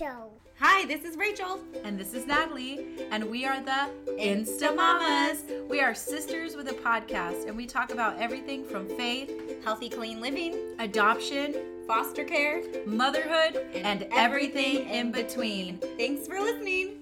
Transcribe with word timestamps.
Show. 0.00 0.30
Hi, 0.60 0.86
this 0.86 1.04
is 1.04 1.18
Rachel. 1.18 1.60
And 1.84 2.00
this 2.00 2.14
is 2.14 2.26
Natalie, 2.26 2.86
and 3.10 3.22
we 3.22 3.44
are 3.44 3.60
the 3.60 3.90
Insta 4.18 4.74
Mamas. 4.74 5.44
We 5.68 5.82
are 5.82 5.94
sisters 5.94 6.56
with 6.56 6.68
a 6.68 6.72
podcast, 6.72 7.46
and 7.46 7.54
we 7.54 7.66
talk 7.66 7.92
about 7.92 8.18
everything 8.18 8.64
from 8.64 8.88
faith, 8.88 9.30
Healthy, 9.62 9.90
clean 9.90 10.22
living, 10.22 10.56
adoption, 10.78 11.54
foster 11.86 12.24
care, 12.24 12.62
motherhood, 12.86 13.56
and, 13.74 14.06
everything 14.10 14.88
in 14.88 15.12
between. 15.12 15.76
Thanks 15.98 16.26
for 16.26 16.40
listening. 16.40 17.00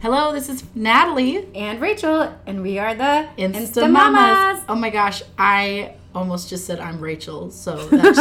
Hello, 0.00 0.32
this 0.32 0.48
is 0.48 0.64
Natalie. 0.74 1.46
And 1.54 1.78
Rachel, 1.78 2.34
and 2.46 2.62
we 2.62 2.78
are 2.78 2.94
the 2.94 3.28
Insta 3.36 3.90
Mamas. 3.90 4.64
Oh 4.66 4.76
my 4.76 4.88
gosh, 4.88 5.22
I 5.36 5.92
almost 6.14 6.48
just 6.48 6.66
said 6.66 6.80
I'm 6.80 7.00
Rachel, 7.00 7.50
so 7.50 7.86
that 7.88 8.14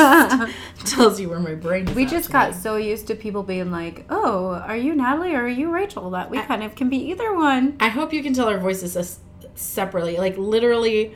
just 0.81 0.87
tells 0.95 1.19
you 1.19 1.29
where 1.29 1.39
my 1.39 1.55
brain 1.55 1.87
is. 1.87 1.95
We 1.95 2.05
just 2.05 2.31
got 2.31 2.55
so 2.55 2.75
used 2.75 3.07
to 3.07 3.15
people 3.15 3.43
being 3.43 3.71
like, 3.71 4.05
"Oh, 4.09 4.49
are 4.53 4.77
you 4.77 4.93
Natalie 4.95 5.33
or 5.33 5.43
are 5.43 5.47
you 5.47 5.71
Rachel?" 5.71 6.09
That 6.11 6.29
we 6.29 6.39
kind 6.41 6.63
of 6.63 6.75
can 6.75 6.89
be 6.89 6.97
either 7.09 7.33
one. 7.33 7.75
I 7.79 7.89
hope 7.89 8.13
you 8.13 8.21
can 8.23 8.33
tell 8.33 8.47
our 8.47 8.59
voices 8.59 8.95
as- 8.95 9.19
separately. 9.55 10.17
Like 10.17 10.37
literally, 10.37 11.15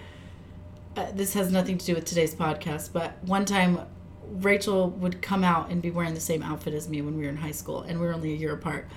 uh, 0.98 1.12
this 1.14 1.34
has 1.34 1.52
nothing 1.52 1.78
to 1.78 1.86
do 1.86 1.96
with 1.96 2.06
today's 2.06 2.34
podcast. 2.36 2.92
But 2.92 3.24
one 3.24 3.46
time, 3.46 3.80
Rachel 4.28 4.90
would 4.90 5.22
come 5.22 5.44
out 5.44 5.70
and 5.70 5.82
be 5.82 5.92
wearing 5.92 6.14
the 6.14 6.20
same 6.22 6.42
outfit 6.42 6.74
as 6.74 6.90
me 6.90 7.02
when 7.02 7.16
we 7.18 7.24
were 7.24 7.30
in 7.30 7.38
high 7.38 7.52
school, 7.52 7.82
and 7.82 8.00
we 8.00 8.06
were 8.08 8.14
only 8.14 8.34
a 8.34 8.36
year 8.36 8.54
apart. 8.54 8.88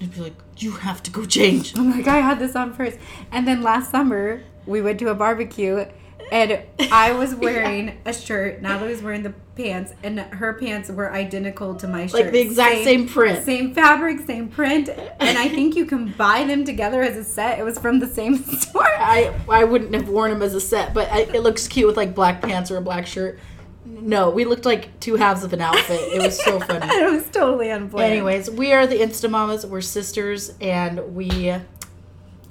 And 0.00 0.12
be 0.12 0.20
like, 0.20 0.34
"You 0.58 0.72
have 0.72 1.02
to 1.04 1.10
go 1.10 1.24
change." 1.24 1.74
I'm 1.78 1.90
like, 1.90 2.08
I 2.08 2.16
had 2.18 2.38
this 2.38 2.54
on 2.56 2.74
first. 2.74 2.98
And 3.30 3.46
then 3.48 3.62
last 3.62 3.90
summer, 3.90 4.42
we 4.66 4.82
went 4.82 4.98
to 4.98 5.08
a 5.08 5.14
barbecue 5.14 5.86
and 6.30 6.60
I 6.92 7.12
was 7.12 7.34
wearing 7.34 7.98
a 8.04 8.12
shirt. 8.12 8.62
Natalie 8.62 8.92
was 8.92 9.02
wearing 9.02 9.22
the 9.22 9.34
pants, 9.56 9.92
and 10.02 10.20
her 10.20 10.54
pants 10.54 10.90
were 10.90 11.12
identical 11.12 11.74
to 11.76 11.88
my 11.88 12.06
shirt. 12.06 12.24
Like 12.24 12.32
the 12.32 12.40
exact 12.40 12.84
same 12.84 13.08
print. 13.08 13.44
Same 13.44 13.74
fabric, 13.74 14.20
same 14.20 14.48
print. 14.48 14.88
And 14.88 15.38
I 15.38 15.48
think 15.48 15.76
you 15.76 15.84
can 15.86 16.12
buy 16.12 16.44
them 16.44 16.64
together 16.64 17.02
as 17.02 17.16
a 17.16 17.24
set. 17.24 17.58
It 17.58 17.64
was 17.64 17.78
from 17.78 17.98
the 17.98 18.06
same 18.06 18.38
store. 18.58 18.86
I 18.86 19.34
I 19.48 19.64
wouldn't 19.64 19.94
have 19.94 20.08
worn 20.08 20.30
them 20.30 20.42
as 20.42 20.54
a 20.54 20.60
set, 20.60 20.94
but 20.94 21.10
I, 21.10 21.20
it 21.20 21.42
looks 21.42 21.66
cute 21.68 21.86
with 21.86 21.96
like 21.96 22.14
black 22.14 22.40
pants 22.42 22.70
or 22.70 22.76
a 22.76 22.82
black 22.82 23.06
shirt. 23.06 23.38
No, 23.84 24.30
we 24.30 24.44
looked 24.44 24.64
like 24.64 24.98
two 25.00 25.16
halves 25.16 25.44
of 25.44 25.52
an 25.52 25.60
outfit. 25.60 26.00
It 26.00 26.22
was 26.22 26.40
so 26.42 26.58
funny. 26.68 26.86
it 26.86 27.12
was 27.12 27.28
totally 27.30 27.70
unplanned. 27.70 28.12
Anyways, 28.12 28.50
we 28.50 28.72
are 28.72 28.86
the 28.86 28.96
Insta 28.96 29.28
Mamas. 29.30 29.66
We're 29.66 29.80
sisters, 29.80 30.52
and 30.60 31.14
we 31.14 31.54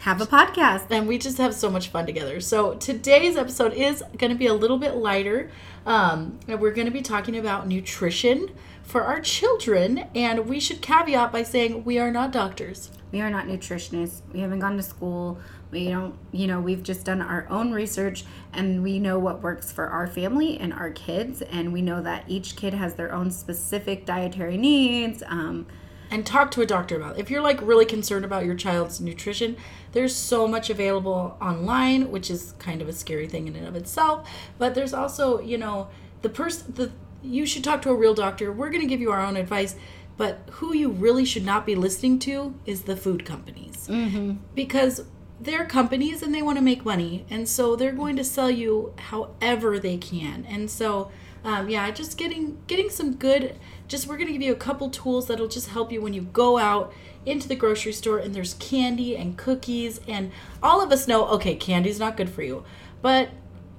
have 0.01 0.19
a 0.19 0.25
podcast. 0.25 0.87
and 0.89 1.07
we 1.07 1.17
just 1.17 1.37
have 1.37 1.53
so 1.53 1.69
much 1.69 1.89
fun 1.89 2.07
together. 2.07 2.39
So 2.39 2.73
today's 2.75 3.37
episode 3.37 3.73
is 3.73 4.03
going 4.17 4.31
to 4.31 4.37
be 4.37 4.47
a 4.47 4.53
little 4.53 4.79
bit 4.79 4.95
lighter. 4.95 5.51
Um, 5.85 6.39
and 6.47 6.59
we're 6.59 6.71
going 6.71 6.87
to 6.87 6.91
be 6.91 7.03
talking 7.03 7.37
about 7.37 7.67
nutrition 7.67 8.49
for 8.81 9.03
our 9.03 9.21
children, 9.21 10.05
and 10.15 10.47
we 10.47 10.59
should 10.59 10.81
caveat 10.81 11.31
by 11.31 11.43
saying 11.43 11.85
we 11.85 11.99
are 11.99 12.11
not 12.11 12.31
doctors. 12.31 12.89
We 13.11 13.21
are 13.21 13.29
not 13.29 13.45
nutritionists. 13.45 14.21
We 14.33 14.39
haven't 14.39 14.59
gone 14.59 14.75
to 14.77 14.83
school. 14.83 15.39
We 15.69 15.89
don't, 15.89 16.15
you 16.31 16.47
know, 16.47 16.59
we've 16.59 16.81
just 16.81 17.05
done 17.05 17.21
our 17.21 17.47
own 17.49 17.71
research 17.71 18.25
and 18.53 18.83
we 18.83 18.99
know 18.99 19.19
what 19.19 19.41
works 19.41 19.71
for 19.71 19.87
our 19.87 20.07
family 20.07 20.57
and 20.59 20.73
our 20.73 20.91
kids. 20.91 21.41
And 21.41 21.71
we 21.71 21.81
know 21.81 22.01
that 22.01 22.25
each 22.27 22.55
kid 22.55 22.73
has 22.73 22.95
their 22.95 23.13
own 23.13 23.31
specific 23.31 24.05
dietary 24.05 24.57
needs. 24.57 25.23
Um, 25.27 25.67
and 26.11 26.25
talk 26.25 26.51
to 26.51 26.61
a 26.61 26.65
doctor 26.65 26.97
about 26.97 27.17
it. 27.17 27.21
If 27.21 27.31
you're 27.31 27.41
like 27.41 27.61
really 27.61 27.85
concerned 27.85 28.25
about 28.25 28.45
your 28.45 28.55
child's 28.55 28.99
nutrition, 28.99 29.55
there's 29.93 30.15
so 30.15 30.47
much 30.47 30.69
available 30.69 31.37
online, 31.41 32.11
which 32.11 32.29
is 32.29 32.53
kind 32.59 32.81
of 32.81 32.89
a 32.89 32.93
scary 32.93 33.27
thing 33.27 33.47
in 33.47 33.55
and 33.55 33.65
of 33.65 33.75
itself. 33.75 34.29
But 34.57 34.75
there's 34.75 34.93
also, 34.93 35.39
you 35.39 35.57
know, 35.57 35.87
the 36.21 36.29
person 36.29 36.73
the 36.73 36.91
you 37.23 37.45
should 37.45 37.63
talk 37.63 37.81
to 37.83 37.89
a 37.89 37.95
real 37.95 38.13
doctor. 38.13 38.51
We're 38.51 38.69
going 38.69 38.81
to 38.81 38.87
give 38.87 38.99
you 38.99 39.11
our 39.11 39.21
own 39.21 39.37
advice, 39.37 39.75
but 40.17 40.41
who 40.53 40.73
you 40.73 40.89
really 40.89 41.23
should 41.23 41.45
not 41.45 41.65
be 41.65 41.75
listening 41.75 42.19
to 42.19 42.55
is 42.65 42.83
the 42.83 42.97
food 42.97 43.25
companies. 43.25 43.87
Mm-hmm. 43.87 44.37
Because 44.55 45.05
they're 45.39 45.65
companies 45.65 46.21
and 46.21 46.33
they 46.33 46.41
want 46.41 46.57
to 46.57 46.63
make 46.63 46.83
money, 46.85 47.25
and 47.29 47.47
so 47.47 47.75
they're 47.75 47.91
going 47.91 48.15
to 48.15 48.23
sell 48.23 48.49
you 48.49 48.93
however 48.97 49.79
they 49.79 49.97
can. 49.97 50.45
And 50.45 50.69
so 50.69 51.11
um, 51.43 51.69
yeah 51.69 51.89
just 51.91 52.17
getting 52.17 52.57
getting 52.67 52.89
some 52.89 53.15
good 53.15 53.55
just 53.87 54.07
we're 54.07 54.17
gonna 54.17 54.31
give 54.31 54.41
you 54.41 54.51
a 54.51 54.57
couple 54.57 54.89
tools 54.89 55.27
that'll 55.27 55.47
just 55.47 55.69
help 55.69 55.91
you 55.91 56.01
when 56.01 56.13
you 56.13 56.21
go 56.21 56.57
out 56.57 56.93
into 57.25 57.47
the 57.47 57.55
grocery 57.55 57.93
store 57.93 58.17
and 58.17 58.33
there's 58.33 58.55
candy 58.55 59.15
and 59.15 59.37
cookies 59.37 59.99
and 60.07 60.31
all 60.61 60.81
of 60.81 60.91
us 60.91 61.07
know 61.07 61.27
okay 61.27 61.55
candy's 61.55 61.99
not 61.99 62.17
good 62.17 62.29
for 62.29 62.43
you 62.43 62.63
but 63.01 63.29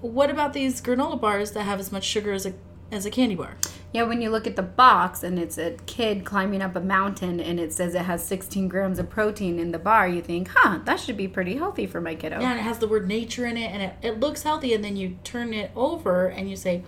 what 0.01 0.31
about 0.31 0.53
these 0.53 0.81
granola 0.81 1.21
bars 1.21 1.53
that 1.53 1.63
have 1.63 1.81
as 1.81 1.93
much 1.93 2.05
sugar 2.05 2.33
as 2.33 2.47
a 2.47 2.55
as 2.91 3.07
a 3.07 3.11
candy 3.11 3.35
bar 3.35 3.57
yeah, 3.93 4.05
when 4.05 4.23
you 4.23 4.31
look 4.31 4.47
at 4.47 4.57
the 4.57 4.63
box 4.63 5.23
and 5.23 5.39
it's 5.39 5.59
a 5.59 5.77
kid 5.85 6.25
climbing 6.25 6.63
up 6.63 6.75
a 6.75 6.81
mountain 6.81 7.41
and 7.41 7.61
it 7.61 7.75
says 7.75 7.95
it 7.95 8.03
has 8.03 8.25
16 8.25 8.69
grams 8.69 8.99
of 8.99 9.11
protein 9.11 9.59
in 9.59 9.71
the 9.71 9.79
bar, 9.79 10.09
you 10.09 10.23
think, 10.23 10.49
huh, 10.49 10.81
that 10.85 10.99
should 10.99 11.17
be 11.17 11.29
pretty 11.29 11.57
healthy 11.57 11.87
for 11.87 12.01
my 12.01 12.15
kiddo. 12.15 12.41
yeah 12.41 12.53
and 12.53 12.61
it 12.61 12.63
has 12.63 12.79
the 12.79 12.89
word 12.89 13.07
nature 13.07 13.45
in 13.45 13.57
it 13.59 13.71
and 13.71 13.83
it, 13.83 13.95
it 14.01 14.21
looks 14.21 14.43
healthy 14.43 14.73
and 14.73 14.83
then 14.83 14.97
you 14.97 15.19
turn 15.25 15.53
it 15.53 15.71
over 15.77 16.27
and 16.27 16.49
you 16.49 16.57
say 16.57 16.83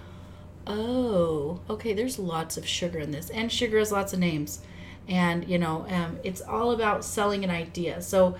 oh 0.66 1.60
okay 1.68 1.92
there's 1.92 2.18
lots 2.18 2.56
of 2.56 2.66
sugar 2.66 2.98
in 2.98 3.10
this 3.10 3.30
and 3.30 3.50
sugar 3.52 3.78
has 3.78 3.92
lots 3.92 4.12
of 4.12 4.18
names 4.18 4.60
and 5.08 5.46
you 5.48 5.58
know 5.58 5.86
um, 5.90 6.18
it's 6.24 6.40
all 6.40 6.70
about 6.72 7.04
selling 7.04 7.44
an 7.44 7.50
idea 7.50 8.00
so 8.00 8.36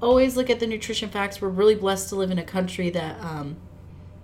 always 0.00 0.36
look 0.36 0.50
at 0.50 0.60
the 0.60 0.66
nutrition 0.66 1.08
facts 1.08 1.40
we're 1.40 1.48
really 1.48 1.74
blessed 1.74 2.08
to 2.08 2.14
live 2.16 2.30
in 2.30 2.38
a 2.38 2.44
country 2.44 2.90
that 2.90 3.18
um 3.20 3.56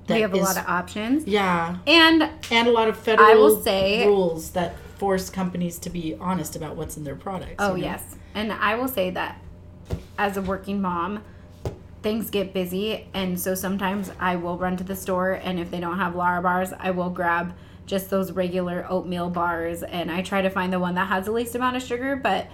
that 0.06 0.14
we 0.16 0.20
have 0.22 0.34
a 0.34 0.36
is- 0.38 0.42
lot 0.42 0.56
of 0.56 0.66
options. 0.66 1.26
yeah 1.26 1.76
And 1.86 2.28
and 2.50 2.68
a 2.68 2.72
lot 2.72 2.88
of 2.88 2.96
federal 2.98 3.28
I 3.28 3.34
will 3.34 3.60
say- 3.62 4.06
rules 4.06 4.50
that 4.52 4.74
force 4.98 5.30
companies 5.30 5.78
to 5.80 5.90
be 5.90 6.14
honest 6.20 6.56
about 6.56 6.76
what's 6.76 6.96
in 6.96 7.04
their 7.04 7.16
products 7.16 7.54
Oh, 7.58 7.74
you 7.74 7.82
know? 7.82 7.88
yes. 7.88 8.16
And 8.34 8.52
I 8.52 8.74
will 8.74 8.88
say 8.88 9.10
that 9.10 9.40
as 10.18 10.36
a 10.36 10.42
working 10.42 10.80
mom, 10.82 11.22
things 12.02 12.30
get 12.30 12.52
busy. 12.54 13.08
And 13.14 13.38
so 13.38 13.54
sometimes 13.54 14.10
I 14.18 14.36
will 14.36 14.56
run 14.56 14.76
to 14.78 14.84
the 14.84 14.96
store, 14.96 15.32
and 15.32 15.58
if 15.58 15.70
they 15.70 15.80
don't 15.80 15.98
have 15.98 16.14
Lara 16.14 16.42
bars, 16.42 16.72
I 16.78 16.90
will 16.90 17.10
grab 17.10 17.54
just 17.86 18.10
those 18.10 18.32
regular 18.32 18.86
oatmeal 18.88 19.30
bars. 19.30 19.82
And 19.82 20.10
I 20.10 20.22
try 20.22 20.42
to 20.42 20.50
find 20.50 20.72
the 20.72 20.78
one 20.78 20.94
that 20.94 21.08
has 21.08 21.26
the 21.26 21.32
least 21.32 21.54
amount 21.54 21.76
of 21.76 21.82
sugar. 21.82 22.16
But 22.16 22.48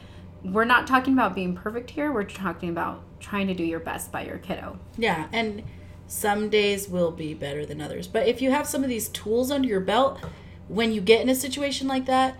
we're 0.45 0.65
not 0.65 0.87
talking 0.87 1.13
about 1.13 1.35
being 1.35 1.55
perfect 1.55 1.91
here. 1.91 2.13
We're 2.13 2.25
talking 2.25 2.71
about 2.71 3.03
trying 3.21 3.47
to 3.49 3.55
do 3.55 3.65
your 3.65 3.81
best 3.81 4.13
by 4.13 4.25
your 4.25 4.39
kiddo. 4.39 4.79
Yeah, 4.97 5.27
and 5.33 5.63
some 6.07 6.49
days 6.49 6.89
will 6.89 7.11
be 7.11 7.35
better 7.35 7.67
than 7.67 7.81
others. 7.81 8.07
But 8.07 8.29
if 8.29 8.41
you 8.41 8.51
have 8.51 8.67
some 8.67 8.83
of 8.83 8.89
these 8.89 9.09
tools 9.09 9.51
under 9.51 9.69
your 9.69 9.81
belt, 9.81 10.21
when 10.69 10.93
you 10.93 11.01
get 11.01 11.21
in 11.21 11.29
a 11.29 11.35
situation 11.35 11.89
like 11.89 12.07
that, 12.07 12.37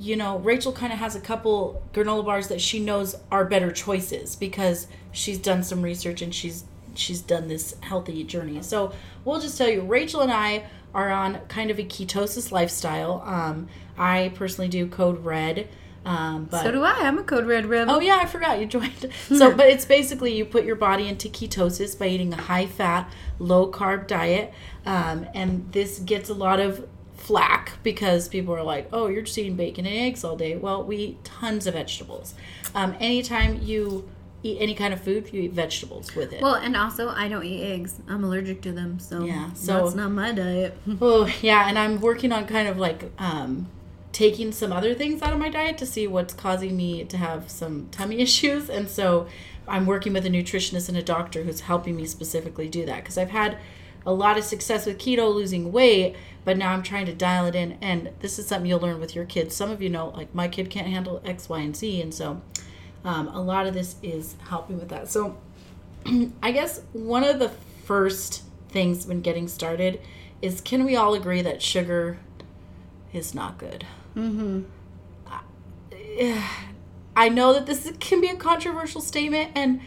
you 0.00 0.16
know, 0.16 0.38
Rachel 0.38 0.72
kind 0.72 0.94
of 0.94 0.98
has 0.98 1.14
a 1.14 1.20
couple 1.20 1.82
granola 1.92 2.24
bars 2.24 2.48
that 2.48 2.60
she 2.60 2.80
knows 2.80 3.16
are 3.30 3.44
better 3.44 3.70
choices 3.70 4.34
because 4.34 4.86
she's 5.12 5.38
done 5.38 5.62
some 5.62 5.82
research 5.82 6.22
and 6.22 6.34
she's 6.34 6.64
she's 6.94 7.20
done 7.20 7.48
this 7.48 7.76
healthy 7.80 8.24
journey. 8.24 8.62
So 8.62 8.92
we'll 9.24 9.40
just 9.40 9.58
tell 9.58 9.68
you, 9.68 9.82
Rachel 9.82 10.22
and 10.22 10.32
I 10.32 10.64
are 10.94 11.10
on 11.10 11.40
kind 11.48 11.70
of 11.70 11.78
a 11.78 11.84
ketosis 11.84 12.50
lifestyle. 12.50 13.22
Um, 13.26 13.68
I 13.98 14.32
personally 14.34 14.68
do 14.68 14.86
Code 14.86 15.22
Red. 15.22 15.68
Um, 16.04 16.46
but 16.46 16.62
So 16.62 16.72
do 16.72 16.82
I. 16.82 17.00
I'm 17.02 17.18
a 17.18 17.22
Code 17.22 17.46
Red 17.46 17.66
Rebel. 17.66 17.96
Oh 17.96 18.00
yeah, 18.00 18.16
I 18.16 18.24
forgot 18.24 18.58
you 18.58 18.66
joined. 18.66 19.12
So, 19.28 19.54
but 19.54 19.66
it's 19.66 19.84
basically 19.84 20.34
you 20.34 20.46
put 20.46 20.64
your 20.64 20.76
body 20.76 21.08
into 21.08 21.28
ketosis 21.28 21.96
by 21.96 22.08
eating 22.08 22.32
a 22.32 22.40
high 22.40 22.66
fat, 22.66 23.12
low 23.38 23.70
carb 23.70 24.06
diet, 24.06 24.54
um, 24.86 25.26
and 25.34 25.70
this 25.72 25.98
gets 25.98 26.30
a 26.30 26.34
lot 26.34 26.58
of 26.58 26.88
flack 27.20 27.72
because 27.82 28.28
people 28.28 28.54
are 28.54 28.62
like, 28.62 28.88
"Oh, 28.92 29.06
you're 29.08 29.22
just 29.22 29.36
eating 29.38 29.56
bacon 29.56 29.86
and 29.86 29.94
eggs 29.94 30.24
all 30.24 30.36
day." 30.36 30.56
Well, 30.56 30.82
we 30.82 30.96
eat 30.96 31.24
tons 31.24 31.66
of 31.66 31.74
vegetables. 31.74 32.34
Um, 32.74 32.94
anytime 33.00 33.60
you 33.62 34.08
eat 34.42 34.56
any 34.58 34.74
kind 34.74 34.94
of 34.94 35.00
food, 35.00 35.30
you 35.32 35.42
eat 35.42 35.52
vegetables 35.52 36.14
with 36.16 36.32
it. 36.32 36.40
Well, 36.42 36.54
and 36.54 36.74
also 36.76 37.10
I 37.10 37.28
don't 37.28 37.44
eat 37.44 37.62
eggs. 37.62 38.00
I'm 38.08 38.24
allergic 38.24 38.62
to 38.62 38.72
them, 38.72 38.98
so 38.98 39.22
Yeah, 39.24 39.52
so- 39.52 39.84
that's 39.84 39.94
not 39.94 40.10
my 40.10 40.32
diet. 40.32 40.76
Oh 41.00 41.30
yeah, 41.42 41.68
and 41.68 41.78
I'm 41.78 42.00
working 42.00 42.32
on 42.32 42.46
kind 42.46 42.66
of 42.66 42.78
like 42.78 43.10
um, 43.18 43.68
taking 44.12 44.50
some 44.50 44.72
other 44.72 44.94
things 44.94 45.22
out 45.22 45.32
of 45.32 45.38
my 45.38 45.50
diet 45.50 45.78
to 45.78 45.86
see 45.86 46.06
what's 46.06 46.32
causing 46.34 46.76
me 46.76 47.04
to 47.04 47.16
have 47.16 47.50
some 47.50 47.88
tummy 47.90 48.18
issues, 48.26 48.70
and 48.70 48.88
so 48.88 49.26
I'm 49.68 49.84
working 49.86 50.14
with 50.14 50.24
a 50.26 50.30
nutritionist 50.30 50.88
and 50.88 50.96
a 50.98 51.02
doctor 51.02 51.42
who's 51.44 51.60
helping 51.60 51.94
me 51.96 52.06
specifically 52.06 52.68
do 52.68 52.84
that 52.86 52.96
because 53.04 53.18
I've 53.18 53.30
had 53.30 53.58
a 54.06 54.12
lot 54.12 54.38
of 54.38 54.44
success 54.44 54.86
with 54.86 54.98
keto 54.98 55.32
losing 55.32 55.72
weight, 55.72 56.16
but 56.44 56.56
now 56.56 56.72
I'm 56.72 56.82
trying 56.82 57.06
to 57.06 57.14
dial 57.14 57.46
it 57.46 57.54
in, 57.54 57.78
and 57.80 58.10
this 58.20 58.38
is 58.38 58.46
something 58.46 58.68
you'll 58.68 58.80
learn 58.80 59.00
with 59.00 59.14
your 59.14 59.24
kids. 59.24 59.54
Some 59.54 59.70
of 59.70 59.82
you 59.82 59.90
know, 59.90 60.08
like 60.08 60.34
my 60.34 60.48
kid 60.48 60.70
can't 60.70 60.86
handle 60.86 61.20
X, 61.24 61.48
Y, 61.48 61.60
and 61.60 61.76
Z, 61.76 62.00
and 62.00 62.14
so 62.14 62.40
um, 63.04 63.28
a 63.28 63.40
lot 63.40 63.66
of 63.66 63.74
this 63.74 63.96
is 64.02 64.36
helping 64.48 64.78
with 64.78 64.88
that. 64.88 65.08
So 65.08 65.36
I 66.42 66.52
guess 66.52 66.82
one 66.92 67.24
of 67.24 67.38
the 67.38 67.50
first 67.84 68.42
things 68.68 69.06
when 69.06 69.20
getting 69.20 69.48
started 69.48 70.00
is 70.40 70.60
can 70.60 70.84
we 70.84 70.96
all 70.96 71.14
agree 71.14 71.42
that 71.42 71.60
sugar 71.60 72.18
is 73.12 73.34
not 73.34 73.58
good? 73.58 73.84
Mm-hmm. 74.16 74.62
I 77.16 77.28
know 77.30 77.52
that 77.52 77.66
this 77.66 77.92
can 78.00 78.20
be 78.20 78.28
a 78.28 78.36
controversial 78.36 79.00
statement, 79.00 79.52
and 79.54 79.80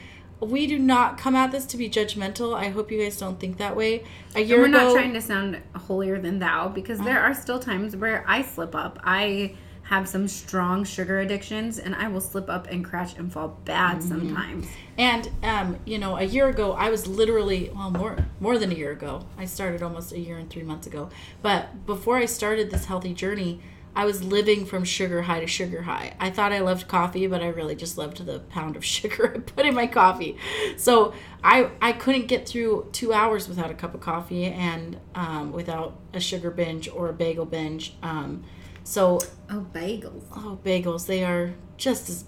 we 0.49 0.67
do 0.67 0.77
not 0.79 1.17
come 1.17 1.35
at 1.35 1.51
this 1.51 1.65
to 1.67 1.77
be 1.77 1.89
judgmental. 1.89 2.55
I 2.55 2.69
hope 2.69 2.91
you 2.91 3.01
guys 3.01 3.17
don't 3.17 3.39
think 3.39 3.57
that 3.57 3.75
way. 3.75 4.03
A 4.35 4.41
year 4.41 4.59
We're 4.59 4.65
ago, 4.65 4.77
not 4.89 4.93
trying 4.93 5.13
to 5.13 5.21
sound 5.21 5.61
holier 5.75 6.19
than 6.19 6.39
thou 6.39 6.69
because 6.69 6.99
there 6.99 7.21
are 7.21 7.33
still 7.33 7.59
times 7.59 7.95
where 7.95 8.23
I 8.27 8.41
slip 8.41 8.75
up. 8.75 8.99
I 9.03 9.55
have 9.87 10.07
some 10.07 10.29
strong 10.29 10.85
sugar 10.85 11.19
addictions, 11.19 11.77
and 11.77 11.93
I 11.93 12.07
will 12.07 12.21
slip 12.21 12.49
up 12.49 12.67
and 12.67 12.85
crash 12.85 13.17
and 13.17 13.31
fall 13.31 13.59
bad 13.65 13.97
Mm-hmm. 13.97 14.07
sometimes. 14.07 14.67
And 14.97 15.29
um, 15.43 15.77
you 15.85 15.97
know, 15.97 16.15
a 16.15 16.23
year 16.23 16.47
ago, 16.47 16.71
I 16.71 16.89
was 16.89 17.05
literally 17.05 17.69
well 17.75 17.91
more 17.91 18.17
more 18.39 18.57
than 18.57 18.71
a 18.71 18.75
year 18.75 18.91
ago. 18.91 19.25
I 19.37 19.45
started 19.45 19.83
almost 19.83 20.13
a 20.13 20.19
year 20.19 20.37
and 20.37 20.49
three 20.49 20.63
months 20.63 20.87
ago. 20.87 21.09
But 21.41 21.85
before 21.85 22.17
I 22.17 22.25
started 22.25 22.71
this 22.71 22.85
healthy 22.85 23.13
journey, 23.13 23.59
I 23.95 24.05
was 24.05 24.23
living 24.23 24.65
from 24.65 24.83
sugar 24.83 25.21
high 25.23 25.39
to 25.39 25.47
sugar 25.47 25.83
high. 25.83 26.15
I 26.19 26.29
thought 26.29 26.51
I 26.51 26.59
loved 26.59 26.87
coffee, 26.87 27.27
but 27.27 27.41
I 27.43 27.47
really 27.47 27.75
just 27.75 27.97
loved 27.97 28.25
the 28.25 28.39
pound 28.39 28.75
of 28.75 28.83
sugar 28.95 29.33
I 29.35 29.39
put 29.39 29.65
in 29.65 29.73
my 29.75 29.87
coffee. 29.87 30.37
So 30.77 31.13
I 31.43 31.69
I 31.81 31.91
couldn't 31.93 32.27
get 32.27 32.47
through 32.47 32.89
two 32.91 33.13
hours 33.13 33.47
without 33.47 33.69
a 33.71 33.73
cup 33.75 33.93
of 33.93 34.01
coffee 34.01 34.45
and 34.45 34.99
um, 35.15 35.51
without 35.51 35.99
a 36.13 36.19
sugar 36.19 36.51
binge 36.51 36.89
or 36.89 37.09
a 37.09 37.13
bagel 37.13 37.45
binge. 37.45 37.95
Um, 38.01 38.43
so 38.83 39.19
Oh, 39.49 39.65
bagels. 39.73 40.23
oh, 40.35 40.59
bagels 40.63 41.05
they 41.05 41.23
are 41.23 41.53
just 41.77 42.09
as 42.09 42.25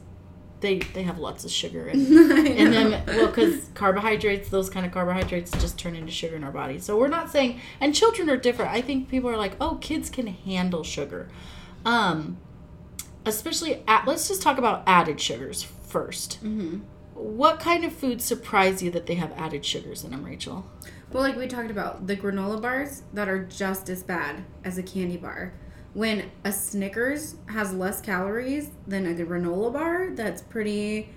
they 0.62 0.80
they 0.80 1.04
have 1.04 1.20
lots 1.20 1.44
of 1.44 1.52
sugar 1.52 1.88
in, 1.90 2.00
in 2.46 2.72
them. 2.78 2.92
Well, 3.08 3.28
because 3.28 3.66
carbohydrates, 3.74 4.50
those 4.50 4.70
kind 4.70 4.86
of 4.86 4.92
carbohydrates, 4.94 5.52
just 5.52 5.78
turn 5.78 5.96
into 5.96 6.12
sugar 6.12 6.36
in 6.38 6.44
our 6.46 6.52
body. 6.52 6.80
So 6.80 6.98
we're 6.98 7.10
not 7.10 7.30
saying, 7.30 7.60
and 7.82 7.94
children 7.94 8.30
are 8.30 8.38
different. 8.38 8.72
I 8.72 8.82
think 8.82 9.10
people 9.10 9.30
are 9.30 9.36
like, 9.38 9.56
oh, 9.60 9.76
kids 9.82 10.10
can 10.10 10.28
handle 10.28 10.82
sugar, 10.84 11.28
um, 11.86 12.38
especially 13.26 13.84
at, 13.88 14.06
let's 14.08 14.28
just 14.28 14.42
talk 14.42 14.58
about 14.58 14.84
added 14.88 15.20
sugars 15.22 15.66
1st 15.90 16.38
Mm-hmm. 16.40 16.80
What 17.14 17.62
kind 17.62 17.86
of 17.86 17.94
foods 17.94 18.26
surprise 18.26 18.84
you 18.84 18.92
that 18.92 19.06
they 19.06 19.16
have 19.16 19.32
added 19.38 19.64
sugars 19.66 20.04
in 20.04 20.12
them, 20.12 20.26
Rachel? 20.26 20.66
Well, 21.14 21.24
like 21.24 21.38
we 21.38 21.48
talked 21.48 21.72
about, 21.72 22.08
the 22.08 22.18
granola 22.18 22.62
bars 22.62 23.04
that 23.14 23.30
are 23.30 23.46
just 23.46 23.88
as 23.90 24.04
bad 24.04 24.44
as 24.66 24.78
a 24.78 24.84
candy 24.84 25.16
bar. 25.16 25.54
When 25.94 26.30
a 26.44 26.52
Snickers 26.52 27.36
has 27.48 27.72
less 27.74 28.02
calories 28.02 28.70
than 28.86 29.06
a 29.06 29.14
granola 29.14 29.72
bar 29.72 30.10
that's 30.12 30.42
pretty 30.42 31.08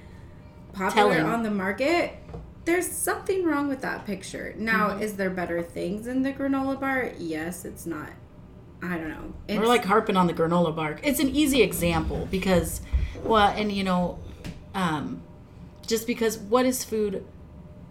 popular 0.72 1.14
Telling. 1.16 1.26
on 1.26 1.42
the 1.42 1.50
market, 1.50 2.14
there's 2.64 2.86
something 2.86 3.44
wrong 3.44 3.66
with 3.66 3.80
that 3.80 4.06
picture. 4.06 4.54
Now, 4.56 4.90
Mm-hmm. 4.90 5.02
is 5.02 5.16
there 5.16 5.30
better 5.30 5.62
things 5.62 6.06
in 6.06 6.22
the 6.22 6.32
granola 6.32 6.78
bar? 6.78 7.10
Yes, 7.18 7.64
it's 7.64 7.86
not. 7.86 8.10
I 8.82 8.96
don't 8.96 9.08
know. 9.08 9.34
It's, 9.48 9.58
We're 9.58 9.66
like 9.66 9.84
harping 9.84 10.16
on 10.16 10.26
the 10.26 10.34
granola 10.34 10.74
bar. 10.74 10.98
It's 11.02 11.20
an 11.20 11.28
easy 11.30 11.62
example 11.62 12.28
because, 12.30 12.80
well, 13.24 13.48
and 13.48 13.72
you 13.72 13.82
know, 13.84 14.18
um, 14.74 15.22
just 15.86 16.06
because 16.06 16.38
what 16.38 16.64
is 16.66 16.84
food 16.84 17.24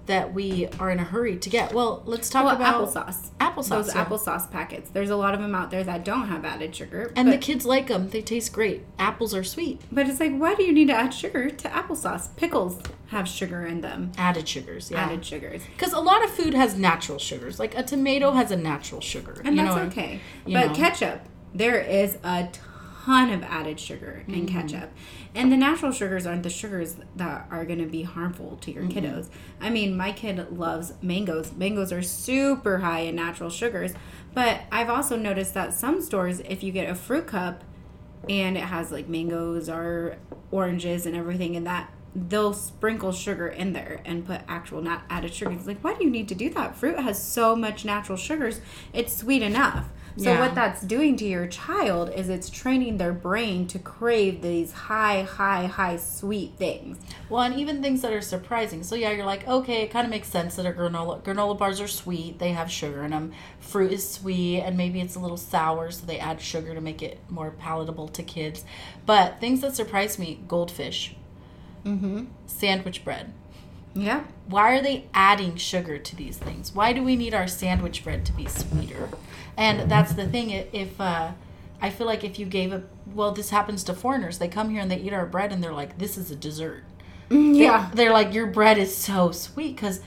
that 0.08 0.34
we 0.34 0.68
are 0.80 0.90
in 0.90 1.00
a 1.00 1.04
hurry 1.04 1.38
to 1.38 1.50
get? 1.50 1.74
Well, 1.74 2.02
let's 2.06 2.30
talk 2.30 2.46
well, 2.46 2.56
about 2.56 2.88
applesauce. 2.88 3.30
Applesauce. 3.40 3.70
Those 3.70 3.96
yeah. 3.96 4.06
applesauce 4.06 4.52
packets. 4.52 4.90
There's 4.90 5.10
a 5.10 5.16
lot 5.16 5.34
of 5.34 5.40
them 5.40 5.54
out 5.54 5.72
there 5.72 5.84
that 5.84 6.04
don't 6.04 6.28
have 6.28 6.44
added 6.44 6.76
sugar. 6.76 7.12
And 7.16 7.32
the 7.32 7.38
kids 7.38 7.66
like 7.66 7.88
them. 7.88 8.10
They 8.10 8.22
taste 8.22 8.52
great. 8.54 8.84
Apples 8.98 9.34
are 9.36 9.44
sweet. 9.44 9.82
but 9.92 10.08
it's 10.10 10.20
like, 10.20 10.36
why 10.36 10.56
do 10.56 10.64
you 10.64 10.74
need 10.74 10.88
to 10.88 10.94
add 10.94 11.14
sugar 11.14 11.50
to 11.50 11.70
applesauce? 11.70 12.36
Pickles 12.36 12.82
have 13.08 13.28
sugar 13.28 13.66
in 13.66 13.82
them. 13.82 14.12
Added 14.18 14.48
sugars, 14.48 14.92
yeah. 14.92 15.06
Added 15.06 15.26
sugars. 15.26 15.62
Because 15.78 15.94
a 15.94 16.00
lot 16.00 16.24
of 16.24 16.32
food 16.32 16.54
has 16.54 16.76
natural 16.76 17.20
sugars. 17.20 17.60
Like 17.60 17.78
a 17.78 17.84
tomato 17.84 18.32
has 18.32 18.52
a 18.52 18.58
natural 18.58 19.02
sugar. 19.02 19.42
And 19.46 19.58
that's 19.58 19.76
know? 19.76 19.82
okay. 19.84 20.20
you 20.46 20.54
But 20.54 20.68
know. 20.68 20.74
ketchup, 20.76 21.22
there 21.54 21.80
is 21.80 22.18
a 22.24 22.50
ton 23.08 23.30
of 23.32 23.42
added 23.44 23.80
sugar 23.80 24.24
Mm-hmm. 24.28 24.46
ketchup. 24.48 24.92
And 25.34 25.52
the 25.52 25.56
natural 25.58 25.92
sugars 25.94 26.28
aren't 26.28 26.44
the 26.44 26.50
sugars 26.50 26.98
that 27.16 27.48
are 27.50 27.64
going 27.66 27.80
to 27.80 27.86
be 27.86 28.04
harmful 28.04 28.58
to 28.62 28.72
your 28.72 28.84
Mm-hmm. 28.84 28.98
kiddos. 29.00 29.30
I 29.62 29.70
mean, 29.70 29.96
my 29.96 30.12
kid 30.12 30.58
loves 30.58 30.94
mangoes. 31.02 31.54
Mangoes 31.54 31.92
are 31.94 32.02
super 32.02 32.80
high 32.80 33.02
in 33.02 33.16
natural 33.16 33.50
sugars. 33.50 33.94
But 34.34 34.62
I've 34.72 34.90
also 34.90 35.16
noticed 35.16 35.54
that 35.54 35.74
some 35.74 36.02
stores, 36.02 36.42
if 36.42 36.64
you 36.64 36.72
get 36.72 36.90
a 36.90 36.96
fruit 36.96 37.28
cup 37.28 37.64
and 38.30 38.58
it 38.58 38.64
has 38.64 38.92
like 38.92 39.08
mangoes 39.08 39.70
or 39.70 40.18
oranges 40.52 41.06
and 41.06 41.16
everything 41.16 41.56
in 41.56 41.64
that, 41.64 41.92
they'll 42.16 42.54
sprinkle 42.54 43.12
sugar 43.12 43.48
in 43.48 43.74
there 43.74 44.02
and 44.04 44.26
put 44.26 44.42
actual 44.48 44.82
not 44.82 45.04
added 45.10 45.34
sugar. 45.34 45.52
It's 45.52 45.68
like, 45.68 45.82
why 45.84 45.94
do 45.94 46.04
you 46.04 46.10
need 46.10 46.28
to 46.30 46.36
do 46.36 46.50
that? 46.52 46.76
Fruit 46.76 47.00
has 47.00 47.22
so 47.24 47.56
much 47.56 47.86
natural 47.86 48.18
sugars, 48.18 48.60
it's 48.92 49.14
sweet 49.16 49.42
enough. 49.44 49.86
So 50.20 50.32
Yeah. 50.32 50.40
what 50.40 50.56
that's 50.56 50.82
doing 50.82 51.16
to 51.18 51.26
your 51.26 51.46
child 51.46 52.10
is 52.16 52.28
it's 52.28 52.50
training 52.50 52.98
their 52.98 53.14
brain 53.14 53.68
to 53.68 53.78
crave 53.78 54.42
these 54.42 54.72
high, 54.72 55.22
high, 55.22 55.68
high 55.68 55.98
sweet 55.98 56.54
things. 56.58 56.98
Well, 57.30 57.44
and 57.44 57.54
even 57.60 57.84
things 57.84 58.02
that 58.02 58.12
are 58.12 58.22
surprising. 58.22 58.82
So 58.82 58.96
yeah, 58.96 59.12
you're 59.12 59.28
like, 59.28 59.48
okay, 59.48 59.84
it 59.84 59.92
kind 59.92 60.06
of 60.06 60.10
makes 60.10 60.28
sense 60.28 60.56
that 60.56 60.66
a 60.66 60.72
granola 60.72 61.22
granola 61.22 61.56
bars 61.56 61.80
are 61.80 61.88
sweet. 61.88 62.40
They 62.40 62.54
have 62.54 62.72
sugar 62.72 63.04
in 63.04 63.12
them. 63.12 63.32
Fruit 63.60 63.92
is 63.92 64.10
sweet, 64.10 64.62
and 64.62 64.76
maybe 64.76 65.00
it's 65.02 65.16
a 65.16 65.20
little 65.20 65.38
sour, 65.38 65.92
so 65.92 66.06
they 66.08 66.18
add 66.18 66.42
sugar 66.42 66.74
to 66.74 66.82
make 66.82 67.04
it 67.04 67.20
more 67.30 67.52
palatable 67.52 68.08
to 68.08 68.24
kids. 68.24 68.66
But 69.06 69.40
things 69.40 69.62
that 69.62 69.76
surprise 69.76 70.18
me: 70.18 70.40
goldfish, 70.48 71.16
Mm-hmm. 71.86 72.26
sandwich 72.48 73.06
bread. 73.06 73.34
Yeah. 73.94 74.24
Why 74.48 74.78
are 74.78 74.82
they 74.82 75.06
adding 75.14 75.56
sugar 75.58 75.98
to 75.98 76.16
these 76.16 76.38
things? 76.38 76.74
Why 76.74 76.92
do 76.94 77.04
we 77.04 77.16
need 77.16 77.34
our 77.34 77.48
sandwich 77.48 78.04
bread 78.04 78.26
to 78.26 78.32
be 78.34 78.46
sweeter? 78.48 79.10
And 79.58 79.90
that's 79.90 80.14
the 80.14 80.28
thing. 80.28 80.52
If 80.52 81.02
uh, 81.02 81.32
I 81.82 81.90
feel 81.90 82.08
like 82.08 82.24
if 82.24 82.38
you 82.40 82.46
gave 82.46 82.72
a 82.72 82.84
well, 83.14 83.32
this 83.32 83.50
happens 83.50 83.84
to 83.86 83.94
foreigners. 83.94 84.38
They 84.38 84.48
come 84.48 84.70
here 84.70 84.82
and 84.82 84.90
they 84.92 84.98
eat 84.98 85.14
our 85.14 85.26
bread, 85.26 85.52
and 85.52 85.64
they're 85.64 85.74
like, 85.74 85.98
"This 85.98 86.18
is 86.18 86.30
a 86.32 86.36
dessert." 86.36 86.84
Yeah. 87.30 87.90
they're 87.94 88.14
like 88.14 88.34
your 88.34 88.48
bread 88.48 88.78
is 88.78 88.96
so 88.96 89.32
sweet 89.32 89.76
because 89.76 90.00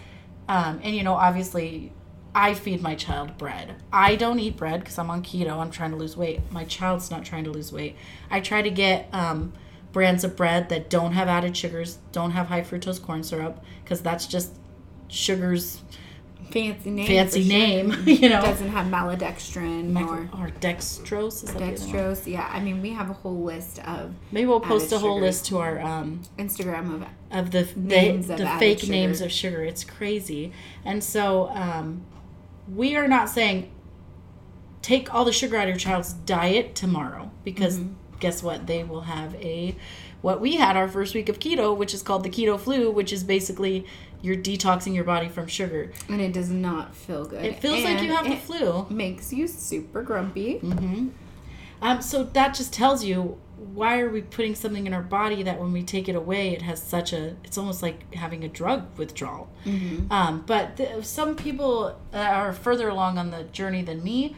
um, 0.49 0.81
and 0.82 0.97
you 0.97 1.02
know 1.02 1.12
obviously 1.14 1.93
i 2.35 2.55
feed 2.55 2.81
my 2.81 2.94
child 2.94 3.37
bread 3.37 3.76
i 3.93 4.17
don't 4.17 4.38
eat 4.38 4.56
bread 4.56 4.81
because 4.81 4.97
i'm 4.99 5.11
on 5.11 5.23
keto 5.23 5.58
i'm 5.58 5.70
trying 5.70 5.91
to 5.91 5.96
lose 5.96 6.17
weight 6.17 6.41
my 6.50 6.64
child's 6.64 7.11
not 7.11 7.25
trying 7.25 7.44
to 7.44 7.50
lose 7.50 7.73
weight 7.73 7.96
i 8.31 8.41
try 8.41 8.62
to 8.62 8.70
get 8.70 9.06
um, 9.12 9.53
brands 9.93 10.25
of 10.25 10.35
bread 10.35 10.69
that 10.70 10.88
don't 10.88 11.12
have 11.12 11.29
added 11.29 11.55
sugars 11.55 11.99
don't 12.12 12.31
have 12.31 12.46
high 12.46 12.62
fructose 12.62 13.03
corn 13.03 13.23
syrup 13.23 13.62
because 13.85 14.00
that's 14.00 14.26
just 14.26 14.55
sugars 15.08 15.82
Fancy 16.50 16.90
name. 16.90 17.06
fancy 17.06 17.42
for 17.42 17.48
sure. 17.48 17.58
name 17.58 17.94
you 18.06 18.28
know 18.28 18.40
Doesn't 18.42 18.69
have 18.70 18.87
maltodextrin 18.87 19.96
or 20.00 20.28
or 20.40 20.50
dextrose 20.60 21.42
is 21.42 21.42
that 21.42 21.58
the 21.58 21.64
other 21.64 21.66
one? 21.66 21.75
dextrose. 21.76 22.26
Yeah. 22.26 22.48
I 22.52 22.60
mean, 22.60 22.82
we 22.82 22.90
have 22.90 23.08
a 23.10 23.12
whole 23.12 23.42
list 23.42 23.78
of 23.87 24.14
maybe 24.32 24.46
we'll 24.46 24.60
post 24.60 24.90
a 24.92 24.98
whole 24.98 25.20
list 25.20 25.46
to 25.46 25.58
our 25.58 25.81
um, 25.81 26.22
Instagram 26.38 26.94
of 26.94 27.06
of 27.31 27.50
the 27.52 27.69
Names 27.76 28.26
the, 28.26 28.32
of 28.34 28.38
the 28.40 28.46
fake 28.58 28.81
sugar. 28.81 28.92
names 28.92 29.20
of 29.20 29.31
sugar. 29.31 29.62
It's 29.62 29.84
crazy. 29.84 30.52
And 30.84 31.02
so 31.04 31.48
um, 31.50 32.04
we 32.72 32.96
are 32.96 33.06
not 33.08 33.28
saying 33.28 33.70
take 34.82 35.12
all 35.14 35.25
the 35.25 35.32
sugar 35.32 35.56
out 35.56 35.64
of 35.64 35.69
your 35.70 35.78
child's 35.78 36.12
diet 36.12 36.75
tomorrow 36.75 37.31
because 37.44 37.78
Mm-hmm. 37.78 37.94
guess 38.19 38.43
what? 38.43 38.67
They 38.67 38.82
will 38.82 39.03
have 39.03 39.34
a 39.36 39.76
what 40.22 40.41
we 40.41 40.56
had 40.56 40.76
our 40.76 40.86
first 40.88 41.15
week 41.15 41.29
of 41.31 41.38
keto, 41.38 41.74
which 41.76 41.94
is 41.94 42.03
called 42.03 42.24
the 42.24 42.29
keto 42.31 42.58
flu, 42.60 42.91
which 42.91 43.10
is 43.12 43.24
basically 43.24 43.86
you're 44.22 44.36
detoxing 44.36 44.94
your 44.94 45.05
body 45.05 45.29
from 45.29 45.46
sugar. 45.46 45.91
and 46.08 46.20
it 46.20 46.32
does 46.32 46.50
not 46.50 46.94
feel 46.94 47.24
good. 47.24 47.44
It 47.44 47.60
feels 47.60 47.82
like 47.84 48.00
you 48.03 48.08
And 48.08 48.12
have 48.12 48.27
the 48.29 48.36
flu. 48.36 48.86
Makes 48.91 49.32
you 49.32 49.46
super 49.48 50.03
grumpy. 50.03 50.60
Mm-hmm. 50.62 51.08
Um, 51.82 52.03
so 52.03 52.24
that 52.24 52.55
just 52.55 52.72
tells 52.72 53.05
you 53.05 53.39
why 53.74 54.00
are 54.00 54.08
we 54.10 54.22
putting 54.22 54.55
something 54.55 54.86
in 54.86 54.93
our 54.94 55.03
body 55.03 55.43
that 55.43 55.58
when 55.60 55.72
we 55.72 55.82
take 55.82 56.08
it 56.08 56.15
away, 56.17 56.50
it 56.50 56.62
has 56.62 56.82
such 56.82 57.12
a. 57.12 57.36
It's 57.44 57.56
almost 57.58 57.82
like 57.82 58.15
having 58.15 58.43
a 58.44 58.48
drug 58.48 58.86
withdrawal. 58.98 59.50
Mm-hmm. 59.65 60.10
Um, 60.12 60.44
but 60.46 60.77
th- 60.79 61.05
some 61.05 61.36
people 61.36 61.98
are 62.12 62.53
further 62.53 62.89
along 62.89 63.19
on 63.19 63.31
the 63.31 63.44
journey 63.44 63.82
than 63.82 64.03
me, 64.03 64.34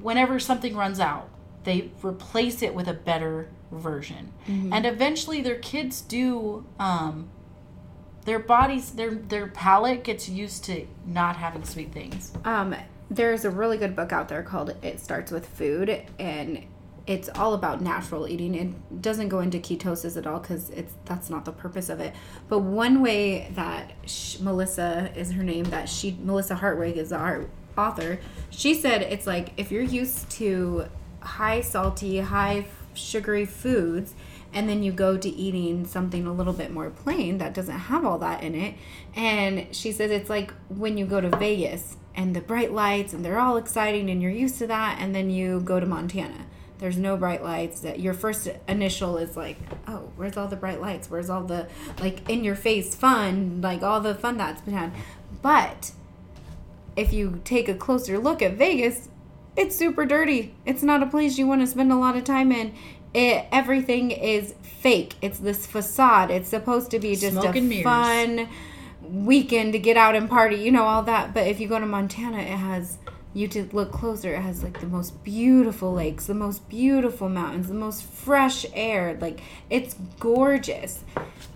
whenever 0.00 0.38
something 0.38 0.76
runs 0.76 1.00
out, 1.00 1.28
they 1.64 1.90
replace 2.02 2.62
it 2.62 2.74
with 2.74 2.88
a 2.88 2.94
better 2.94 3.48
version, 3.70 4.32
Mm-hmm. 4.46 4.72
and 4.72 4.84
eventually 4.86 5.40
their 5.42 5.56
kids 5.58 6.00
do. 6.02 6.64
Um, 6.78 7.30
their 8.24 8.38
bodies, 8.38 8.90
their 8.90 9.14
their 9.14 9.48
palate 9.48 10.04
gets 10.04 10.28
used 10.28 10.64
to 10.64 10.86
not 11.06 11.36
having 11.36 11.64
sweet 11.64 11.92
things. 11.92 12.32
Um, 12.44 12.74
there's 13.10 13.44
a 13.44 13.50
really 13.50 13.78
good 13.78 13.94
book 13.94 14.12
out 14.12 14.28
there 14.28 14.42
called 14.42 14.74
It 14.82 15.00
Starts 15.00 15.30
with 15.30 15.46
Food, 15.46 16.04
and 16.18 16.64
it's 17.06 17.28
all 17.30 17.54
about 17.54 17.80
natural 17.80 18.28
eating. 18.28 18.54
It 18.54 19.02
doesn't 19.02 19.28
go 19.28 19.40
into 19.40 19.58
ketosis 19.58 20.16
at 20.16 20.26
all 20.26 20.38
because 20.38 20.70
it's 20.70 20.94
that's 21.04 21.30
not 21.30 21.44
the 21.44 21.52
purpose 21.52 21.88
of 21.88 22.00
it. 22.00 22.14
But 22.48 22.60
one 22.60 23.02
way 23.02 23.50
that 23.54 23.92
sh 24.06 24.38
Melissa 24.38 25.10
is 25.16 25.32
her 25.32 25.42
name, 25.42 25.64
that 25.64 25.88
she 25.88 26.16
Melissa 26.22 26.54
Hartwig 26.54 26.96
is 26.96 27.12
art 27.12 27.50
author. 27.76 28.20
She 28.50 28.74
said 28.74 29.02
it's 29.02 29.26
like 29.26 29.52
if 29.56 29.72
you're 29.72 29.82
used 29.82 30.30
to 30.32 30.86
high 31.20 31.60
salty, 31.60 32.20
high 32.20 32.66
sugary 32.94 33.46
foods 33.46 34.14
and 34.52 34.68
then 34.68 34.82
you 34.82 34.92
go 34.92 35.16
to 35.16 35.28
eating 35.28 35.86
something 35.86 36.26
a 36.26 36.32
little 36.32 36.52
bit 36.52 36.70
more 36.70 36.90
plain 36.90 37.38
that 37.38 37.54
doesn't 37.54 37.78
have 37.78 38.04
all 38.04 38.18
that 38.18 38.42
in 38.42 38.54
it. 38.54 38.74
And 39.14 39.74
she 39.74 39.92
says 39.92 40.10
it's 40.10 40.30
like 40.30 40.52
when 40.68 40.98
you 40.98 41.06
go 41.06 41.20
to 41.20 41.28
Vegas 41.36 41.96
and 42.14 42.36
the 42.36 42.40
bright 42.40 42.72
lights 42.72 43.12
and 43.12 43.24
they're 43.24 43.40
all 43.40 43.56
exciting 43.56 44.10
and 44.10 44.20
you're 44.20 44.30
used 44.30 44.58
to 44.58 44.66
that, 44.66 44.98
and 45.00 45.14
then 45.14 45.30
you 45.30 45.60
go 45.60 45.80
to 45.80 45.86
Montana. 45.86 46.46
There's 46.78 46.98
no 46.98 47.16
bright 47.16 47.44
lights. 47.44 47.80
That 47.80 48.00
your 48.00 48.12
first 48.12 48.48
initial 48.66 49.16
is 49.16 49.36
like, 49.36 49.56
oh, 49.86 50.10
where's 50.16 50.36
all 50.36 50.48
the 50.48 50.56
bright 50.56 50.80
lights? 50.80 51.08
Where's 51.08 51.30
all 51.30 51.44
the 51.44 51.68
like 52.00 52.28
in 52.28 52.42
your 52.42 52.56
face 52.56 52.94
fun, 52.94 53.60
like 53.62 53.82
all 53.82 54.00
the 54.00 54.14
fun 54.14 54.36
that's 54.36 54.60
been 54.62 54.74
had. 54.74 54.92
But 55.40 55.92
if 56.96 57.12
you 57.12 57.40
take 57.44 57.68
a 57.68 57.74
closer 57.74 58.18
look 58.18 58.42
at 58.42 58.54
Vegas, 58.54 59.08
it's 59.56 59.76
super 59.76 60.04
dirty. 60.04 60.54
It's 60.66 60.82
not 60.82 61.02
a 61.02 61.06
place 61.06 61.38
you 61.38 61.46
want 61.46 61.60
to 61.60 61.66
spend 61.66 61.92
a 61.92 61.96
lot 61.96 62.16
of 62.16 62.24
time 62.24 62.50
in. 62.50 62.74
It 63.14 63.46
everything 63.52 64.10
is 64.10 64.54
fake. 64.62 65.14
It's 65.20 65.38
this 65.38 65.66
facade. 65.66 66.30
It's 66.30 66.48
supposed 66.48 66.90
to 66.92 66.98
be 66.98 67.14
just 67.14 67.32
Smoke 67.32 67.56
a 67.56 67.82
fun 67.82 68.48
weekend 69.02 69.72
to 69.74 69.78
get 69.78 69.96
out 69.96 70.14
and 70.14 70.28
party, 70.28 70.56
you 70.56 70.70
know, 70.70 70.84
all 70.84 71.02
that. 71.04 71.34
But 71.34 71.46
if 71.46 71.60
you 71.60 71.68
go 71.68 71.78
to 71.78 71.86
Montana, 71.86 72.38
it 72.38 72.56
has 72.56 72.98
you 73.34 73.48
to 73.48 73.68
look 73.72 73.92
closer, 73.92 74.34
it 74.34 74.42
has 74.42 74.62
like 74.62 74.80
the 74.80 74.86
most 74.86 75.24
beautiful 75.24 75.92
lakes, 75.92 76.26
the 76.26 76.34
most 76.34 76.68
beautiful 76.68 77.28
mountains, 77.28 77.68
the 77.68 77.74
most 77.74 78.04
fresh 78.04 78.66
air. 78.74 79.16
Like 79.20 79.40
it's 79.70 79.94
gorgeous. 80.18 81.04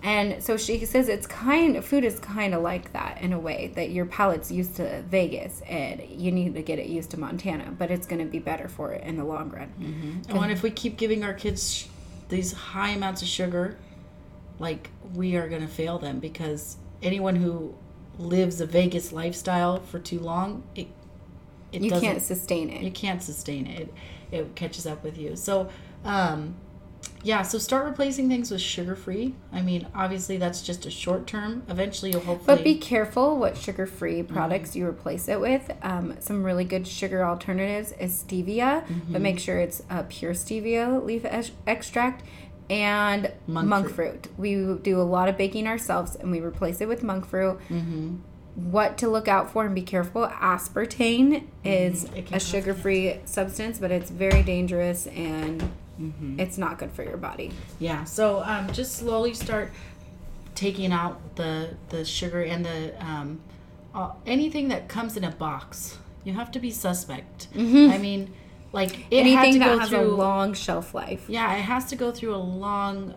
And 0.01 0.41
so 0.41 0.57
she 0.57 0.83
says 0.85 1.09
it's 1.09 1.27
kind 1.27 1.83
food 1.83 2.03
is 2.03 2.19
kind 2.19 2.53
of 2.53 2.61
like 2.61 2.93
that 2.93 3.21
in 3.21 3.33
a 3.33 3.39
way 3.39 3.71
that 3.75 3.91
your 3.91 4.05
palate's 4.05 4.51
used 4.51 4.75
to 4.77 5.03
Vegas 5.03 5.61
and 5.67 6.01
you 6.09 6.31
need 6.31 6.55
to 6.55 6.61
get 6.61 6.79
it 6.79 6.87
used 6.87 7.11
to 7.11 7.19
Montana, 7.19 7.73
but 7.77 7.91
it's 7.91 8.07
going 8.07 8.19
to 8.19 8.31
be 8.31 8.39
better 8.39 8.67
for 8.67 8.93
it 8.93 9.03
in 9.03 9.17
the 9.17 9.23
long 9.23 9.49
run. 9.49 9.71
Mm-hmm. 9.79 10.29
And 10.29 10.37
what 10.37 10.49
if 10.49 10.63
we 10.63 10.71
keep 10.71 10.97
giving 10.97 11.23
our 11.23 11.33
kids 11.33 11.71
sh- 11.71 11.85
these 12.29 12.53
high 12.53 12.89
amounts 12.89 13.21
of 13.21 13.27
sugar? 13.27 13.77
Like 14.59 14.89
we 15.13 15.35
are 15.35 15.47
gonna 15.47 15.67
fail 15.67 15.99
them 15.99 16.19
because 16.19 16.77
anyone 17.01 17.35
who 17.35 17.75
lives 18.17 18.59
a 18.59 18.65
Vegas 18.65 19.11
lifestyle 19.11 19.79
for 19.79 19.99
too 19.99 20.19
long, 20.19 20.63
it 20.75 20.87
it 21.71 21.81
You 21.81 21.91
can't 21.91 22.21
sustain 22.21 22.69
it. 22.69 22.81
you 22.81 22.91
can't 22.91 23.21
sustain 23.21 23.67
it. 23.67 23.93
it. 24.31 24.37
It 24.39 24.55
catches 24.55 24.85
up 24.85 25.03
with 25.03 25.17
you. 25.17 25.35
So, 25.35 25.69
um, 26.03 26.55
yeah. 27.23 27.41
So 27.43 27.57
start 27.57 27.85
replacing 27.85 28.27
things 28.29 28.51
with 28.51 28.61
sugar 28.61 28.95
free. 28.95 29.35
I 29.51 29.61
mean, 29.61 29.87
obviously 29.95 30.37
that's 30.37 30.61
just 30.61 30.85
a 30.85 30.91
short 30.91 31.27
term. 31.27 31.63
Eventually, 31.69 32.11
you'll 32.11 32.21
hopefully. 32.21 32.57
But 32.57 32.63
be 32.63 32.75
careful 32.77 33.37
what 33.37 33.55
sugar 33.57 33.85
free 33.85 34.21
Mm-hmm. 34.23 34.33
products 34.33 34.75
you 34.75 34.85
replace 34.85 35.27
it 35.27 35.39
with. 35.39 35.71
Um, 35.81 36.15
some 36.19 36.43
really 36.43 36.63
good 36.65 36.87
sugar 36.87 37.23
alternatives 37.25 37.91
is 37.99 38.23
stevia, 38.27 38.85
Mm-hmm. 38.85 39.13
but 39.13 39.21
make 39.21 39.39
sure 39.39 39.59
it's 39.59 39.81
a 39.89 40.03
pure 40.03 40.33
stevia 40.33 41.03
leaf 41.03 41.23
ex- 41.25 41.51
extract 41.65 42.23
and 42.69 43.31
Monk 43.47 43.67
monk, 43.67 43.89
fruit. 43.89 44.27
fruit. 44.27 44.27
We 44.37 44.55
do 44.83 44.99
a 44.99 45.03
lot 45.03 45.29
of 45.29 45.37
baking 45.37 45.67
ourselves 45.67 46.15
and 46.17 46.31
we 46.31 46.41
replace 46.41 46.81
it 46.81 46.87
with 46.87 47.01
monk 47.03 47.25
fruit. 47.25 47.59
Mm-hmm. 47.69 48.17
What 48.57 48.97
to 48.97 49.07
look 49.07 49.27
out 49.27 49.51
for 49.51 49.65
and 49.65 49.75
be 49.75 49.83
careful 49.83 50.27
aspartame 50.27 51.43
is 51.63 52.05
Mm-hmm. 52.05 52.15
It 52.17 52.31
a 52.33 52.39
sugar 52.39 52.73
free 52.73 53.19
substance, 53.25 53.77
but 53.77 53.91
it's 53.91 54.09
very 54.09 54.43
dangerous 54.43 55.07
and 55.07 55.61
Mm-hmm. 55.99 56.39
it's 56.39 56.59
not 56.59 56.77
good 56.77 56.91
for 56.91 57.03
your 57.03 57.17
body. 57.17 57.51
Yeah. 57.79 58.03
So 58.03 58.43
um, 58.43 58.71
just 58.71 58.97
slowly 58.97 59.33
start 59.33 59.71
taking 60.53 60.91
out 60.91 61.35
the 61.37 61.75
the 61.89 62.05
sugar 62.05 62.43
and 62.43 62.63
the 62.63 62.93
um, 63.03 63.39
uh, 63.95 64.11
anything 64.27 64.67
that 64.67 64.87
comes 64.89 65.17
in 65.17 65.23
a 65.23 65.31
box. 65.31 65.97
You 66.23 66.33
have 66.33 66.51
to 66.51 66.59
be 66.59 66.69
suspect. 66.69 67.47
I 67.55 67.97
mean, 67.97 68.31
like 68.73 69.05
Anything 69.11 69.57
that 69.59 69.79
has 69.79 69.89
through. 69.89 69.99
a 70.01 70.15
long 70.15 70.53
shelf 70.53 70.93
life. 70.93 71.23
yeah, 71.27 71.51
it 71.55 71.61
has 71.61 71.85
to 71.85 71.95
go 71.95 72.11
through 72.11 72.35
a 72.35 72.37
long 72.37 73.15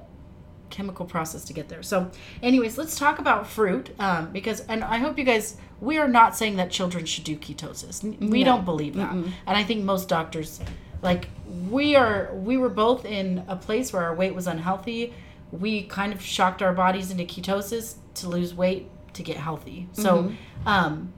chemical 0.70 1.04
process 1.06 1.44
to 1.44 1.52
get 1.52 1.68
there. 1.68 1.82
So, 1.82 2.10
anyways, 2.42 2.78
let's 2.78 2.98
talk 2.98 3.18
about 3.18 3.46
fruit 3.46 3.90
um, 3.98 4.30
because, 4.32 4.60
and 4.60 4.82
I 4.84 4.98
hope 4.98 5.18
you 5.18 5.24
guys, 5.24 5.56
we 5.80 5.98
are 5.98 6.08
not 6.08 6.36
saying 6.36 6.56
that 6.56 6.70
children 6.70 7.04
should 7.04 7.24
do 7.24 7.36
ketosis. 7.36 8.02
We 8.20 8.40
No. 8.44 8.56
don't 8.56 8.64
believe 8.64 8.94
that, 8.96 9.12
and 9.12 9.32
I 9.46 9.64
think 9.64 9.84
most 9.84 10.08
doctors, 10.08 10.60
like 11.02 11.28
we 11.68 11.96
are, 11.96 12.30
we 12.34 12.56
were 12.56 12.68
both 12.68 13.04
in 13.04 13.44
a 13.48 13.56
place 13.56 13.92
where 13.92 14.02
our 14.04 14.14
weight 14.14 14.34
was 14.34 14.46
unhealthy. 14.46 15.12
We 15.52 15.82
kind 15.82 16.12
of 16.12 16.22
shocked 16.22 16.62
our 16.62 16.72
bodies 16.72 17.10
into 17.10 17.24
ketosis 17.24 17.96
to 18.14 18.28
lose 18.28 18.54
weight 18.54 18.88
to 19.14 19.22
get 19.22 19.36
healthy. 19.36 19.88
So, 19.92 20.32
um, 20.66 21.12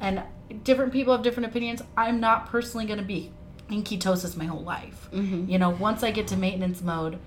and 0.00 0.22
different 0.62 0.92
people 0.92 1.12
have 1.12 1.22
different 1.22 1.48
opinions. 1.50 1.82
I'm 1.96 2.20
not 2.20 2.46
personally 2.46 2.86
going 2.86 2.98
to 3.00 3.04
be 3.04 3.30
in 3.70 3.82
ketosis 3.82 4.36
my 4.36 4.44
whole 4.46 4.62
life. 4.62 5.08
You 5.12 5.58
know, 5.58 5.70
once 5.70 6.02
I 6.02 6.10
get 6.10 6.26
to 6.28 6.36
maintenance 6.36 6.80
mode, 6.82 7.18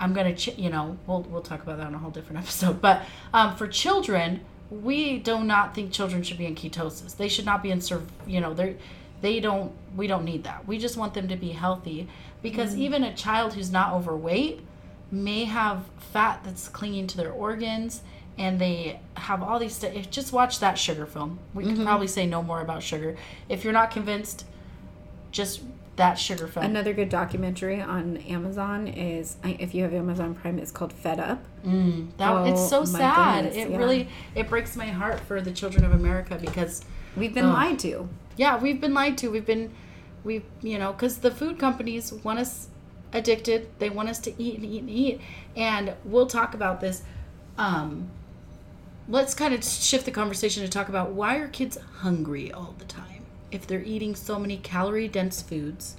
I'm 0.00 0.12
gonna, 0.12 0.34
ch- 0.34 0.56
you 0.58 0.70
know, 0.70 0.96
we'll 1.06 1.22
we'll 1.22 1.42
talk 1.42 1.62
about 1.62 1.78
that 1.78 1.86
on 1.86 1.94
a 1.94 1.98
whole 1.98 2.10
different 2.10 2.38
episode. 2.42 2.80
But 2.80 3.02
um, 3.32 3.56
for 3.56 3.66
children, 3.68 4.40
we 4.70 5.18
do 5.18 5.44
not 5.44 5.74
think 5.74 5.92
children 5.92 6.22
should 6.22 6.38
be 6.38 6.46
in 6.46 6.54
ketosis. 6.54 7.16
They 7.16 7.28
should 7.28 7.44
not 7.46 7.62
be 7.62 7.70
in, 7.70 7.80
serv- 7.80 8.10
you 8.26 8.40
know, 8.40 8.54
they 8.54 8.76
they 9.20 9.40
don't. 9.40 9.72
We 9.96 10.06
don't 10.06 10.24
need 10.24 10.44
that. 10.44 10.66
We 10.66 10.78
just 10.78 10.96
want 10.96 11.14
them 11.14 11.28
to 11.28 11.36
be 11.36 11.50
healthy 11.50 12.08
because 12.42 12.76
even 12.76 13.04
a 13.04 13.14
child 13.14 13.54
who's 13.54 13.70
not 13.70 13.92
overweight 13.94 14.60
may 15.10 15.44
have 15.44 15.84
fat 16.12 16.40
that's 16.44 16.68
clinging 16.68 17.06
to 17.06 17.16
their 17.16 17.30
organs 17.30 18.02
and 18.36 18.60
they 18.60 18.98
have 19.14 19.42
all 19.44 19.60
these 19.60 19.76
st- 19.76 19.94
if 19.94 20.10
just 20.10 20.32
watch 20.32 20.58
that 20.58 20.76
sugar 20.76 21.06
film 21.06 21.38
we 21.54 21.62
Mm-hmm. 21.62 21.76
can 21.76 21.84
probably 21.84 22.08
say 22.08 22.26
no 22.26 22.42
more 22.42 22.60
about 22.60 22.82
sugar 22.82 23.16
if 23.48 23.62
you're 23.62 23.72
not 23.72 23.92
convinced 23.92 24.44
just 25.30 25.60
that 25.96 26.14
sugar 26.18 26.46
film 26.46 26.66
Another 26.66 26.92
good 26.92 27.08
documentary 27.08 27.80
on 27.80 28.16
Amazon 28.18 28.88
is 28.88 29.36
if 29.44 29.74
you 29.74 29.82
have 29.84 29.94
Amazon 29.94 30.34
Prime, 30.34 30.58
it's 30.58 30.70
called 30.72 30.92
Fed 30.92 31.20
Up. 31.20 31.44
Mm, 31.64 32.08
that 32.16 32.46
it's 32.48 32.68
so 32.68 32.80
Oh, 32.80 32.84
sad. 32.84 33.44
goodness, 33.44 33.56
it 33.64 33.70
yeah. 33.70 33.76
really 33.78 34.08
it 34.34 34.48
breaks 34.48 34.76
my 34.76 34.86
heart 34.86 35.20
for 35.20 35.40
the 35.40 35.52
children 35.52 35.84
of 35.84 35.92
America 35.92 36.36
because 36.40 36.84
We've 37.16 37.32
been 37.32 37.44
Ugh. 37.44 37.54
lied 37.54 37.78
to. 37.80 38.08
yeah, 38.36 38.58
we've 38.58 38.80
been 38.80 38.92
lied 38.92 39.16
to. 39.18 39.28
We've 39.30 39.46
been 39.46 39.70
we've 40.24 40.44
you 40.62 40.78
know 40.78 40.92
cuz 40.94 41.18
the 41.18 41.30
food 41.30 41.58
companies 41.60 42.12
want 42.12 42.40
us 42.40 42.68
addicted. 43.12 43.68
They 43.78 43.88
want 43.90 44.08
us 44.08 44.18
to 44.20 44.42
eat 44.42 44.56
and 44.56 44.64
eat 44.64 44.80
and 44.80 44.90
eat. 44.90 45.20
And 45.54 45.94
we'll 46.04 46.26
talk 46.26 46.54
about 46.54 46.80
this 46.80 47.02
um 47.56 48.08
let's 49.08 49.34
kind 49.34 49.54
of 49.54 49.62
shift 49.62 50.06
the 50.06 50.10
conversation 50.10 50.62
to 50.64 50.68
talk 50.68 50.88
about 50.88 51.12
why 51.12 51.36
are 51.36 51.46
kids 51.46 51.76
hungry 51.98 52.50
all 52.50 52.74
the 52.78 52.84
time 52.86 53.13
if 53.54 53.66
they're 53.66 53.82
eating 53.82 54.14
so 54.14 54.38
many 54.38 54.56
calorie 54.56 55.08
dense 55.08 55.40
foods 55.40 55.96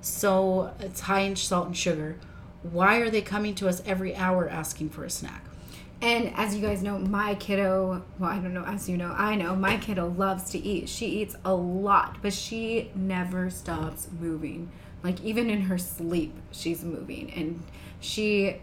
so 0.00 0.72
it's 0.80 1.00
high 1.00 1.20
in 1.20 1.34
salt 1.34 1.66
and 1.66 1.76
sugar 1.76 2.16
why 2.62 2.98
are 2.98 3.10
they 3.10 3.22
coming 3.22 3.54
to 3.54 3.68
us 3.68 3.82
every 3.86 4.14
hour 4.14 4.48
asking 4.48 4.88
for 4.90 5.04
a 5.04 5.10
snack 5.10 5.44
And 6.00 6.32
as 6.36 6.54
you 6.54 6.62
guys 6.62 6.80
know, 6.80 6.96
my 6.98 7.34
kiddo, 7.34 8.04
well, 8.20 8.30
I 8.30 8.38
don't 8.38 8.54
know, 8.54 8.64
as 8.64 8.88
you 8.88 8.96
know, 8.96 9.12
I 9.16 9.34
know, 9.34 9.56
my 9.56 9.78
kiddo 9.78 10.08
loves 10.16 10.50
to 10.50 10.58
eat. 10.58 10.88
She 10.88 11.06
eats 11.06 11.34
a 11.44 11.52
lot, 11.54 12.18
but 12.22 12.32
she 12.32 12.92
never 12.94 13.50
stops 13.50 14.06
moving. 14.20 14.70
Like, 15.02 15.20
even 15.24 15.50
in 15.50 15.62
her 15.62 15.76
sleep, 15.76 16.34
she's 16.52 16.84
moving. 16.84 17.32
And 17.32 17.64
she 17.98 18.58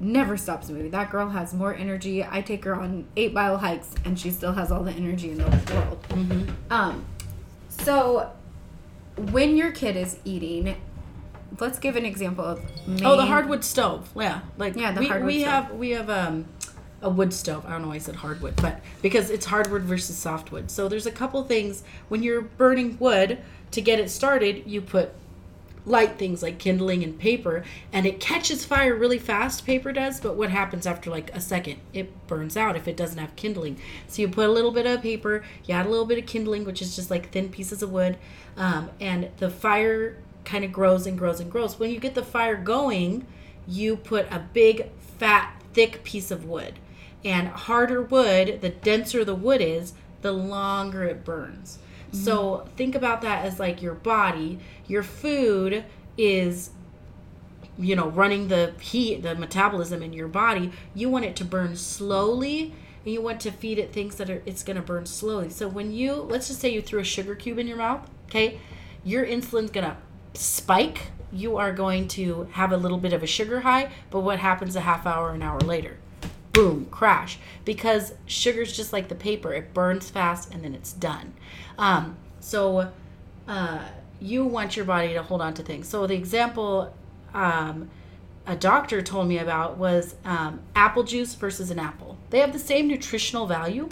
never 0.00 0.36
stops 0.36 0.68
moving. 0.68 0.90
That 0.90 1.10
girl 1.12 1.28
has 1.28 1.54
more 1.54 1.72
energy. 1.74 2.24
I 2.24 2.42
take 2.42 2.64
her 2.64 2.74
on 2.74 3.06
eight 3.16 3.32
mile 3.32 3.58
hikes, 3.58 3.94
and 4.04 4.18
she 4.18 4.30
still 4.30 4.54
has 4.54 4.72
all 4.72 4.82
the 4.82 4.92
energy 4.92 5.30
in 5.30 5.38
the 5.38 5.44
world. 5.72 6.04
Um, 6.70 7.04
so, 7.84 8.30
when 9.16 9.56
your 9.56 9.72
kid 9.72 9.96
is 9.96 10.18
eating, 10.24 10.76
let's 11.58 11.78
give 11.78 11.96
an 11.96 12.04
example 12.04 12.44
of 12.44 12.60
Oh, 13.02 13.16
the 13.16 13.26
hardwood 13.26 13.64
stove. 13.64 14.10
Yeah, 14.16 14.40
like 14.56 14.76
Yeah, 14.76 14.92
the 14.92 15.00
we, 15.00 15.06
hardwood 15.08 15.26
we 15.26 15.40
stove. 15.40 15.52
have 15.52 15.70
we 15.72 15.90
have 15.90 16.10
um 16.10 16.46
a 17.02 17.08
wood 17.10 17.32
stove. 17.32 17.64
I 17.66 17.70
don't 17.70 17.82
know 17.82 17.88
why 17.88 17.94
I 17.94 17.98
said 17.98 18.16
hardwood, 18.16 18.56
but 18.56 18.80
because 19.02 19.30
it's 19.30 19.46
hardwood 19.46 19.82
versus 19.82 20.16
softwood. 20.16 20.70
So 20.70 20.88
there's 20.88 21.06
a 21.06 21.10
couple 21.10 21.42
things 21.44 21.82
when 22.08 22.22
you're 22.22 22.42
burning 22.42 22.96
wood 23.00 23.38
to 23.70 23.80
get 23.80 23.98
it 24.00 24.10
started, 24.10 24.64
you 24.66 24.80
put 24.82 25.12
light 25.90 26.18
things 26.18 26.42
like 26.42 26.58
kindling 26.58 27.02
and 27.02 27.18
paper 27.18 27.64
and 27.92 28.06
it 28.06 28.20
catches 28.20 28.64
fire 28.64 28.94
really 28.94 29.18
fast 29.18 29.66
paper 29.66 29.92
does 29.92 30.20
but 30.20 30.36
what 30.36 30.50
happens 30.50 30.86
after 30.86 31.10
like 31.10 31.34
a 31.34 31.40
second? 31.40 31.78
It 31.92 32.26
burns 32.26 32.56
out 32.56 32.76
if 32.76 32.88
it 32.88 32.96
doesn't 32.96 33.18
have 33.18 33.36
kindling. 33.36 33.78
So 34.08 34.22
you 34.22 34.28
put 34.28 34.48
a 34.48 34.52
little 34.52 34.70
bit 34.70 34.86
of 34.86 35.02
paper 35.02 35.42
you 35.64 35.74
add 35.74 35.86
a 35.86 35.90
little 35.90 36.06
bit 36.06 36.18
of 36.18 36.26
kindling 36.26 36.64
which 36.64 36.80
is 36.80 36.96
just 36.96 37.10
like 37.10 37.30
thin 37.30 37.48
pieces 37.48 37.82
of 37.82 37.90
wood 37.90 38.16
um, 38.56 38.90
and 39.00 39.30
the 39.38 39.50
fire 39.50 40.16
kind 40.44 40.64
of 40.64 40.72
grows 40.72 41.06
and 41.06 41.18
grows 41.18 41.40
and 41.40 41.50
grows. 41.50 41.78
When 41.78 41.90
you 41.90 42.00
get 42.00 42.14
the 42.14 42.22
fire 42.22 42.56
going 42.56 43.26
you 43.66 43.96
put 43.96 44.30
a 44.32 44.46
big 44.52 44.90
fat 45.18 45.54
thick 45.72 46.02
piece 46.02 46.30
of 46.30 46.44
wood 46.44 46.78
and 47.24 47.48
harder 47.48 48.02
wood 48.02 48.60
the 48.60 48.70
denser 48.70 49.24
the 49.24 49.34
wood 49.34 49.60
is 49.60 49.92
the 50.22 50.32
longer 50.32 51.04
it 51.04 51.24
burns 51.24 51.78
so 52.12 52.36
mm-hmm. 52.36 52.68
think 52.70 52.94
about 52.94 53.22
that 53.22 53.44
as 53.44 53.58
like 53.58 53.82
your 53.82 53.94
body. 53.94 54.58
Your 54.86 55.02
food 55.02 55.84
is 56.18 56.70
you 57.78 57.96
know 57.96 58.08
running 58.08 58.48
the 58.48 58.74
heat 58.80 59.22
the 59.22 59.34
metabolism 59.34 60.02
in 60.02 60.12
your 60.12 60.28
body. 60.28 60.72
You 60.94 61.08
want 61.08 61.24
it 61.24 61.36
to 61.36 61.44
burn 61.44 61.76
slowly 61.76 62.74
and 63.04 63.14
you 63.14 63.22
want 63.22 63.40
to 63.40 63.50
feed 63.50 63.78
it 63.78 63.92
things 63.92 64.16
that 64.16 64.28
are 64.28 64.42
it's 64.46 64.62
going 64.62 64.76
to 64.76 64.82
burn 64.82 65.06
slowly. 65.06 65.50
So 65.50 65.68
when 65.68 65.92
you 65.92 66.14
let's 66.14 66.48
just 66.48 66.60
say 66.60 66.68
you 66.68 66.82
threw 66.82 67.00
a 67.00 67.04
sugar 67.04 67.34
cube 67.34 67.58
in 67.58 67.66
your 67.66 67.78
mouth 67.78 68.08
okay? 68.28 68.60
Your 69.04 69.24
insulin's 69.24 69.70
going 69.70 69.86
to 69.86 69.96
spike. 70.38 71.08
You 71.32 71.56
are 71.56 71.72
going 71.72 72.08
to 72.08 72.48
have 72.52 72.72
a 72.72 72.76
little 72.76 72.98
bit 72.98 73.12
of 73.12 73.22
a 73.22 73.26
sugar 73.26 73.60
high 73.60 73.90
but 74.10 74.20
what 74.20 74.40
happens 74.40 74.74
a 74.74 74.80
half 74.80 75.06
hour 75.06 75.30
an 75.30 75.42
hour 75.42 75.60
later 75.60 75.96
boom 76.52 76.86
crash 76.90 77.38
because 77.64 78.14
sugar's 78.26 78.76
just 78.76 78.92
like 78.92 79.08
the 79.08 79.14
paper 79.14 79.52
it 79.52 79.72
burns 79.72 80.10
fast 80.10 80.52
and 80.52 80.64
then 80.64 80.74
it's 80.74 80.92
done 80.92 81.32
um, 81.78 82.16
so 82.40 82.90
uh, 83.46 83.84
you 84.20 84.44
want 84.44 84.76
your 84.76 84.84
body 84.84 85.12
to 85.12 85.22
hold 85.22 85.40
on 85.40 85.54
to 85.54 85.62
things 85.62 85.88
so 85.88 86.06
the 86.06 86.14
example 86.14 86.94
um, 87.34 87.88
a 88.46 88.56
doctor 88.56 89.00
told 89.00 89.28
me 89.28 89.38
about 89.38 89.76
was 89.76 90.16
um, 90.24 90.60
apple 90.74 91.04
juice 91.04 91.34
versus 91.34 91.70
an 91.70 91.78
apple 91.78 92.16
they 92.30 92.40
have 92.40 92.52
the 92.52 92.58
same 92.58 92.88
nutritional 92.88 93.46
value 93.46 93.88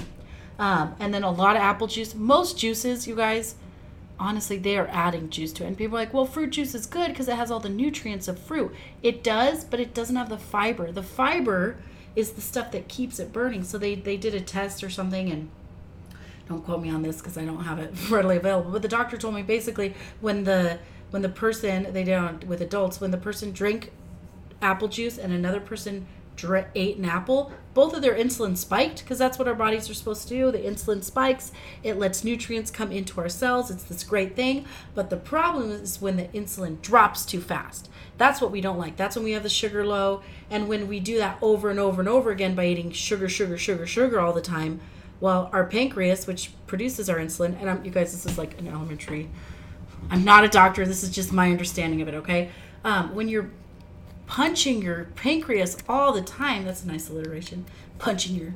um, 0.59 0.97
and 0.99 1.15
then 1.15 1.23
a 1.23 1.31
lot 1.31 1.55
of 1.55 1.62
apple 1.62 1.87
juice 1.87 2.15
most 2.15 2.59
juices 2.59 3.07
you 3.07 3.15
guys 3.15 3.55
honestly, 4.21 4.59
they 4.59 4.77
are 4.77 4.88
adding 4.88 5.31
juice 5.31 5.53
to 5.55 5.65
it. 5.65 5.69
And 5.69 5.77
people 5.77 5.97
are 5.97 6.00
like, 6.00 6.12
well, 6.12 6.27
fruit 6.27 6.50
juice 6.50 6.75
is 6.75 6.87
good 6.87 7.09
because 7.09 7.29
it 7.29 7.37
has 7.37 7.50
all 7.50 7.61
the 7.61 7.69
nutrients 7.69 8.29
of 8.29 8.38
fruit. 8.38 8.75
It 9.03 9.23
does, 9.23 9.65
but 9.65 9.81
it 9.81 9.95
doesn't 9.95 10.17
have 10.17 10.29
the 10.29 10.38
fiber. 10.38 10.91
The 10.91 11.03
fiber 11.03 11.77
is 12.17 12.33
the 12.33 12.41
stuff 12.41 12.73
that 12.73 12.88
keeps 12.88 13.19
it 13.19 13.33
burning. 13.33 13.65
So 13.65 13.79
they, 13.79 13.95
they 13.95 14.17
did 14.17 14.35
a 14.35 14.41
test 14.41 14.83
or 14.83 14.91
something 14.91 15.31
and 15.31 15.50
don't 16.49 16.65
quote 16.65 16.83
me 16.83 16.91
on 16.91 17.03
this 17.03 17.19
because 17.19 17.37
I 17.37 17.45
don't 17.45 17.65
have 17.65 17.79
it 17.79 17.93
readily 18.11 18.37
available. 18.37 18.71
But 18.71 18.83
the 18.83 18.88
doctor 18.88 19.17
told 19.17 19.35
me 19.35 19.43
basically 19.43 19.95
when 20.21 20.45
the 20.45 20.79
when 21.11 21.23
the 21.23 21.29
person 21.29 21.93
they 21.93 22.05
don't 22.05 22.45
with 22.45 22.61
adults 22.61 23.00
when 23.00 23.11
the 23.11 23.19
person 23.19 23.50
drink 23.50 23.91
apple 24.61 24.88
juice 24.88 25.17
and 25.17 25.33
another 25.33 25.61
person 25.61 26.07
dr- 26.38 26.69
ate 26.75 26.97
an 26.97 27.05
apple, 27.05 27.53
both 27.75 27.95
of 27.95 28.00
their 28.00 28.15
insulin 28.15 28.57
spiked 28.57 29.00
because 29.00 29.19
that's 29.19 29.38
what 29.38 29.47
our 29.47 29.55
bodies 29.55 29.91
are 29.91 29.95
supposed 29.95 30.27
to 30.29 30.35
do. 30.35 30.50
The 30.50 30.59
insulin 30.59 31.05
spikes, 31.05 31.53
it 31.83 31.99
lets 31.99 32.25
nutrients 32.25 32.71
come 32.71 32.91
into 32.91 33.21
our 33.21 33.29
cells. 33.29 33.71
It's 33.71 33.85
this 33.85 34.03
great 34.03 34.35
thing. 34.35 34.65
But 34.95 35.11
the 35.11 35.17
problem 35.17 35.71
is 35.71 36.00
when 36.00 36.17
the 36.17 36.25
insulin 36.29 36.81
drops 36.81 37.27
too 37.27 37.41
fast. 37.41 37.91
That's 38.19 38.41
what 38.41 38.51
we 38.51 38.61
don't 38.61 38.79
like. 38.79 38.97
That's 38.97 39.17
when 39.17 39.25
we 39.25 39.33
have 39.33 39.43
the 39.45 39.49
sugar 39.49 39.87
low. 39.87 40.23
And 40.51 40.69
when 40.69 40.89
we 40.89 41.01
do 41.01 41.19
that 41.19 41.39
over 41.41 41.71
and 41.71 41.79
over 41.79 42.01
and 42.01 42.09
over 42.09 42.31
again 42.31 42.55
by 42.55 42.67
eating 42.67 42.91
sugar, 42.91 43.29
sugar, 43.29 43.57
sugar, 43.57 43.87
sugar 43.87 44.21
all 44.21 44.33
the 44.33 44.43
time, 44.43 44.81
well, 45.21 45.51
our 45.53 45.67
pancreas, 45.67 46.27
which 46.27 46.51
produces 46.67 47.09
our 47.09 47.17
insulin, 47.19 47.61
and 47.61 47.71
I'm, 47.71 47.85
you 47.85 47.91
guys, 47.91 48.13
this 48.13 48.27
is 48.27 48.39
like 48.39 48.59
an 48.61 48.69
elementary. 48.69 49.29
I'm 50.11 50.25
not 50.25 50.45
a 50.45 50.49
doctor. 50.49 50.87
This 50.87 51.03
is 51.03 51.11
just 51.11 51.33
my 51.33 51.51
understanding 51.51 52.01
of 52.03 52.09
it. 52.09 52.15
Okay, 52.15 52.51
um, 52.85 53.15
when 53.15 53.29
you're 53.29 53.51
punching 54.27 54.83
your 54.83 55.05
pancreas 55.17 55.77
all 55.89 56.13
the 56.13 56.23
time, 56.23 56.65
that's 56.65 56.85
a 56.85 56.89
nice 56.89 57.09
alliteration. 57.09 57.65
Punching 57.99 58.37
your 58.37 58.55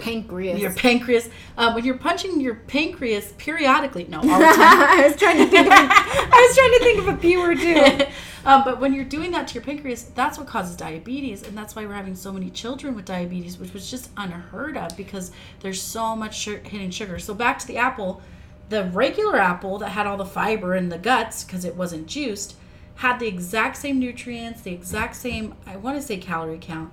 Pancreas. 0.00 0.58
your 0.60 0.72
pancreas. 0.72 1.28
Um, 1.56 1.74
when 1.74 1.84
you're 1.84 1.98
punching 1.98 2.40
your 2.40 2.54
pancreas 2.56 3.32
periodically, 3.38 4.06
no, 4.08 4.18
all 4.18 4.22
the 4.22 4.28
time. 4.46 4.82
I 4.82 5.06
was 5.08 5.16
trying 5.16 5.38
to 5.38 5.46
think 5.46 5.66
of 5.66 5.72
a, 5.72 5.76
I 5.76 6.46
was 6.48 6.56
trying 6.56 6.72
to 6.72 6.78
think 6.80 6.98
of 7.00 7.08
a 7.08 7.16
P 7.16 7.36
word 7.36 7.58
too. 7.58 8.06
um, 8.44 8.64
but 8.64 8.80
when 8.80 8.92
you're 8.94 9.04
doing 9.04 9.30
that 9.32 9.48
to 9.48 9.54
your 9.54 9.62
pancreas, 9.62 10.04
that's 10.14 10.38
what 10.38 10.46
causes 10.46 10.76
diabetes, 10.76 11.42
and 11.42 11.56
that's 11.56 11.76
why 11.76 11.84
we're 11.86 11.94
having 11.94 12.14
so 12.14 12.32
many 12.32 12.50
children 12.50 12.94
with 12.94 13.04
diabetes, 13.04 13.58
which 13.58 13.72
was 13.72 13.90
just 13.90 14.10
unheard 14.16 14.76
of 14.76 14.96
because 14.96 15.30
there's 15.60 15.80
so 15.80 16.16
much 16.16 16.44
su- 16.44 16.60
hidden 16.64 16.90
sugar. 16.90 17.18
So 17.18 17.34
back 17.34 17.58
to 17.60 17.66
the 17.66 17.76
apple, 17.76 18.22
the 18.68 18.84
regular 18.86 19.36
apple 19.38 19.78
that 19.78 19.90
had 19.90 20.06
all 20.06 20.16
the 20.16 20.24
fiber 20.24 20.74
in 20.74 20.88
the 20.88 20.98
guts 20.98 21.44
because 21.44 21.64
it 21.64 21.76
wasn't 21.76 22.06
juiced 22.06 22.56
had 22.96 23.18
the 23.18 23.26
exact 23.26 23.76
same 23.78 23.98
nutrients, 23.98 24.60
the 24.60 24.72
exact 24.72 25.16
same 25.16 25.54
I 25.66 25.76
want 25.76 25.96
to 25.96 26.02
say 26.02 26.18
calorie 26.18 26.58
count, 26.60 26.92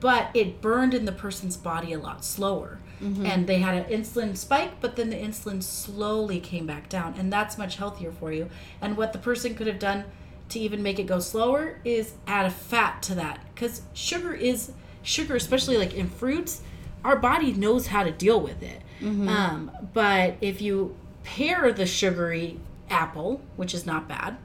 but 0.00 0.30
it 0.34 0.60
burned 0.60 0.94
in 0.94 1.04
the 1.04 1.12
person's 1.12 1.56
body 1.56 1.92
a 1.92 1.98
lot 1.98 2.24
slower. 2.24 2.78
And 3.26 3.46
they 3.46 3.58
had 3.58 3.74
an 3.74 3.84
insulin 3.92 4.34
spike, 4.36 4.80
but 4.80 4.96
then 4.96 5.10
the 5.10 5.16
insulin 5.16 5.62
slowly 5.62 6.40
came 6.40 6.66
back 6.66 6.88
down, 6.88 7.14
and 7.18 7.30
that's 7.30 7.58
much 7.58 7.76
healthier 7.76 8.10
for 8.10 8.32
you. 8.32 8.48
And 8.80 8.96
what 8.96 9.12
the 9.12 9.18
person 9.18 9.54
could 9.54 9.66
have 9.66 9.78
done 9.78 10.04
to 10.48 10.58
even 10.58 10.82
make 10.82 10.98
it 10.98 11.06
go 11.06 11.18
slower 11.18 11.78
is 11.84 12.14
add 12.26 12.46
a 12.46 12.50
fat 12.50 13.02
to 13.02 13.14
that, 13.16 13.40
because 13.54 13.82
sugar 13.92 14.32
is 14.32 14.72
sugar, 15.02 15.36
especially 15.36 15.76
like 15.76 15.92
in 15.92 16.08
fruits. 16.08 16.62
Our 17.04 17.16
body 17.16 17.52
knows 17.52 17.88
how 17.88 18.02
to 18.02 18.10
deal 18.10 18.40
with 18.40 18.62
it. 18.62 18.80
Um, 19.28 19.70
but 19.92 20.36
if 20.40 20.62
you 20.62 20.96
pair 21.22 21.70
the 21.72 21.84
sugary 21.84 22.58
apple, 22.88 23.42
which 23.56 23.74
is 23.74 23.84
not 23.84 24.08
bad, 24.08 24.38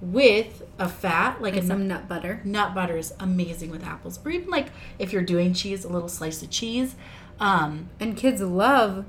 with 0.00 0.62
a 0.78 0.88
fat 0.88 1.42
like 1.42 1.56
a 1.56 1.62
some 1.62 1.88
nut 1.88 2.08
butter. 2.08 2.40
nut 2.44 2.74
butter 2.74 2.96
is 2.96 3.12
amazing 3.18 3.70
with 3.70 3.82
apples 3.84 4.20
or 4.24 4.30
even 4.30 4.48
like 4.48 4.68
if 4.98 5.12
you're 5.12 5.22
doing 5.22 5.52
cheese 5.52 5.84
a 5.84 5.88
little 5.88 6.08
slice 6.08 6.42
of 6.42 6.50
cheese 6.50 6.94
um 7.40 7.88
And 7.98 8.16
kids 8.16 8.40
love 8.40 9.04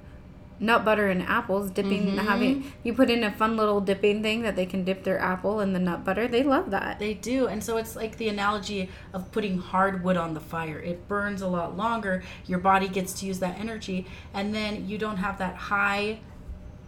nut 0.62 0.84
butter 0.84 1.08
and 1.08 1.22
apples 1.22 1.72
dipping 1.72 2.08
Mm-hmm. 2.08 2.18
having 2.28 2.72
you 2.84 2.94
put 2.94 3.10
in 3.10 3.24
a 3.24 3.32
fun 3.32 3.56
little 3.56 3.80
dipping 3.82 4.22
thing 4.22 4.42
that 4.42 4.56
they 4.58 4.66
can 4.66 4.84
dip 4.84 5.04
their 5.04 5.18
apple 5.20 5.62
in 5.62 5.72
the 5.74 5.80
nut 5.80 6.04
butter. 6.04 6.28
They 6.28 6.44
love 6.44 6.72
that. 6.72 7.00
they 7.00 7.14
do 7.14 7.48
and 7.48 7.64
so 7.64 7.78
it's 7.78 7.96
like 7.96 8.18
the 8.18 8.28
analogy 8.28 8.90
of 9.14 9.32
putting 9.32 9.58
hardwood 9.60 10.18
on 10.18 10.34
the 10.34 10.40
fire 10.42 10.80
it 10.80 11.08
burns 11.08 11.42
a 11.42 11.48
lot 11.48 11.78
longer 11.78 12.24
your 12.46 12.60
body 12.60 12.88
gets 12.88 13.14
to 13.20 13.26
use 13.28 13.40
that 13.40 13.58
energy 13.60 14.06
and 14.34 14.54
then 14.54 14.88
you 14.90 14.98
don't 14.98 15.18
have 15.18 15.38
that 15.38 15.56
high 15.56 16.20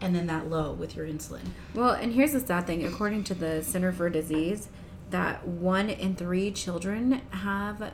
and 0.02 0.16
then 0.16 0.28
that 0.28 0.50
low 0.50 0.72
with 0.72 0.96
your 0.96 1.06
insulin 1.06 1.46
Well, 1.76 1.92
and 1.92 2.14
here's 2.14 2.34
the 2.34 2.40
sad 2.40 2.68
thing. 2.68 2.86
According 2.86 3.24
to 3.26 3.36
the 3.36 3.64
Center 3.64 3.92
for 3.92 4.10
Disease, 4.10 4.68
that 5.12 5.48
one 5.48 5.90
in 5.90 6.16
three 6.16 6.52
children 6.52 7.22
have 7.32 7.94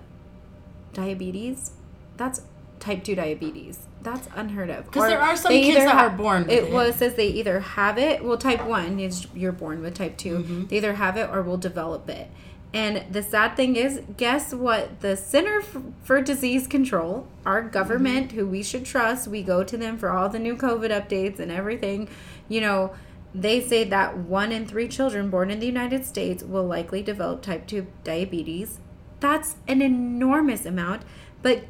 diabetes. 0.94 1.72
That's 2.16 2.42
type 2.80 3.04
2 3.04 3.16
diabetes. 3.16 3.80
That's 4.02 4.28
unheard 4.36 4.70
of. 4.70 4.86
Because 4.86 5.10
there 5.10 5.22
are 5.22 5.36
some 5.36 5.52
kids 5.52 5.78
that 5.78 5.90
ha- 5.90 6.06
are 6.06 6.10
born 6.10 6.44
with 6.44 6.52
it. 6.52 6.64
it. 6.66 6.72
Well, 6.72 6.86
it 6.86 6.96
says 6.96 7.16
they 7.16 7.28
either 7.28 7.60
have 7.60 7.98
it. 7.98 8.24
Well, 8.24 8.38
type 8.38 8.66
1 8.66 9.00
is 9.00 9.28
you're 9.36 9.52
born 9.52 9.82
with 9.82 9.96
type 9.96 10.18
2. 10.18 10.38
Mm-hmm. 10.38 10.66
They 10.68 10.78
either 10.78 10.94
have 10.94 11.18
it 11.18 11.30
or 11.30 11.42
will 11.42 11.58
develop 11.58 12.10
it. 12.10 12.30
And 12.74 13.06
the 13.12 13.24
sad 13.24 13.56
thing 13.56 13.76
is, 13.76 14.02
guess 14.18 14.54
what? 14.54 15.00
The 15.00 15.16
Center 15.16 15.62
for 16.04 16.22
Disease 16.22 16.68
Control, 16.68 17.28
our 17.46 17.62
government, 17.62 18.30
Mm-hmm. 18.30 18.40
who 18.40 18.48
we 18.48 18.62
should 18.62 18.86
trust, 18.86 19.28
we 19.28 19.42
go 19.42 19.64
to 19.64 19.78
them 19.78 19.98
for 19.98 20.10
all 20.10 20.30
the 20.30 20.38
new 20.40 20.56
COVID 20.56 20.90
updates 20.92 21.40
and 21.40 21.52
everything. 21.52 22.10
You 22.50 22.62
know, 22.62 22.94
they 23.34 23.62
say 23.62 23.84
that 23.86 24.18
one 24.18 24.52
in 24.52 24.66
three 24.68 24.88
children 24.88 25.30
born 25.30 25.50
in 25.50 25.60
the 25.60 25.66
United 25.66 26.06
States 26.06 26.44
will 26.44 26.66
likely 26.66 27.02
develop 27.02 27.42
type 27.42 27.68
2 27.68 27.88
diabetes. 28.04 28.80
That's 29.20 29.56
an 29.68 29.82
enormous 29.82 30.66
amount, 30.66 31.04
but 31.42 31.64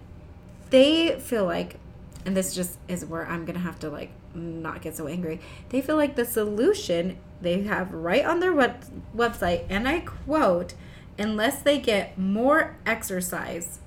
they 0.72 1.20
feel 1.20 1.46
like, 1.46 1.80
and 2.26 2.36
this 2.36 2.54
just 2.54 2.78
is 2.88 3.06
where 3.06 3.26
I'm 3.26 3.46
going 3.46 3.56
to 3.56 3.62
have 3.62 3.80
to 3.80 3.90
like 3.90 4.12
not 4.34 4.82
get 4.82 4.98
so 4.98 5.08
angry. 5.08 5.40
They 5.70 5.82
feel 5.82 5.96
like 5.96 6.16
the 6.16 6.26
solution 6.26 7.18
they 7.42 7.62
have 7.64 7.94
right 7.94 8.26
on 8.26 8.40
their 8.40 8.54
web- 8.54 8.84
website, 9.16 9.66
and 9.70 9.88
I 9.88 10.02
quote, 10.02 10.74
unless 11.18 11.62
they 11.62 11.80
get 11.80 12.18
more 12.18 12.76
exercise. 12.86 13.80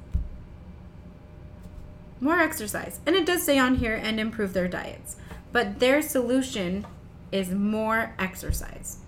More 2.20 2.38
exercise. 2.38 3.00
And 3.06 3.16
it 3.16 3.24
does 3.24 3.42
say 3.42 3.58
on 3.58 3.76
here 3.76 3.94
and 3.94 4.20
improve 4.20 4.52
their 4.52 4.68
diets. 4.68 5.16
But 5.52 5.80
their 5.80 6.02
solution 6.02 6.86
is 7.32 7.50
more 7.50 8.14
exercise. 8.18 8.98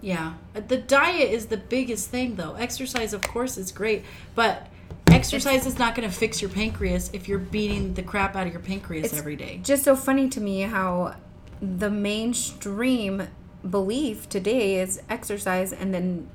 Yeah. 0.00 0.34
Uh, 0.54 0.60
the 0.60 0.76
diet 0.76 1.30
is 1.30 1.46
the 1.46 1.56
biggest 1.56 2.10
thing, 2.10 2.36
though. 2.36 2.54
Exercise, 2.54 3.12
of 3.12 3.22
course, 3.22 3.56
is 3.56 3.72
great, 3.72 4.04
but 4.34 4.68
exercise 5.10 5.66
is 5.66 5.78
not 5.78 5.94
going 5.94 6.08
to 6.08 6.14
fix 6.14 6.40
your 6.40 6.50
pancreas 6.50 7.10
if 7.12 7.28
you're 7.28 7.38
beating 7.38 7.94
the 7.94 8.02
crap 8.02 8.36
out 8.36 8.46
of 8.46 8.52
your 8.52 8.62
pancreas 8.62 9.12
every 9.12 9.36
day. 9.36 9.60
Just 9.62 9.84
so 9.84 9.96
funny 9.96 10.28
to 10.28 10.40
me 10.40 10.60
how 10.60 11.16
the 11.60 11.90
mainstream 11.90 13.28
belief 13.68 14.28
today 14.28 14.80
is 14.80 15.02
exercise 15.10 15.72
and 15.72 15.92
then 15.92 16.28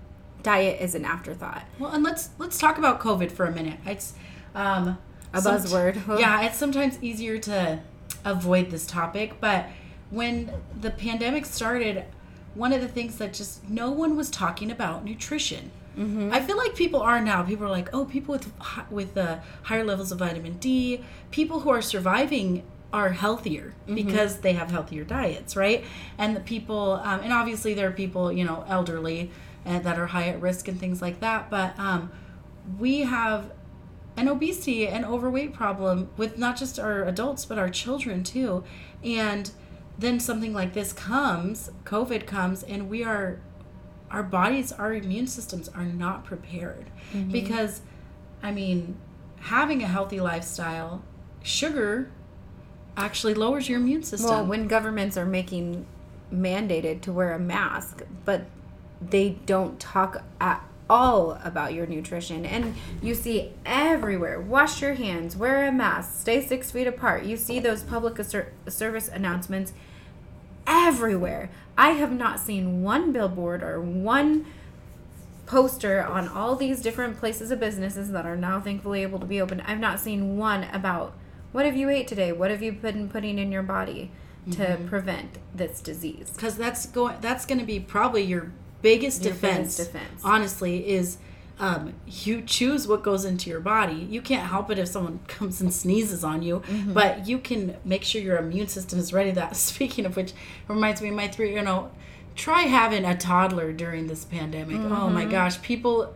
diet 0.43 0.81
is 0.81 0.93
an 0.95 1.05
afterthought. 1.05 1.63
Well, 1.79 1.91
and 1.91 2.03
let's 2.03 2.29
let's 2.37 2.57
talk 2.57 2.77
about 2.77 2.99
COVID 2.99 3.31
for 3.31 3.45
a 3.45 3.51
minute. 3.51 3.79
It's 3.85 4.13
um, 4.53 4.97
A 5.33 5.39
buzzword. 5.39 5.95
Yeah, 6.19 6.41
it's 6.43 6.57
sometimes 6.57 6.97
easier 7.01 7.37
to 7.39 7.79
avoid 8.25 8.69
this 8.69 8.85
topic, 8.85 9.39
but 9.39 9.67
when 10.09 10.51
the 10.79 10.91
pandemic 10.91 11.45
started, 11.45 12.05
one 12.53 12.71
of 12.71 12.81
the 12.81 12.87
things 12.87 13.17
that 13.17 13.33
just 13.33 13.67
no 13.69 13.89
one 13.91 14.15
was 14.15 14.29
talking 14.29 14.69
about 14.69 15.03
nutrition. 15.03 15.71
I 15.95 16.39
feel 16.41 16.57
like 16.57 16.73
people 16.73 17.01
are 17.01 17.21
now. 17.21 17.43
People 17.43 17.67
are 17.67 17.69
like, 17.69 17.93
oh, 17.93 18.05
people 18.05 18.33
with 18.33 18.51
with 18.89 19.15
uh, 19.15 19.39
higher 19.63 19.83
levels 19.83 20.11
of 20.11 20.17
vitamin 20.19 20.53
D, 20.53 21.03
people 21.29 21.59
who 21.59 21.69
are 21.69 21.83
surviving 21.83 22.63
are 22.91 23.09
healthier 23.09 23.73
because 23.93 24.39
they 24.39 24.53
have 24.53 24.71
healthier 24.71 25.03
diets, 25.03 25.55
right? 25.55 25.83
And 26.17 26.35
the 26.35 26.39
people, 26.39 26.93
um, 27.03 27.19
and 27.21 27.31
obviously 27.31 27.73
there 27.75 27.87
are 27.89 27.91
people, 27.91 28.31
you 28.31 28.43
know, 28.43 28.65
elderly 28.67 29.29
uh, 29.65 29.79
that 29.79 29.97
are 29.97 30.07
high 30.07 30.27
at 30.27 30.41
risk 30.41 30.67
and 30.67 30.79
things 30.79 31.01
like 31.01 31.19
that. 31.19 31.49
But 31.49 31.77
um, 31.79 32.11
we 32.79 33.01
have 33.01 33.51
an 34.15 34.27
obesity 34.27 34.87
and 34.87 35.05
overweight 35.05 35.53
problem 35.53 36.09
with 36.17 36.37
not 36.37 36.55
just 36.55 36.79
our 36.79 37.03
adults 37.03 37.45
but 37.45 37.57
our 37.57 37.69
children 37.69 38.23
too. 38.23 38.63
And 39.03 39.51
then 39.97 40.19
something 40.19 40.53
like 40.53 40.73
this 40.73 40.91
comes 40.91 41.69
covid 41.83 42.25
comes 42.25 42.63
and 42.63 42.89
we 42.89 43.03
are 43.03 43.39
our 44.09 44.23
bodies 44.23 44.71
our 44.71 44.93
immune 44.93 45.27
systems 45.27 45.69
are 45.69 45.85
not 45.85 46.23
prepared. 46.25 46.89
Because 47.31 47.81
i 48.41 48.51
mean 48.51 48.97
having 49.39 49.81
a 49.81 49.87
healthy 49.87 50.19
lifestyle 50.19 51.03
sugar 51.41 52.09
actually 52.95 53.33
lowers 53.33 53.67
your 53.67 53.79
immune 53.79 54.03
system. 54.03 54.29
Well, 54.29 54.45
when 54.45 54.67
governments 54.67 55.17
are 55.17 55.25
making 55.25 55.85
mandated 56.31 57.01
to 57.01 57.11
wear 57.11 57.33
a 57.33 57.39
mask, 57.39 58.03
but 58.25 58.45
they 59.09 59.37
don't 59.45 59.79
talk 59.79 60.23
at 60.39 60.63
all 60.89 61.39
about 61.43 61.73
your 61.73 61.85
nutrition. 61.85 62.45
And 62.45 62.75
you 63.01 63.15
see 63.15 63.51
everywhere 63.65 64.39
wash 64.39 64.81
your 64.81 64.93
hands, 64.93 65.35
wear 65.35 65.67
a 65.67 65.71
mask, 65.71 66.19
stay 66.19 66.45
six 66.45 66.71
feet 66.71 66.87
apart. 66.87 67.23
You 67.23 67.37
see 67.37 67.59
those 67.59 67.83
public 67.83 68.21
ser- 68.23 68.53
service 68.67 69.07
announcements 69.07 69.73
everywhere. 70.67 71.49
I 71.77 71.91
have 71.91 72.11
not 72.11 72.39
seen 72.39 72.83
one 72.83 73.11
billboard 73.11 73.63
or 73.63 73.81
one 73.81 74.45
poster 75.45 76.03
on 76.03 76.27
all 76.27 76.55
these 76.55 76.81
different 76.81 77.17
places 77.17 77.51
of 77.51 77.59
businesses 77.59 78.11
that 78.11 78.25
are 78.25 78.37
now 78.37 78.61
thankfully 78.61 79.01
able 79.01 79.19
to 79.19 79.25
be 79.25 79.41
open. 79.41 79.61
I've 79.61 79.79
not 79.79 79.99
seen 79.99 80.37
one 80.37 80.65
about 80.65 81.13
what 81.51 81.65
have 81.65 81.75
you 81.75 81.89
ate 81.89 82.07
today? 82.07 82.31
What 82.31 82.49
have 82.49 82.63
you 82.63 82.71
been 82.71 83.09
putting 83.09 83.37
in 83.37 83.51
your 83.51 83.63
body? 83.63 84.11
to 84.51 84.57
mm-hmm. 84.57 84.87
prevent 84.87 85.37
this 85.55 85.79
disease. 85.79 86.31
because 86.35 86.57
that's 86.57 86.85
going 86.87 87.15
that's 87.21 87.45
going 87.45 87.59
to 87.59 87.65
be 87.65 87.79
probably 87.79 88.23
your 88.23 88.51
biggest 88.83 89.23
Your 89.23 89.33
defense, 89.33 89.77
defense. 89.77 90.21
honestly 90.23 90.87
is 90.87 91.17
um, 91.59 91.93
you 92.07 92.41
choose 92.41 92.87
what 92.87 93.01
goes 93.03 93.25
into 93.25 93.49
your 93.49 93.59
body 93.59 93.95
you 94.15 94.21
can't 94.21 94.47
help 94.49 94.69
it 94.69 94.77
if 94.79 94.87
someone 94.89 95.19
comes 95.27 95.61
and 95.61 95.73
sneezes 95.73 96.23
on 96.23 96.43
you 96.43 96.59
Mm-hmm. 96.59 96.93
but 96.93 97.27
you 97.27 97.37
can 97.39 97.75
make 97.85 98.03
sure 98.03 98.21
your 98.21 98.37
immune 98.37 98.67
system 98.67 98.99
is 98.99 99.11
ready 99.13 99.31
that 99.31 99.55
speaking 99.71 100.05
of 100.05 100.15
which 100.15 100.33
reminds 100.67 101.01
me 101.01 101.09
of 101.09 101.15
my 101.15 101.27
three 101.27 101.53
you 101.55 101.61
know 101.61 101.89
try 102.35 102.63
having 102.63 103.05
a 103.05 103.15
toddler 103.17 103.71
during 103.71 104.07
this 104.07 104.25
pandemic 104.25 104.77
oh 104.77 104.79
Mm-hmm. 104.89 105.13
my 105.13 105.25
gosh 105.25 105.61
people 105.61 106.13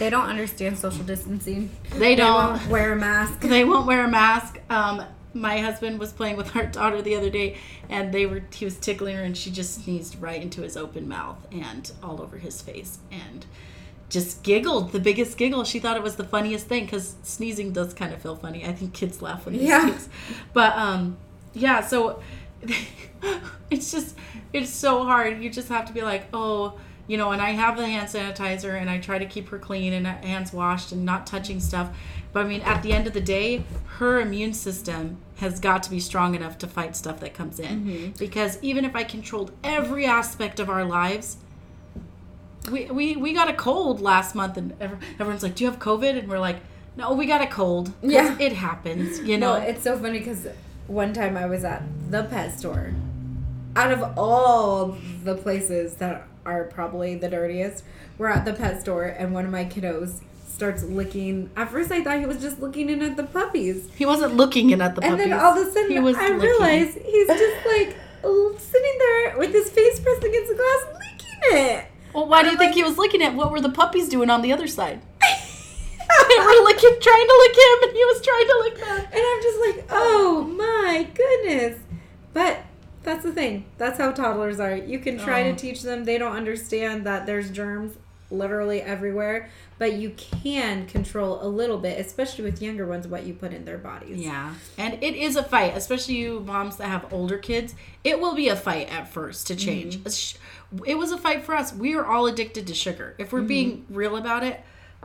They 0.00 0.10
don't 0.10 0.28
understand 0.28 0.78
social 0.78 1.04
distancing. 1.04 1.70
they 1.98 2.14
don't 2.16 2.34
won't 2.34 2.66
wear 2.68 2.92
a 2.92 2.96
mask. 2.96 3.40
they 3.54 3.64
won't 3.64 3.86
wear 3.86 4.04
a 4.04 4.10
mask. 4.10 4.58
Um, 4.68 5.04
my 5.34 5.58
husband 5.58 5.98
was 5.98 6.12
playing 6.12 6.36
with 6.36 6.54
our 6.56 6.66
daughter 6.66 7.02
the 7.02 7.14
other 7.16 7.30
day, 7.30 7.58
and 7.88 8.12
they 8.14 8.24
were 8.26 8.42
he 8.52 8.64
was 8.64 8.76
tickling 8.78 9.16
her, 9.16 9.22
and 9.22 9.36
she 9.36 9.50
just 9.50 9.84
sneezed 9.84 10.20
right 10.22 10.40
into 10.40 10.62
his 10.62 10.76
open 10.76 11.08
mouth 11.08 11.38
and 11.52 11.90
all 12.02 12.22
over 12.22 12.38
his 12.38 12.62
face, 12.62 12.98
and 13.10 13.44
just 14.10 14.42
giggled 14.44 14.92
the 14.92 15.00
biggest 15.00 15.36
giggle. 15.36 15.64
She 15.64 15.78
thought 15.80 15.96
it 15.96 16.02
was 16.02 16.16
the 16.16 16.24
funniest 16.24 16.66
thing 16.66 16.84
because 16.84 17.16
sneezing 17.22 17.72
does 17.72 17.92
kind 17.94 18.12
of 18.14 18.22
feel 18.22 18.36
funny. 18.36 18.64
I 18.64 18.72
think 18.72 18.92
kids 18.92 19.20
laugh 19.20 19.44
when 19.44 19.56
they 19.56 19.64
Yeah. 19.64 19.88
sneeze, 19.88 20.08
but 20.52 20.76
um, 20.76 21.16
yeah. 21.52 21.80
So 21.80 22.20
it's 23.70 23.90
just 23.92 24.16
it's 24.52 24.70
so 24.70 25.04
hard. 25.04 25.42
You 25.42 25.50
just 25.50 25.68
have 25.68 25.86
to 25.86 25.92
be 25.92 26.02
like, 26.02 26.26
oh, 26.32 26.78
you 27.06 27.16
know. 27.16 27.32
And 27.32 27.42
I 27.42 27.50
have 27.50 27.76
the 27.76 27.86
hand 27.86 28.08
sanitizer, 28.08 28.78
and 28.80 28.88
I 28.88 28.98
try 28.98 29.18
to 29.18 29.26
keep 29.26 29.48
her 29.48 29.58
clean 29.58 29.92
and 29.92 30.06
hands 30.06 30.52
washed 30.52 30.92
and 30.92 31.04
not 31.04 31.26
touching 31.26 31.60
stuff. 31.60 31.88
But 32.34 32.46
I 32.46 32.48
mean, 32.48 32.62
at 32.62 32.82
the 32.82 32.92
end 32.92 33.06
of 33.06 33.12
the 33.14 33.20
day, 33.20 33.62
her 33.98 34.20
immune 34.20 34.54
system 34.54 35.18
has 35.36 35.60
got 35.60 35.84
to 35.84 35.90
be 35.90 36.00
strong 36.00 36.34
enough 36.34 36.58
to 36.58 36.66
fight 36.66 36.96
stuff 36.96 37.20
that 37.20 37.32
comes 37.32 37.60
in. 37.60 37.84
Mm-hmm. 37.84 38.10
Because 38.18 38.58
even 38.60 38.84
if 38.84 38.96
I 38.96 39.04
controlled 39.04 39.52
every 39.62 40.04
aspect 40.04 40.58
of 40.58 40.68
our 40.68 40.84
lives, 40.84 41.36
we, 42.70 42.86
we, 42.86 43.14
we 43.14 43.32
got 43.32 43.48
a 43.48 43.52
cold 43.54 44.00
last 44.00 44.34
month, 44.34 44.56
and 44.56 44.74
everyone's 44.80 45.44
like, 45.44 45.54
"Do 45.54 45.64
you 45.64 45.70
have 45.70 45.78
COVID?" 45.78 46.18
And 46.18 46.28
we're 46.28 46.40
like, 46.40 46.56
"No, 46.96 47.12
we 47.12 47.26
got 47.26 47.40
a 47.40 47.46
cold. 47.46 47.92
Yeah. 48.02 48.36
it 48.40 48.54
happens. 48.54 49.20
You 49.20 49.38
know, 49.38 49.56
No, 49.56 49.62
it's 49.62 49.84
so 49.84 49.96
funny 49.96 50.18
because 50.18 50.48
one 50.88 51.12
time 51.12 51.36
I 51.36 51.46
was 51.46 51.62
at 51.62 51.84
the 52.10 52.24
pet 52.24 52.58
store. 52.58 52.94
Out 53.76 53.92
of 53.92 54.18
all 54.18 54.96
the 55.22 55.36
places 55.36 55.94
that 55.94 56.26
are 56.44 56.64
probably 56.64 57.14
the 57.14 57.28
dirtiest, 57.28 57.84
we're 58.18 58.28
at 58.28 58.44
the 58.44 58.52
pet 58.52 58.80
store 58.80 59.04
and 59.04 59.32
one 59.32 59.44
of 59.44 59.50
my 59.50 59.64
kiddos 59.64 60.20
starts 60.54 60.82
licking. 60.84 61.50
At 61.56 61.70
first, 61.70 61.90
I 61.90 62.02
thought 62.02 62.18
he 62.20 62.26
was 62.26 62.40
just 62.40 62.60
looking 62.60 62.88
in 62.88 63.02
at 63.02 63.16
the 63.16 63.24
puppies, 63.24 63.88
he 63.96 64.06
wasn't 64.06 64.36
looking 64.36 64.70
in 64.70 64.80
at 64.80 64.94
the 64.94 65.00
puppies. 65.02 65.20
and 65.24 65.32
then 65.32 65.38
all 65.40 65.58
of 65.58 65.66
a 65.66 65.70
sudden, 65.70 65.90
he 65.90 65.98
was 65.98 66.16
I 66.16 66.28
looking. 66.28 66.40
realize 66.40 66.94
he's 66.94 67.26
just 67.44 67.66
like 67.66 67.96
sitting 68.58 68.96
there 68.98 69.38
with 69.38 69.52
his 69.52 69.68
face 69.70 70.00
pressed 70.00 70.24
against 70.24 70.50
the 70.50 70.56
glass, 70.56 70.86
licking 70.94 71.58
it. 71.66 71.86
Well, 72.14 72.28
why 72.28 72.42
do 72.42 72.46
you 72.46 72.52
I'm 72.52 72.58
think 72.58 72.68
like- 72.70 72.74
he 72.76 72.82
was 72.84 72.96
looking 72.96 73.22
at? 73.22 73.34
What 73.34 73.50
were 73.50 73.60
the 73.60 73.68
puppies 73.70 74.08
doing 74.08 74.30
on 74.30 74.40
the 74.42 74.52
other 74.52 74.68
side? 74.68 75.00
they 75.20 76.38
were 76.38 76.64
licking, 76.64 76.96
trying 77.00 77.26
to 77.26 77.36
lick 77.42 77.56
him, 77.56 77.88
and 77.88 77.92
he 77.92 78.04
was 78.04 78.20
trying 78.22 78.46
to 78.46 78.58
lick 78.60 78.78
them. 78.78 79.06
And 79.12 79.22
I'm 79.26 79.42
just 79.42 79.60
like, 79.66 79.86
oh 79.90 80.44
my 80.56 81.08
goodness. 81.14 81.80
But 82.32 82.60
that's 83.02 83.24
the 83.24 83.32
thing. 83.32 83.64
That's 83.78 83.98
how 83.98 84.12
toddlers 84.12 84.60
are. 84.60 84.76
You 84.76 84.98
can 85.00 85.18
try 85.18 85.42
Oh. 85.48 85.52
to 85.52 85.56
teach 85.58 85.82
them. 85.82 86.04
They 86.04 86.18
don't 86.18 86.34
understand 86.36 87.04
that 87.06 87.26
there's 87.26 87.50
germs 87.50 87.96
literally 88.30 88.80
everywhere. 88.80 89.50
But 89.76 89.94
you 89.94 90.10
can 90.10 90.86
control 90.86 91.42
a 91.42 91.48
little 91.48 91.78
bit, 91.78 91.98
especially 91.98 92.44
with 92.44 92.62
younger 92.62 92.86
ones, 92.86 93.08
what 93.08 93.24
you 93.24 93.34
put 93.34 93.52
in 93.52 93.64
their 93.64 93.78
bodies. 93.78 94.18
Yeah, 94.18 94.54
and 94.78 94.94
it 95.02 95.14
is 95.16 95.34
a 95.36 95.42
fight, 95.42 95.76
especially 95.76 96.14
you 96.14 96.40
moms 96.40 96.76
that 96.76 96.86
have 96.86 97.12
older 97.12 97.38
kids. 97.38 97.74
It 98.04 98.20
will 98.20 98.34
be 98.36 98.48
a 98.48 98.56
fight 98.56 98.88
at 98.92 99.08
first 99.08 99.48
to 99.48 99.56
change. 99.56 99.98
Mm-hmm. 99.98 100.84
It 100.86 100.96
was 100.96 101.10
a 101.10 101.18
fight 101.18 101.42
for 101.42 101.54
us. 101.56 101.72
We 101.74 101.96
are 101.96 102.04
all 102.06 102.26
addicted 102.26 102.66
to 102.68 102.74
sugar. 102.74 103.14
If 103.18 103.32
we're 103.32 103.40
Mm-hmm. 103.40 103.46
being 103.48 103.86
real 103.90 104.16
about 104.16 104.44
it, 104.44 104.60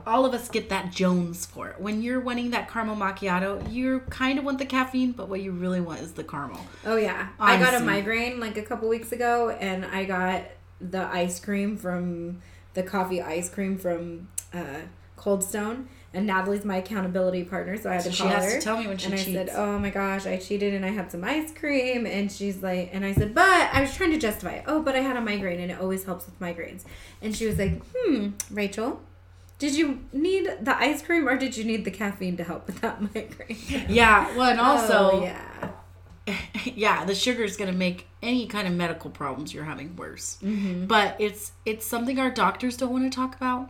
all 0.07 0.25
of 0.25 0.33
us 0.33 0.47
get 0.49 0.69
that 0.69 0.91
Jones 0.91 1.45
for 1.45 1.67
it. 1.69 1.81
When 1.81 2.01
you're 2.01 2.21
wanting 2.21 2.51
that 2.51 2.69
caramel 2.69 2.95
macchiato, 2.95 3.71
you 3.71 4.01
kind 4.09 4.39
of 4.39 4.45
want 4.45 4.59
the 4.59 4.65
caffeine, 4.65 5.11
but 5.11 5.27
what 5.29 5.41
you 5.41 5.51
really 5.51 5.81
want 5.81 5.99
is 5.99 6.13
the 6.13 6.23
caramel. 6.23 6.61
Oh, 6.85 6.95
yeah. 6.95 7.29
I 7.39 7.57
got 7.59 7.73
a 7.73 7.79
migraine 7.81 8.39
like 8.39 8.55
a 8.55 8.61
couple 8.63 8.87
weeks 8.87 9.11
ago, 9.11 9.49
and 9.49 9.83
I 9.85 10.05
got 10.05 10.43
the 10.79 11.03
ice 11.07 11.39
cream 11.39 11.75
from 11.75 12.41
the 12.73 12.83
coffee 12.83 13.21
ice 13.21 13.49
cream 13.49 13.77
from 13.77 14.29
uh, 14.53 14.81
Cold 15.15 15.43
Stone. 15.43 15.87
And 16.11 16.25
Natalie's 16.25 16.65
my 16.65 16.77
accountability 16.77 17.43
partner, 17.43 17.77
so 17.77 17.87
I 17.91 17.93
had 17.93 18.01
So 18.01 18.09
to 18.09 18.15
she 18.15 18.23
has 18.23 18.43
her. 18.51 18.59
to 18.59 18.63
tell 18.63 18.77
me 18.79 18.87
when 18.87 18.97
she 18.97 19.05
and 19.05 19.13
I 19.13 19.23
said, 19.23 19.49
"Oh 19.53 19.77
my 19.77 19.91
gosh, 19.91 20.25
I 20.25 20.37
cheated 20.37 20.73
and 20.73 20.83
I 20.83 20.89
had 20.89 21.11
some 21.11 21.23
ice 21.23 21.53
cream." 21.53 22.07
And 22.07 22.31
she's 22.31 22.63
like, 22.63 22.89
and 22.93 23.05
I 23.05 23.13
said, 23.13 23.35
"But 23.35 23.69
I 23.71 23.79
was 23.81 23.93
trying 23.93 24.09
to 24.13 24.17
justify 24.17 24.53
it. 24.53 24.63
Oh, 24.65 24.81
but 24.81 24.95
I 24.95 25.01
had 25.01 25.17
a 25.17 25.21
migraine, 25.21 25.59
and 25.59 25.69
it 25.71 25.79
always 25.79 26.05
helps 26.05 26.25
with 26.25 26.39
migraines." 26.39 26.83
And 27.21 27.35
she 27.35 27.45
was 27.45 27.59
like, 27.59 27.83
"Hmm, 27.95 28.29
Rachel, 28.49 29.03
did 29.59 29.75
you 29.75 29.99
need 30.11 30.49
the 30.61 30.75
ice 30.75 31.03
cream 31.03 31.29
or 31.29 31.37
did 31.37 31.55
you 31.55 31.63
need 31.63 31.85
the 31.85 31.91
caffeine 31.91 32.37
to 32.37 32.43
help 32.43 32.65
with 32.65 32.81
that 32.81 32.99
migraine?" 33.13 33.85
Yeah, 33.87 34.35
well, 34.35 34.49
and 34.49 34.59
also, 34.59 35.11
Oh, 35.13 35.21
yeah, 35.23 35.69
yeah, 36.75 37.05
the 37.05 37.15
sugar 37.15 37.43
is 37.43 37.57
going 37.57 37.71
to 37.71 37.77
make 37.77 38.07
any 38.21 38.47
kind 38.47 38.67
of 38.67 38.73
medical 38.73 39.09
problems 39.09 39.53
you're 39.53 39.63
having 39.63 39.95
worse. 39.95 40.37
Mm-hmm. 40.43 40.85
But 40.85 41.15
it's 41.19 41.51
it's 41.65 41.85
something 41.85 42.19
our 42.19 42.29
doctors 42.29 42.77
don't 42.77 42.91
want 42.91 43.11
to 43.11 43.15
talk 43.15 43.35
about, 43.35 43.69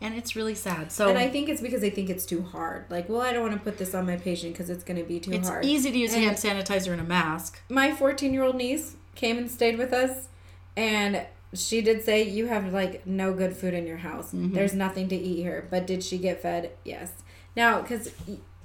and 0.00 0.14
it's 0.14 0.36
really 0.36 0.54
sad. 0.54 0.92
So 0.92 1.08
and 1.08 1.18
I 1.18 1.28
think 1.28 1.48
it's 1.48 1.60
because 1.60 1.80
they 1.80 1.90
think 1.90 2.10
it's 2.10 2.26
too 2.26 2.42
hard. 2.42 2.86
Like, 2.90 3.08
well, 3.08 3.20
I 3.20 3.32
don't 3.32 3.42
want 3.42 3.54
to 3.54 3.60
put 3.60 3.78
this 3.78 3.94
on 3.94 4.06
my 4.06 4.16
patient 4.16 4.52
because 4.52 4.70
it's 4.70 4.84
going 4.84 4.98
to 4.98 5.04
be 5.04 5.20
too 5.20 5.32
it's 5.32 5.48
hard. 5.48 5.64
It's 5.64 5.72
easy 5.72 5.90
to 5.90 5.98
use 5.98 6.14
And- 6.14 6.24
hand 6.24 6.36
sanitizer 6.36 6.92
and 6.92 7.00
a 7.00 7.04
mask. 7.04 7.60
my 7.68 7.92
14 7.94 8.32
year 8.32 8.42
old 8.44 8.56
niece 8.56 8.96
came 9.14 9.36
and 9.38 9.50
stayed 9.50 9.78
with 9.78 9.92
us 9.92 10.28
and 10.76 11.26
she 11.54 11.80
did 11.80 12.04
say 12.04 12.22
you 12.22 12.46
have 12.46 12.72
like 12.72 13.04
no 13.06 13.32
good 13.32 13.56
food 13.56 13.74
in 13.74 13.86
your 13.86 13.96
house 13.96 14.28
there's 14.32 14.74
nothing 14.74 15.08
to 15.08 15.16
eat 15.16 15.42
here 15.42 15.66
but 15.70 15.86
did 15.86 16.04
she 16.04 16.18
get 16.18 16.40
fed 16.40 16.70
yes 16.84 17.10
now 17.56 17.80
because 17.80 18.12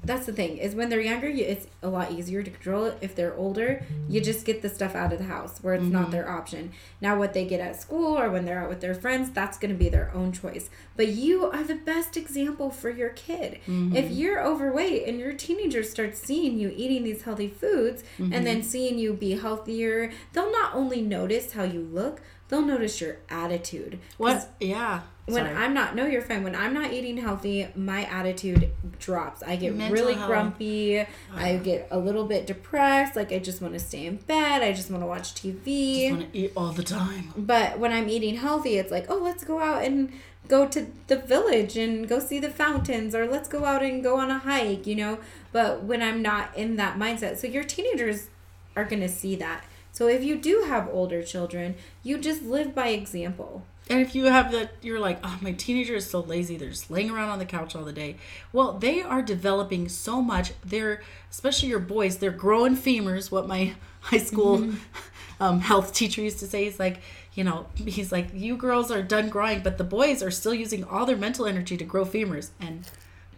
that's 0.04 0.26
the 0.26 0.34
thing 0.34 0.58
is 0.58 0.76
when 0.76 0.90
they're 0.90 1.02
younger 1.02 1.30
you, 1.30 1.46
it's 1.46 1.68
a 1.82 1.88
lot 1.88 2.12
easier 2.12 2.44
to 2.44 2.52
control 2.52 2.86
it. 2.86 2.98
If 3.02 3.16
they're 3.16 3.36
older 3.36 3.86
you 4.08 4.22
just 4.22 4.46
get 4.46 4.62
the 4.62 4.70
stuff 4.70 4.96
out 4.96 5.14
of 5.14 5.20
the 5.20 5.26
house 5.26 5.60
where 5.62 5.74
it's 5.74 5.86
not 5.86 6.04
mm-hmm. 6.04 6.12
their 6.12 6.30
option. 6.30 6.72
Now 7.02 7.18
what 7.18 7.34
they 7.34 7.46
get 7.46 7.60
at 7.60 7.80
school 7.80 8.18
or 8.18 8.30
when 8.30 8.46
they're 8.46 8.62
out 8.62 8.70
with 8.70 8.82
their 8.82 8.96
friends 8.96 9.32
that's 9.32 9.58
going 9.58 9.72
to 9.72 9.78
be 9.78 9.90
their 9.90 10.12
own 10.14 10.32
choice. 10.32 10.70
But 10.96 11.10
you 11.10 11.46
are 11.46 11.64
the 11.64 11.76
best 11.76 12.18
example 12.18 12.70
for 12.70 12.90
your 12.90 13.10
kid. 13.10 13.60
Mm-hmm. 13.68 13.96
If 13.96 14.12
you're 14.12 14.44
overweight 14.44 15.08
and 15.08 15.20
your 15.20 15.34
teenager 15.34 15.84
starts 15.84 16.20
seeing 16.20 16.58
you 16.58 16.74
eating 16.76 17.04
these 17.04 17.24
healthy 17.24 17.48
foods 17.48 18.04
and 18.18 18.34
then 18.46 18.60
mm-hmm. 18.60 18.68
seeing 18.68 19.00
you 19.00 19.14
be 19.14 19.32
healthier 19.32 20.12
they'll 20.34 20.52
not 20.52 20.74
only 20.74 21.02
notice 21.02 21.54
how 21.54 21.64
you 21.64 21.82
look 21.82 22.22
they'll 22.50 22.62
notice 22.62 23.02
your 23.02 23.18
attitude. 23.30 24.00
What? 24.18 24.50
Yeah. 24.60 25.02
When 25.26 25.46
Sorry. 25.46 25.56
I'm 25.56 25.74
not 25.74 25.96
no, 25.96 26.06
you're 26.06 26.22
fine. 26.22 26.44
When 26.44 26.56
I'm 26.56 26.74
not 26.74 26.92
eating 26.92 27.18
healthy, 27.18 27.68
my 27.76 28.04
attitude 28.06 28.72
drops. 29.00 29.42
I 29.42 29.56
get 29.56 29.74
Mental 29.74 29.94
really 29.94 30.16
health. 30.16 30.28
grumpy. 30.28 31.06
I 31.34 31.58
get 31.58 31.88
a 31.92 31.98
little 31.98 32.26
bit 32.26 32.46
depressed. 32.46 33.16
Like 33.16 33.32
I 33.32 33.40
just 33.40 33.62
want 33.62 33.74
to 33.74 33.80
stay 33.80 34.06
in 34.06 34.18
bed. 34.18 34.62
I 34.62 34.74
just 34.74 34.92
want 34.92 35.02
to 35.02 35.08
watch 35.08 35.34
TV. 35.34 36.12
want 36.12 36.34
to 36.34 36.38
eat 36.38 36.52
all 36.58 36.74
the 36.74 36.84
time. 36.84 37.34
but 37.38 37.80
when 37.80 37.94
I'm 37.94 38.10
eating 38.10 38.36
healthy, 38.36 38.78
it's 38.78 38.92
like, 38.92 39.06
oh, 39.10 39.18
let's 39.18 39.46
go 39.46 39.60
out 39.60 39.86
and 39.86 40.12
go 40.50 40.68
to 40.68 40.88
the 41.08 41.16
village 41.16 41.78
and 41.78 42.06
go 42.06 42.20
see 42.20 42.40
the 42.40 42.50
fountains, 42.50 43.16
or 43.16 43.26
let's 43.26 43.48
go 43.48 43.64
out 43.64 43.82
and 43.82 44.04
go 44.04 44.20
on 44.20 44.30
a 44.30 44.40
hike. 44.40 44.86
You 44.86 44.96
know. 44.96 45.20
But 45.54 45.84
when 45.84 46.02
I'm 46.02 46.22
not 46.22 46.56
in 46.58 46.76
that 46.76 47.00
mindset, 47.00 47.38
so 47.38 47.48
your 47.48 47.64
teenagers 47.64 48.28
are 48.76 48.84
gonna 48.84 49.08
see 49.08 49.38
that. 49.38 49.64
So 49.94 50.08
if 50.08 50.24
you 50.24 50.36
do 50.36 50.66
have 50.68 50.90
older 50.92 51.24
children, 51.24 51.76
you 52.02 52.18
just 52.18 52.42
live 52.44 52.76
by 52.76 52.90
example. 52.90 53.64
And 53.90 54.00
if 54.00 54.16
you 54.16 54.26
have 54.26 54.52
that, 54.54 54.76
you're 54.82 55.00
like, 55.00 55.20
oh, 55.24 55.38
my 55.42 55.52
teenager 55.52 55.96
is 55.96 56.10
so 56.10 56.22
lazy. 56.22 56.56
They're 56.56 56.70
just 56.70 56.90
laying 56.90 57.10
around 57.10 57.30
on 57.30 57.40
the 57.40 57.46
couch 57.46 57.76
all 57.76 57.84
the 57.84 57.92
day. 57.92 58.16
Well, 58.54 58.74
they 58.74 59.02
are 59.02 59.22
developing 59.22 59.90
so 59.90 60.22
much. 60.22 60.54
They're, 60.64 61.02
especially 61.30 61.70
your 61.70 61.80
boys, 61.80 62.18
they're 62.18 62.32
growing 62.32 62.78
femurs. 62.78 63.30
What 63.30 63.48
my 63.48 63.76
high 64.02 64.20
school 64.20 64.70
um, 65.40 65.60
health 65.60 65.94
teacher 65.94 66.22
used 66.22 66.40
to 66.40 66.48
say. 66.48 66.64
He's 66.66 66.80
like, 66.80 67.02
you 67.34 67.44
know, 67.44 67.66
he's 67.76 68.12
like, 68.12 68.28
you 68.34 68.56
girls 68.56 68.92
are 68.92 69.02
done 69.02 69.30
growing, 69.30 69.62
but 69.62 69.78
the 69.78 69.84
boys 69.84 70.24
are 70.24 70.32
still 70.32 70.54
using 70.54 70.84
all 70.84 71.06
their 71.06 71.18
mental 71.18 71.46
energy 71.46 71.76
to 71.78 71.84
grow 71.84 72.06
femurs. 72.06 72.50
And 72.60 72.88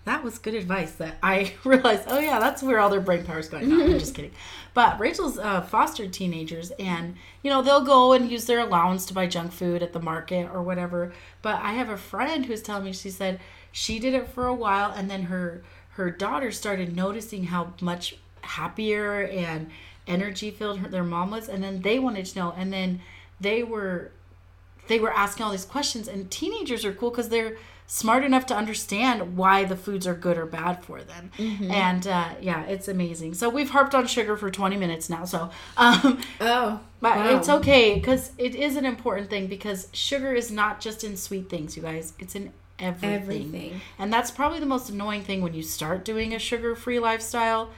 that 0.04 0.24
was 0.24 0.38
good 0.38 0.54
advice 0.54 0.92
that 0.94 1.16
I 1.24 1.54
realized, 1.64 2.04
oh 2.08 2.20
yeah, 2.20 2.40
that's 2.40 2.62
where 2.62 2.80
all 2.80 2.90
their 2.90 3.02
brain 3.02 3.24
power 3.26 3.40
is 3.40 3.50
going. 3.50 3.70
No, 3.70 3.84
I'm 3.84 4.00
just 4.00 4.16
kidding. 4.16 4.32
But 4.76 5.00
Rachel's 5.00 5.40
uh, 5.40 5.62
fostered 5.62 6.12
teenagers, 6.12 6.70
and 6.72 7.16
you 7.42 7.50
know 7.50 7.62
they'll 7.62 7.86
go 7.86 8.12
and 8.12 8.30
use 8.30 8.46
their 8.46 8.60
allowance 8.60 9.06
to 9.06 9.14
buy 9.14 9.26
junk 9.26 9.54
food 9.54 9.82
at 9.82 9.94
the 9.94 10.02
market 10.02 10.50
or 10.54 10.62
whatever. 10.62 11.14
But 11.42 11.62
I 11.64 11.74
have 11.74 11.90
a 11.90 11.98
friend 11.98 12.46
who's 12.46 12.62
telling 12.62 12.84
me 12.84 12.92
she 12.92 13.10
said 13.10 13.40
she 13.72 14.00
did 14.00 14.14
it 14.14 14.28
for 14.28 14.46
a 14.46 14.54
while, 14.54 14.92
and 14.92 15.10
then 15.10 15.24
her 15.24 15.64
her 15.92 16.12
daughter 16.12 16.52
started 16.52 16.94
noticing 16.94 17.46
how 17.46 17.74
much 17.80 18.18
happier 18.42 19.24
and 19.24 19.72
energy 20.08 20.52
filled 20.52 20.80
her, 20.80 20.90
their 20.90 21.06
mom 21.06 21.32
was, 21.32 21.48
and 21.48 21.64
then 21.64 21.82
they 21.82 21.98
wanted 21.98 22.26
to 22.26 22.38
know, 22.38 22.54
and 22.58 22.74
then 22.74 23.02
they 23.40 23.64
were 23.64 24.12
they 24.88 25.00
were 25.00 25.12
asking 25.12 25.46
all 25.46 25.52
these 25.52 25.66
questions 25.66 26.08
and 26.08 26.30
teenagers 26.30 26.86
are 26.86 26.94
cool 26.94 27.10
because 27.10 27.30
they're 27.30 27.58
smart 27.88 28.24
enough 28.24 28.45
to 28.48 28.56
understand 28.56 29.38
why 29.38 29.63
the 29.63 29.76
foods 29.76 30.08
are 30.08 30.15
good 30.15 30.38
or 30.38 30.45
bad 30.45 30.84
for 30.84 31.04
them. 31.04 31.32
And 31.39 32.08
uh, 32.08 32.30
yeah 32.41 32.63
it's 32.63 32.88
amazing. 32.88 33.34
So 33.36 33.50
we've 33.50 33.69
harped 33.69 33.93
on 33.93 34.08
sugar 34.08 34.36
for 34.38 34.50
20 34.50 34.76
minutes 34.78 35.10
now 35.10 35.26
so 35.26 35.50
um, 35.78 36.19
Oh, 36.41 36.80
but 37.00 37.15
wow. 37.17 37.38
it's 37.38 37.48
okay 37.50 37.93
because 37.95 38.32
it 38.38 38.56
is 38.56 38.76
an 38.76 38.86
important 38.86 39.30
thing 39.30 39.48
because 39.48 39.88
sugar 39.93 40.34
is 40.34 40.50
not 40.52 40.80
just 40.82 41.04
in 41.04 41.15
sweet 41.15 41.50
things 41.50 41.78
you 41.78 41.84
guys. 41.84 42.13
It's 42.19 42.36
in 42.36 42.52
everything, 42.80 43.13
Everything. 43.21 43.82
and 44.00 44.12
that's 44.12 44.32
probably 44.32 44.60
the 44.60 44.65
most 44.65 44.89
annoying 44.89 45.24
thing 45.24 45.41
when 45.41 45.54
you 45.54 45.62
start 45.63 46.04
doing 46.04 46.34
a 46.34 46.39
sugar-free 46.39 47.00
lifestyle 47.00 47.69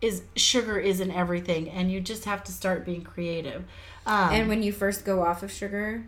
is 0.00 0.22
sugar 0.36 0.78
is 0.78 1.00
in 1.00 1.10
everything 1.10 1.68
and 1.68 1.90
you 1.90 2.00
just 2.00 2.24
have 2.26 2.44
to 2.44 2.52
start 2.52 2.84
being 2.86 3.02
creative. 3.02 3.64
Um, 4.06 4.30
And 4.32 4.48
when 4.48 4.62
you 4.62 4.72
first 4.72 5.04
go 5.04 5.22
off 5.22 5.42
of 5.42 5.50
sugar, 5.50 6.04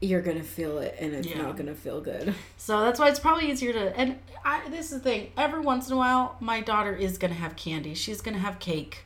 you're 0.00 0.20
gonna 0.22 0.42
feel 0.42 0.78
it, 0.78 0.94
and 1.00 1.14
it's 1.14 1.26
Yeah. 1.26 1.38
not 1.42 1.56
gonna 1.56 1.74
feel 1.74 2.00
good. 2.00 2.34
So 2.58 2.80
that's 2.80 2.98
why 3.00 3.08
it's 3.08 3.18
probably 3.20 3.50
easier 3.50 3.72
to. 3.72 3.96
And 3.98 4.18
I, 4.44 4.68
this 4.68 4.86
is 4.86 4.90
the 4.92 5.00
thing. 5.00 5.32
Every 5.36 5.60
once 5.60 5.86
in 5.88 5.94
a 5.94 5.96
while, 5.96 6.36
my 6.40 6.60
daughter 6.60 6.94
is 6.94 7.16
gonna 7.18 7.34
have 7.34 7.56
candy. 7.56 7.94
She's 7.94 8.20
gonna 8.20 8.38
have 8.38 8.58
cake. 8.58 9.04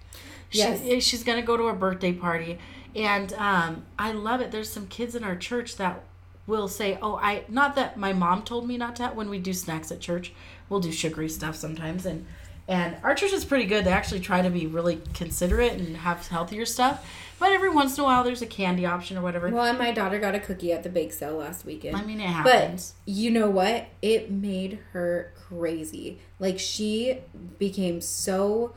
She, 0.50 0.58
Yes. 0.58 1.04
she's 1.04 1.22
gonna 1.22 1.42
go 1.42 1.56
to 1.56 1.64
a 1.68 1.72
birthday 1.74 2.12
party, 2.12 2.58
and 2.96 3.32
um, 3.34 3.84
I 3.98 4.10
love 4.12 4.40
it. 4.40 4.50
There's 4.50 4.68
some 4.68 4.88
kids 4.88 5.14
in 5.14 5.22
our 5.22 5.36
church 5.36 5.76
that 5.76 6.02
will 6.48 6.66
say, 6.66 6.98
"Oh, 7.00 7.14
I 7.16 7.44
not 7.48 7.76
that 7.76 7.96
my 7.96 8.12
mom 8.12 8.42
told 8.42 8.66
me 8.66 8.76
not 8.76 8.96
to." 8.96 9.04
Have, 9.04 9.14
when 9.14 9.30
we 9.30 9.38
do 9.38 9.52
snacks 9.52 9.92
at 9.92 10.00
church, 10.00 10.32
we'll 10.68 10.80
do 10.80 10.90
sugary 10.90 11.28
stuff 11.28 11.54
sometimes, 11.54 12.04
and 12.04 12.26
and 12.66 12.96
our 13.04 13.14
church 13.14 13.32
is 13.32 13.44
pretty 13.44 13.66
good. 13.66 13.84
They 13.84 13.92
actually 13.92 14.20
try 14.20 14.42
to 14.42 14.50
be 14.50 14.66
really 14.66 15.00
considerate 15.14 15.74
and 15.74 15.98
have 15.98 16.26
healthier 16.26 16.64
stuff. 16.66 17.06
But 17.40 17.52
every 17.52 17.70
once 17.70 17.96
in 17.96 18.02
a 18.02 18.04
while, 18.04 18.22
there's 18.22 18.42
a 18.42 18.46
candy 18.46 18.84
option 18.84 19.16
or 19.16 19.22
whatever. 19.22 19.48
Well, 19.48 19.64
and 19.64 19.78
my 19.78 19.92
daughter 19.92 20.20
got 20.20 20.34
a 20.34 20.40
cookie 20.40 20.72
at 20.74 20.82
the 20.82 20.90
bake 20.90 21.14
sale 21.14 21.36
last 21.36 21.64
weekend. 21.64 21.96
I 21.96 22.04
mean, 22.04 22.20
it 22.20 22.26
happens. 22.28 22.94
But 23.06 23.12
you 23.12 23.30
know 23.30 23.48
what? 23.48 23.88
It 24.02 24.30
made 24.30 24.78
her 24.92 25.32
crazy. 25.34 26.20
Like 26.38 26.58
she 26.58 27.18
became 27.58 28.02
so 28.02 28.74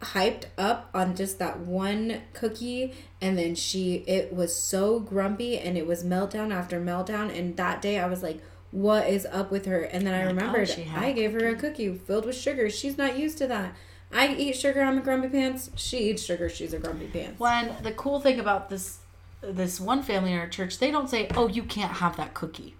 hyped 0.00 0.44
up 0.56 0.88
on 0.94 1.14
just 1.14 1.38
that 1.38 1.58
one 1.60 2.22
cookie 2.32 2.94
and 3.20 3.38
then 3.38 3.54
she 3.54 3.96
it 4.06 4.32
was 4.32 4.54
so 4.54 5.00
grumpy 5.00 5.58
and 5.58 5.78
it 5.78 5.86
was 5.86 6.04
meltdown 6.04 6.52
after 6.52 6.78
meltdown 6.78 7.34
and 7.36 7.56
that 7.56 7.80
day 7.80 7.98
I 7.98 8.06
was 8.06 8.22
like 8.22 8.42
what 8.72 9.08
is 9.08 9.26
up 9.32 9.50
with 9.50 9.64
her 9.64 9.80
and 9.80 10.06
then 10.06 10.12
I 10.12 10.18
Like, 10.18 10.26
oh, 10.26 10.28
remembered 10.28 10.68
had 10.68 11.02
I 11.02 11.12
gave 11.12 11.32
her 11.32 11.48
a 11.48 11.54
cookie 11.54 11.94
filled 11.94 12.26
with 12.26 12.36
sugar 12.36 12.68
she's 12.68 12.98
not 12.98 13.18
used 13.18 13.38
to 13.38 13.46
that 13.46 13.74
I 14.12 14.34
eat 14.34 14.56
sugar 14.56 14.82
I'm 14.82 14.98
a 14.98 15.00
grumpy 15.00 15.28
pants 15.28 15.70
she 15.74 16.10
eats 16.10 16.22
sugar 16.22 16.48
she's 16.48 16.72
a 16.72 16.78
grumpy 16.78 17.06
pants 17.06 17.38
When 17.40 17.74
the 17.82 17.92
cool 17.92 18.20
thing 18.20 18.40
about 18.40 18.70
this 18.70 18.98
this 19.40 19.80
one 19.80 20.02
family 20.02 20.32
in 20.32 20.38
our 20.38 20.48
church, 20.48 20.78
they 20.78 20.90
don't 20.90 21.08
say, 21.08 21.28
"Oh, 21.34 21.48
you 21.48 21.62
can't 21.62 21.92
have 21.92 22.16
that 22.16 22.34
cookie," 22.34 22.74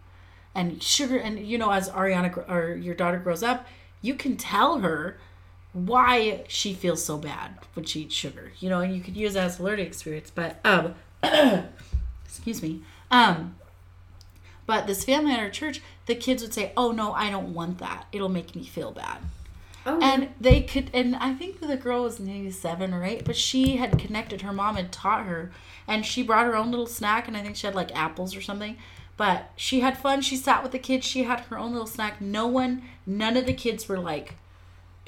and 0.55 0.83
sugar. 0.83 1.17
And 1.17 1.39
you 1.47 1.59
know, 1.59 1.71
as 1.71 1.89
Ariana 1.91 2.49
or 2.49 2.75
your 2.75 2.95
daughter 2.95 3.19
grows 3.19 3.43
up, 3.43 3.67
you 4.03 4.15
can 4.15 4.37
tell 4.37 4.79
her 4.81 5.19
why 5.73 6.45
she 6.49 6.75
feels 6.75 7.05
so 7.05 7.19
bad 7.19 7.59
when 7.75 7.85
she 7.85 8.03
eats 8.03 8.15
sugar. 8.15 8.53
You 8.59 8.71
know, 8.71 8.81
and 8.81 8.95
you 8.95 9.03
could 9.03 9.17
use 9.17 9.35
that 9.35 9.45
as 9.45 9.59
a 9.59 9.63
learning 9.63 9.87
experience. 9.87 10.31
But 10.35 10.61
um, 10.65 10.95
excuse 12.25 12.63
me. 12.63 12.83
Um, 13.11 13.57
but 14.67 14.87
this 14.87 15.05
family 15.05 15.33
at 15.33 15.39
our 15.39 15.51
church, 15.51 15.81
the 16.07 16.15
kids 16.15 16.43
would 16.43 16.55
say, 16.55 16.73
"Oh 16.77 16.93
no, 16.93 17.13
I 17.13 17.31
don't 17.31 17.55
want 17.55 17.79
that. 17.79 18.07
It'll 18.13 18.29
make 18.29 18.57
me 18.57 18.65
feel 18.65 18.93
bad." 18.93 19.19
Oh 19.87 19.99
and 20.03 20.29
they 20.41 20.61
could 20.61 20.91
and 20.93 21.17
i 21.17 21.33
think 21.33 21.61
the 21.61 21.77
girl 21.77 22.03
was 22.03 22.21
maybe 22.21 22.51
seven 22.51 22.93
or 22.93 23.05
eight 23.05 23.25
but 23.25 23.37
she 23.37 23.77
had 23.77 23.99
connected 23.99 24.43
her 24.43 24.53
mom 24.53 24.77
had 24.77 24.93
taught 24.93 25.25
her 25.25 25.51
and 25.87 26.05
she 26.05 26.23
brought 26.23 26.47
her 26.47 26.57
own 26.57 26.71
little 26.71 26.87
snack 26.87 27.27
and 27.27 27.37
i 27.37 27.43
think 27.43 27.57
she 27.57 27.67
had 27.67 27.75
like 27.75 27.95
apples 27.97 28.37
or 28.37 28.41
something 28.41 28.77
but 29.17 29.51
she 29.57 29.81
had 29.81 29.97
fun 29.97 30.21
she 30.21 30.37
sat 30.37 30.63
with 30.63 30.73
the 30.73 30.79
kids 30.79 31.07
she 31.07 31.25
had 31.25 31.41
her 31.41 31.59
own 31.59 31.73
little 31.73 31.87
snack 31.87 32.21
no 32.21 32.47
one 32.47 32.83
none 33.07 33.37
of 33.37 33.47
the 33.47 33.55
kids 33.55 33.89
were 33.89 33.99
like 33.99 34.35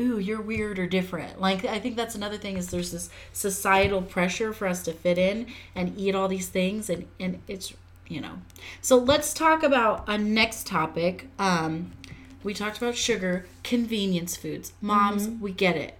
ooh 0.01 0.19
you're 0.19 0.41
weird 0.41 0.79
or 0.79 0.87
different 0.87 1.41
like 1.41 1.65
i 1.65 1.79
think 1.79 1.97
that's 1.97 2.15
another 2.15 2.39
thing 2.39 2.57
is 2.57 2.71
there's 2.71 2.93
this 2.93 3.11
societal 3.33 4.01
pressure 4.01 4.53
for 4.53 4.69
us 4.69 4.83
to 4.85 4.93
fit 4.93 5.19
in 5.19 5.47
and 5.75 5.99
eat 5.99 6.15
all 6.15 6.29
these 6.29 6.49
things 6.49 6.89
and 6.89 7.07
and 7.19 7.43
it's 7.49 7.75
you 8.09 8.21
know. 8.21 8.39
So 8.81 8.97
let's 8.97 9.33
talk 9.35 9.63
about 9.63 10.05
a 10.09 10.19
next 10.19 10.67
topic 10.67 11.29
um 11.39 11.93
we 12.43 12.55
talked 12.55 12.79
about 12.79 12.95
sugar, 12.95 13.47
convenience 13.65 14.37
foods. 14.37 14.73
Moms, 14.81 15.29
we 15.41 15.53
get 15.53 15.77
it. 15.77 15.99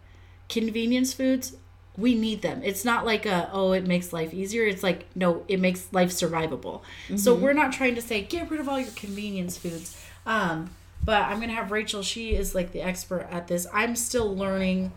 Convenience 0.49 1.13
foods, 1.13 1.57
we 1.97 2.15
need 2.15 2.43
them. 2.43 2.63
It's 2.65 2.85
not 2.85 3.05
like 3.05 3.27
a 3.27 3.51
oh, 3.53 3.73
it 3.73 3.87
makes 3.87 4.13
life 4.13 4.33
easier. 4.33 4.65
It's 4.65 4.83
like 4.85 5.07
no, 5.17 5.45
it 5.49 5.59
makes 5.61 5.93
life 5.93 6.11
survivable. 6.11 6.83
So 7.17 7.35
we're 7.35 7.53
not 7.53 7.73
trying 7.73 7.97
to 7.97 8.01
say 8.01 8.23
get 8.23 8.51
rid 8.51 8.61
of 8.61 8.69
all 8.69 8.79
your 8.79 8.93
convenience 8.93 9.59
foods. 9.59 10.01
Um, 10.25 10.71
but 11.05 11.23
I'm 11.23 11.41
gonna 11.41 11.53
have 11.55 11.73
Rachel. 11.73 12.03
She 12.03 12.35
is 12.35 12.55
like 12.55 12.73
the 12.73 12.83
expert 12.83 13.27
at 13.31 13.49
this. 13.49 13.67
I'm 13.73 13.97
still 13.97 14.35
learning. 14.35 14.93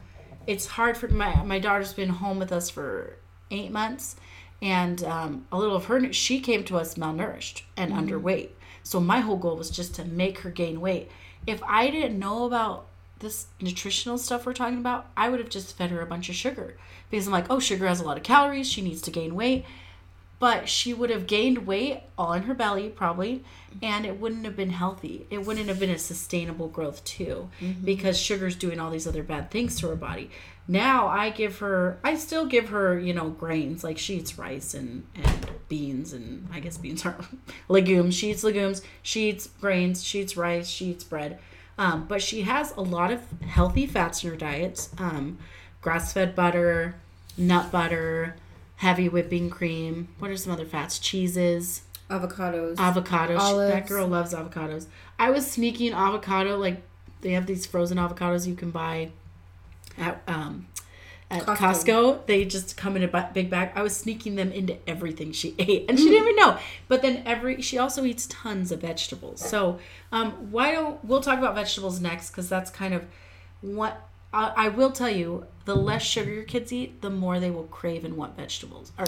It's 0.46 0.68
hard 0.68 0.96
for 0.96 1.08
my 1.08 1.44
my 1.44 1.58
daughter's 1.58 1.94
been 1.94 2.10
home 2.10 2.38
with 2.38 2.52
us 2.52 2.70
for 2.70 3.18
eight 3.50 3.72
months, 3.72 4.16
and 4.62 5.04
um, 5.04 5.48
a 5.52 5.58
little 5.58 5.76
of 5.76 5.86
her. 5.86 6.14
She 6.14 6.40
came 6.40 6.64
to 6.66 6.78
us 6.78 6.96
malnourished 6.96 7.64
and 7.76 7.92
underweight. 7.92 8.50
So 8.84 9.00
my 9.00 9.20
whole 9.20 9.38
goal 9.38 9.58
was 9.58 9.70
just 9.70 9.96
to 9.96 10.06
make 10.06 10.40
her 10.40 10.50
gain 10.50 10.82
weight. 10.82 11.10
If 11.48 11.62
I 11.64 11.90
didn't 11.90 12.20
know 12.20 12.46
about 12.46 12.86
this 13.20 13.48
nutritional 13.60 14.18
stuff 14.18 14.46
we're 14.46 14.54
talking 14.54 14.80
about, 14.80 15.08
I 15.16 15.30
would 15.30 15.40
have 15.40 15.50
just 15.50 15.78
fed 15.78 15.92
her 15.92 16.02
a 16.02 16.06
bunch 16.06 16.30
of 16.30 16.36
sugar 16.36 16.76
because 17.10 17.28
I'm 17.28 17.34
like, 17.34 17.50
oh, 17.50 17.60
sugar 17.60 17.88
has 17.88 18.00
a 18.00 18.04
lot 18.04 18.18
of 18.18 18.24
calories. 18.24 18.70
She 18.70 18.82
needs 18.82 19.02
to 19.04 19.12
gain 19.12 19.36
weight. 19.36 19.66
But 20.40 20.68
she 20.68 20.92
would 20.92 21.12
have 21.12 21.28
gained 21.28 21.68
weight 21.68 22.02
all 22.18 22.34
in 22.34 22.44
her 22.44 22.56
belly, 22.56 22.90
probably, 22.90 23.44
and 23.80 24.08
it 24.08 24.20
wouldn't 24.20 24.44
have 24.46 24.56
been 24.56 24.72
healthy. 24.72 25.28
It 25.30 25.46
wouldn't 25.46 25.68
have 25.68 25.80
been 25.80 25.92
a 25.92 26.00
sustainable 26.00 26.68
growth, 26.68 27.04
too, 27.04 27.50
mm-hmm. 27.60 27.86
because 27.86 28.18
sugar's 28.18 28.56
doing 28.56 28.80
all 28.80 28.90
these 28.90 29.06
other 29.06 29.22
bad 29.22 29.52
things 29.52 29.80
to 29.80 29.88
her 29.90 29.96
body. 29.96 30.32
Now 30.72 31.08
I 31.08 31.32
give 31.32 31.60
her, 31.60 32.00
I 32.02 32.16
still 32.16 32.46
give 32.46 32.70
her, 32.70 32.98
you 32.98 33.14
know, 33.14 33.28
grains. 33.28 33.84
Like 33.84 33.98
she 33.98 34.16
eats 34.16 34.40
rice 34.40 34.74
and, 34.74 35.06
and 35.16 35.50
beans, 35.68 36.14
and 36.14 36.48
I 36.50 36.62
guess 36.62 36.78
beans 36.78 37.06
are 37.06 37.18
legumes. 37.68 38.16
She 38.16 38.32
eats 38.32 38.42
legumes, 38.42 38.82
she 39.02 39.28
eats 39.28 39.48
grains, 39.48 40.02
she 40.02 40.22
eats 40.22 40.38
rice, 40.38 40.70
she 40.70 40.86
eats 40.86 41.04
bread. 41.04 41.40
Um, 41.78 42.06
but 42.08 42.22
she 42.22 42.44
has 42.44 42.72
a 42.78 42.82
lot 42.82 43.12
of 43.12 43.20
healthy 43.46 43.86
fats 43.86 44.24
in 44.24 44.30
her 44.30 44.38
diet 44.38 44.88
um, 44.98 45.40
grass 45.82 46.14
fed 46.14 46.38
butter, 46.38 46.96
nut 47.38 47.70
butter, 47.70 48.38
heavy 48.78 49.10
whipping 49.10 49.50
cream. 49.50 50.08
What 50.20 50.32
are 50.32 50.38
some 50.38 50.54
other 50.54 50.66
fats? 50.66 51.00
Cheeses, 51.00 51.82
avocados 52.10 52.76
avocados. 52.78 53.68
That 53.68 53.88
girl 53.88 54.08
loves 54.08 54.34
avocados. 54.34 54.86
I 55.20 55.32
was 55.32 55.52
sneaking 55.52 55.92
avocado, 55.92 56.58
like, 56.58 56.82
they 57.20 57.32
have 57.32 57.46
these 57.46 57.66
frozen 57.66 57.98
avocados 57.98 58.48
you 58.48 58.56
can 58.56 58.72
buy 58.72 59.12
at 59.98 60.22
um 60.28 60.68
at 61.30 61.44
Costco. 61.44 61.58
Costco. 61.58 62.26
They 62.26 62.46
just 62.46 62.76
come 62.78 62.96
in 62.96 63.04
a 63.04 63.32
big 63.34 63.50
bag. 63.50 63.72
I 63.76 63.82
was 63.82 63.96
sneaking 63.96 64.36
them 64.36 64.52
into 64.52 64.78
everything 64.88 65.32
she 65.32 65.56
ate, 65.60 65.86
and 65.90 65.98
she 65.98 66.06
didn't 66.06 66.28
even 66.28 66.36
know. 66.36 66.58
But 66.88 67.02
then 67.02 67.24
every 67.26 67.62
she 67.62 67.78
also 67.78 68.04
eats 68.04 68.28
tons 68.28 68.72
of 68.72 68.82
vegetables. 68.82 69.42
So 69.42 69.80
um, 70.12 70.52
why 70.52 70.72
don't 70.72 71.04
we'll 71.04 71.22
talk 71.22 71.40
about 71.40 71.56
vegetables 71.56 72.00
next 72.02 72.32
because 72.32 72.50
that's 72.50 72.70
kind 72.70 72.94
of 72.94 73.06
what 73.62 74.08
I, 74.34 74.54
I 74.56 74.68
will 74.70 74.92
tell 74.92 75.10
you. 75.10 75.46
The 75.66 75.76
less 75.76 76.02
sugar 76.02 76.32
your 76.32 76.44
kids 76.44 76.74
eat, 76.74 77.02
the 77.02 77.12
more 77.12 77.40
they 77.40 77.52
will 77.52 77.66
crave 77.66 78.04
and 78.04 78.18
want 78.18 78.36
vegetables. 78.36 78.92
Or 78.98 79.06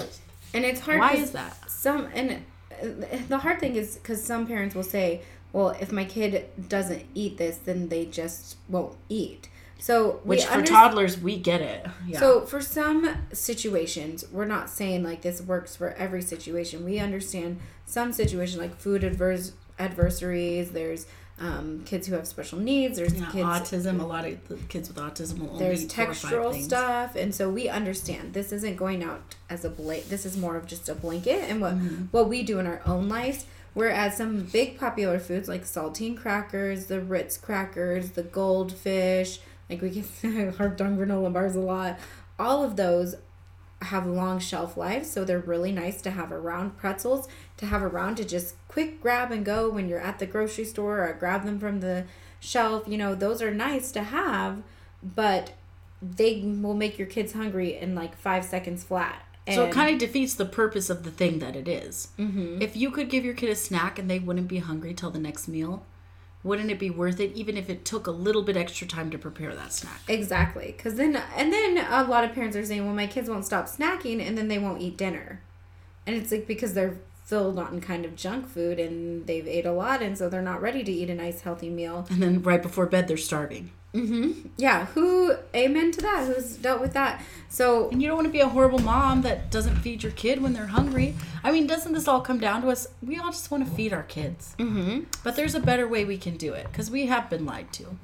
and 0.54 0.64
it's 0.64 0.80
hard 0.80 1.00
Why 1.00 1.14
is 1.14 1.32
that? 1.32 1.70
some 1.70 2.08
and 2.14 2.44
uh, 2.72 3.18
the 3.28 3.40
hard 3.40 3.60
thing 3.60 3.76
is 3.76 3.96
because 3.96 4.24
some 4.24 4.46
parents 4.48 4.76
will 4.76 4.84
say 4.84 5.22
well 5.52 5.70
if 5.70 5.92
my 5.92 6.06
kid 6.06 6.46
doesn't 6.70 7.06
eat 7.16 7.38
this 7.38 7.58
then 7.58 7.90
they 7.90 8.06
just 8.06 8.58
won't 8.70 8.96
eat 9.10 9.50
so 9.88 10.22
we 10.24 10.30
Which 10.38 10.46
for 10.46 10.54
under- 10.60 10.72
toddlers, 10.72 11.20
we 11.20 11.34
get 11.38 11.60
it. 11.62 11.86
Yeah. 12.08 12.20
so 12.20 12.42
for 12.46 12.62
some 12.62 13.00
situations 13.34 14.24
we're 14.32 14.46
not 14.58 14.70
saying 14.70 15.04
like 15.04 15.22
this 15.22 15.42
works 15.42 15.76
for 15.76 15.90
every 16.06 16.22
situation 16.22 16.86
we 16.86 17.00
understand 17.00 17.60
some 17.86 18.14
situation 18.14 18.60
like 18.60 18.76
food 18.86 19.04
adverse 19.04 19.52
adversaries 19.80 20.72
there's 20.72 21.06
um, 21.40 21.82
kids 21.86 22.06
who 22.08 22.14
have 22.16 22.28
special 22.28 22.60
needs 22.60 22.98
there's 22.98 23.14
Yeah, 23.16 23.26
kids 23.32 23.46
autism. 23.48 24.00
A 24.00 24.06
lot 24.06 24.26
of 24.26 24.48
the 24.48 24.56
kids 24.74 24.88
with 24.88 24.98
autism 24.98 25.40
will 25.40 25.50
only 25.50 25.60
there's 25.66 25.84
eat 25.84 25.92
four 25.92 26.06
or 26.06 26.14
five 26.14 26.32
textural 26.32 26.62
stuff 26.62 27.16
and 27.16 27.34
so 27.34 27.50
we 27.50 27.68
understand 27.68 28.34
this 28.34 28.52
isn't 28.52 28.76
going 28.78 29.04
out 29.04 29.36
as 29.50 29.66
a 29.66 29.70
blanket 29.70 30.10
this 30.10 30.26
is 30.26 30.38
more 30.38 30.56
of 30.56 30.66
just 30.68 30.88
a 30.90 30.96
blanket 30.96 31.42
and 31.50 31.60
what 31.60 31.74
Mm-hmm. 31.74 32.06
what 32.12 32.30
we 32.30 32.44
do 32.44 32.60
in 32.60 32.68
our 32.68 32.82
own 32.86 33.10
lives 33.10 33.46
whereas 33.74 34.16
some 34.16 34.44
big 34.44 34.78
popular 34.80 35.18
foods 35.18 35.48
like 35.50 35.64
saltine 35.64 36.16
crackers 36.16 36.86
the 36.86 37.02
ritz 37.02 37.36
crackers 37.38 38.12
the 38.12 38.24
goldfish 38.24 39.40
like 39.74 39.82
we 39.82 40.04
can 40.22 40.54
harped 40.54 40.82
on 40.82 40.98
granola 40.98 41.32
bars 41.32 41.56
a 41.56 41.60
lot 41.60 42.00
all 42.40 42.64
of 42.64 42.76
those 42.76 43.16
have 43.82 44.06
long 44.06 44.40
shelf 44.40 44.78
lives 44.78 45.10
so 45.10 45.26
they're 45.26 45.40
really 45.40 45.72
nice 45.72 46.02
to 46.02 46.12
have 46.12 46.32
around 46.32 46.78
pretzels 46.78 47.28
to 47.58 47.66
have 47.66 47.84
around 47.84 48.16
to 48.16 48.24
just 48.24 48.56
quick 48.68 49.02
grab 49.02 49.32
and 49.32 49.44
go 49.46 49.70
when 49.70 49.90
you're 49.90 50.00
at 50.00 50.20
the 50.20 50.26
grocery 50.26 50.64
store 50.64 51.08
or 51.08 51.14
grab 51.14 51.44
them 51.44 51.60
from 51.60 51.82
the 51.82 52.06
shelf 52.40 52.84
you 52.88 52.98
know 52.98 53.14
those 53.14 53.42
are 53.42 53.54
nice 53.54 53.92
to 53.92 54.04
have 54.04 54.64
but 55.02 55.52
they 56.02 56.42
will 56.62 56.74
make 56.74 56.98
your 56.98 57.08
kids 57.08 57.34
hungry 57.34 57.78
in 57.78 57.94
like 57.96 58.16
five 58.16 58.44
seconds 58.46 58.84
flat 58.84 59.24
And 59.46 59.56
So 59.56 59.66
it 59.66 59.74
kind 59.74 59.92
of 59.94 60.00
defeats 60.00 60.36
the 60.36 60.46
purpose 60.46 60.90
of 60.90 61.04
the 61.04 61.12
thing 61.12 61.40
that 61.40 61.56
it 61.56 61.68
is. 61.68 62.10
Mm-hmm. 62.18 62.62
If 62.62 62.78
you 62.78 62.92
could 62.92 63.10
give 63.10 63.26
your 63.26 63.34
kid 63.34 63.50
a 63.50 63.56
snack 63.56 64.00
and 64.00 64.10
they 64.10 64.20
wouldn't 64.20 64.48
be 64.48 64.60
hungry 64.60 64.94
till 64.94 65.12
the 65.12 65.20
next 65.20 65.48
meal, 65.50 65.86
wouldn't 66.44 66.70
it 66.70 66.80
be 66.80 66.90
worth 66.90 67.20
it 67.20 67.32
even 67.34 67.58
if 67.58 67.70
it 67.70 67.86
took 67.86 68.08
a 68.08 68.12
little 68.12 68.42
bit 68.42 68.58
extra 68.58 68.86
time 68.88 69.10
to 69.12 69.18
prepare 69.18 69.56
that 69.56 69.74
snack? 69.74 70.02
Exactly. 70.08 70.76
Cause 70.78 70.96
then 70.96 71.22
and 71.36 71.54
then 71.54 71.78
a 71.78 72.04
lot 72.04 72.24
of 72.24 72.34
parents 72.34 72.56
are 72.58 72.66
saying, 72.66 72.86
Well, 72.86 72.96
my 72.96 73.08
kids 73.08 73.30
won't 73.30 73.46
stop 73.46 73.66
snacking 73.66 74.26
and 74.26 74.38
then 74.38 74.48
they 74.48 74.60
won't 74.60 74.82
eat 74.82 74.98
dinner. 74.98 75.42
And 76.06 76.16
it's 76.16 76.32
like 76.32 76.48
because 76.48 76.74
they're 76.74 76.98
filled 77.24 77.58
on 77.58 77.80
kind 77.80 78.04
of 78.04 78.16
junk 78.16 78.48
food 78.48 78.80
and 78.80 79.26
they've 79.26 79.48
ate 79.48 79.66
a 79.66 79.72
lot 79.72 80.02
and 80.02 80.18
so 80.18 80.28
they're 80.28 80.42
not 80.42 80.62
ready 80.62 80.84
to 80.84 80.92
eat 80.92 81.10
a 81.10 81.16
nice 81.16 81.42
healthy 81.42 81.70
meal. 81.70 82.06
And 82.10 82.22
then 82.22 82.42
right 82.42 82.62
before 82.62 82.86
bed, 82.86 83.08
they're 83.08 83.18
starving. 83.18 83.72
Yeah, 84.58 84.86
who 84.88 85.36
amen 85.56 85.92
to 85.92 86.02
that? 86.02 86.26
Who's 86.28 86.58
dealt 86.58 86.82
with 86.82 86.94
that? 86.94 87.22
So 87.50 87.90
And 87.90 88.02
you 88.02 88.08
don't 88.08 88.18
want 88.18 88.28
to 88.28 88.32
be 88.32 88.40
a 88.40 88.50
horrible 88.50 88.80
mom 88.80 89.22
that 89.22 89.52
doesn't 89.52 89.76
feed 89.78 90.02
your 90.02 90.12
kid 90.14 90.42
when 90.42 90.54
they're 90.54 90.68
hungry. 90.68 91.16
I 91.44 91.52
mean, 91.52 91.68
doesn't 91.68 91.94
this 91.94 92.08
all 92.08 92.22
come 92.22 92.40
down 92.40 92.64
to 92.64 92.70
us? 92.70 92.88
We 93.06 93.18
all 93.20 93.32
just 93.32 93.52
want 93.52 93.68
to 93.68 93.72
feed 93.72 93.94
our 93.94 94.04
kids. 94.04 94.56
Mm-hmm. 94.58 95.02
But 95.24 95.36
there's 95.36 95.54
a 95.54 95.60
better 95.60 95.88
way 95.88 96.06
we 96.06 96.18
can 96.18 96.38
do 96.38 96.54
it 96.54 96.68
because 96.72 96.90
we 96.90 97.06
have 97.06 97.30
been 97.30 97.46
lied 97.46 97.72
to. 97.74 97.98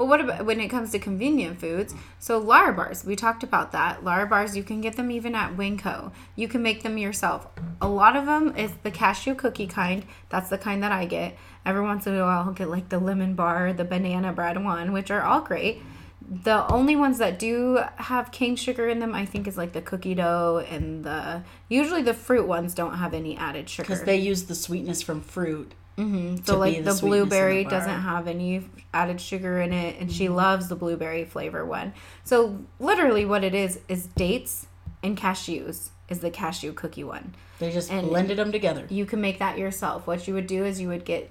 Well, 0.00 0.08
what 0.08 0.22
about 0.22 0.46
when 0.46 0.60
it 0.60 0.68
comes 0.68 0.92
to 0.92 0.98
convenient 0.98 1.60
foods? 1.60 1.94
So 2.20 2.38
Lara 2.38 2.72
bars, 2.72 3.04
we 3.04 3.16
talked 3.16 3.42
about 3.42 3.72
that. 3.72 4.02
Lara 4.02 4.26
bars, 4.26 4.56
you 4.56 4.62
can 4.62 4.80
get 4.80 4.96
them 4.96 5.10
even 5.10 5.34
at 5.34 5.58
Winco. 5.58 6.10
You 6.36 6.48
can 6.48 6.62
make 6.62 6.82
them 6.82 6.96
yourself. 6.96 7.46
A 7.82 7.86
lot 7.86 8.16
of 8.16 8.24
them 8.24 8.56
is 8.56 8.72
the 8.82 8.90
cashew 8.90 9.34
cookie 9.34 9.66
kind. 9.66 10.06
That's 10.30 10.48
the 10.48 10.56
kind 10.56 10.82
that 10.82 10.90
I 10.90 11.04
get. 11.04 11.36
Every 11.66 11.82
once 11.82 12.06
in 12.06 12.14
a 12.14 12.22
while, 12.22 12.44
I'll 12.46 12.52
get 12.52 12.70
like 12.70 12.88
the 12.88 12.98
lemon 12.98 13.34
bar, 13.34 13.74
the 13.74 13.84
banana 13.84 14.32
bread 14.32 14.64
one, 14.64 14.92
which 14.92 15.10
are 15.10 15.20
all 15.20 15.42
great. 15.42 15.82
The 16.30 16.66
only 16.72 16.96
ones 16.96 17.18
that 17.18 17.38
do 17.38 17.80
have 17.96 18.32
cane 18.32 18.56
sugar 18.56 18.88
in 18.88 19.00
them, 19.00 19.14
I 19.14 19.26
think, 19.26 19.46
is 19.46 19.58
like 19.58 19.74
the 19.74 19.82
cookie 19.82 20.14
dough 20.14 20.64
and 20.70 21.04
the. 21.04 21.42
Usually, 21.68 22.00
the 22.00 22.14
fruit 22.14 22.46
ones 22.46 22.72
don't 22.72 22.94
have 22.94 23.12
any 23.12 23.36
added 23.36 23.68
sugar. 23.68 23.86
Because 23.86 24.04
they 24.04 24.16
use 24.16 24.44
the 24.44 24.54
sweetness 24.54 25.02
from 25.02 25.20
fruit. 25.20 25.74
So 26.44 26.58
like 26.58 26.76
the, 26.78 26.82
the 26.82 26.92
the 26.94 27.00
blueberry. 27.00 27.60
Mm-hmm. 27.62 27.70
doesn't 27.70 28.00
have 28.02 28.26
any 28.28 28.68
added 28.92 29.20
sugar 29.20 29.60
in 29.60 29.72
it 29.72 30.00
and 30.00 30.10
she 30.10 30.28
loves 30.28 30.68
the 30.68 30.76
blueberry 30.76 31.24
flavor 31.24 31.64
one. 31.64 31.92
So 32.24 32.58
literally 32.78 33.24
what 33.24 33.44
it 33.44 33.54
is 33.54 33.80
is 33.88 34.06
dates 34.06 34.66
and 35.02 35.16
cashews 35.16 35.90
is 36.08 36.20
the 36.20 36.30
cashew 36.30 36.72
cookie 36.72 37.04
one. 37.04 37.34
They 37.58 37.70
just 37.70 37.90
And- 37.92 38.08
blended 38.08 38.38
them 38.38 38.50
together. 38.52 38.86
You 38.88 39.04
can 39.06 39.20
make 39.20 39.38
that 39.38 39.58
yourself. 39.58 40.06
What 40.06 40.26
you 40.26 40.34
would 40.34 40.46
do 40.46 40.64
is 40.64 40.80
you 40.80 40.88
would 40.88 41.04
get 41.04 41.30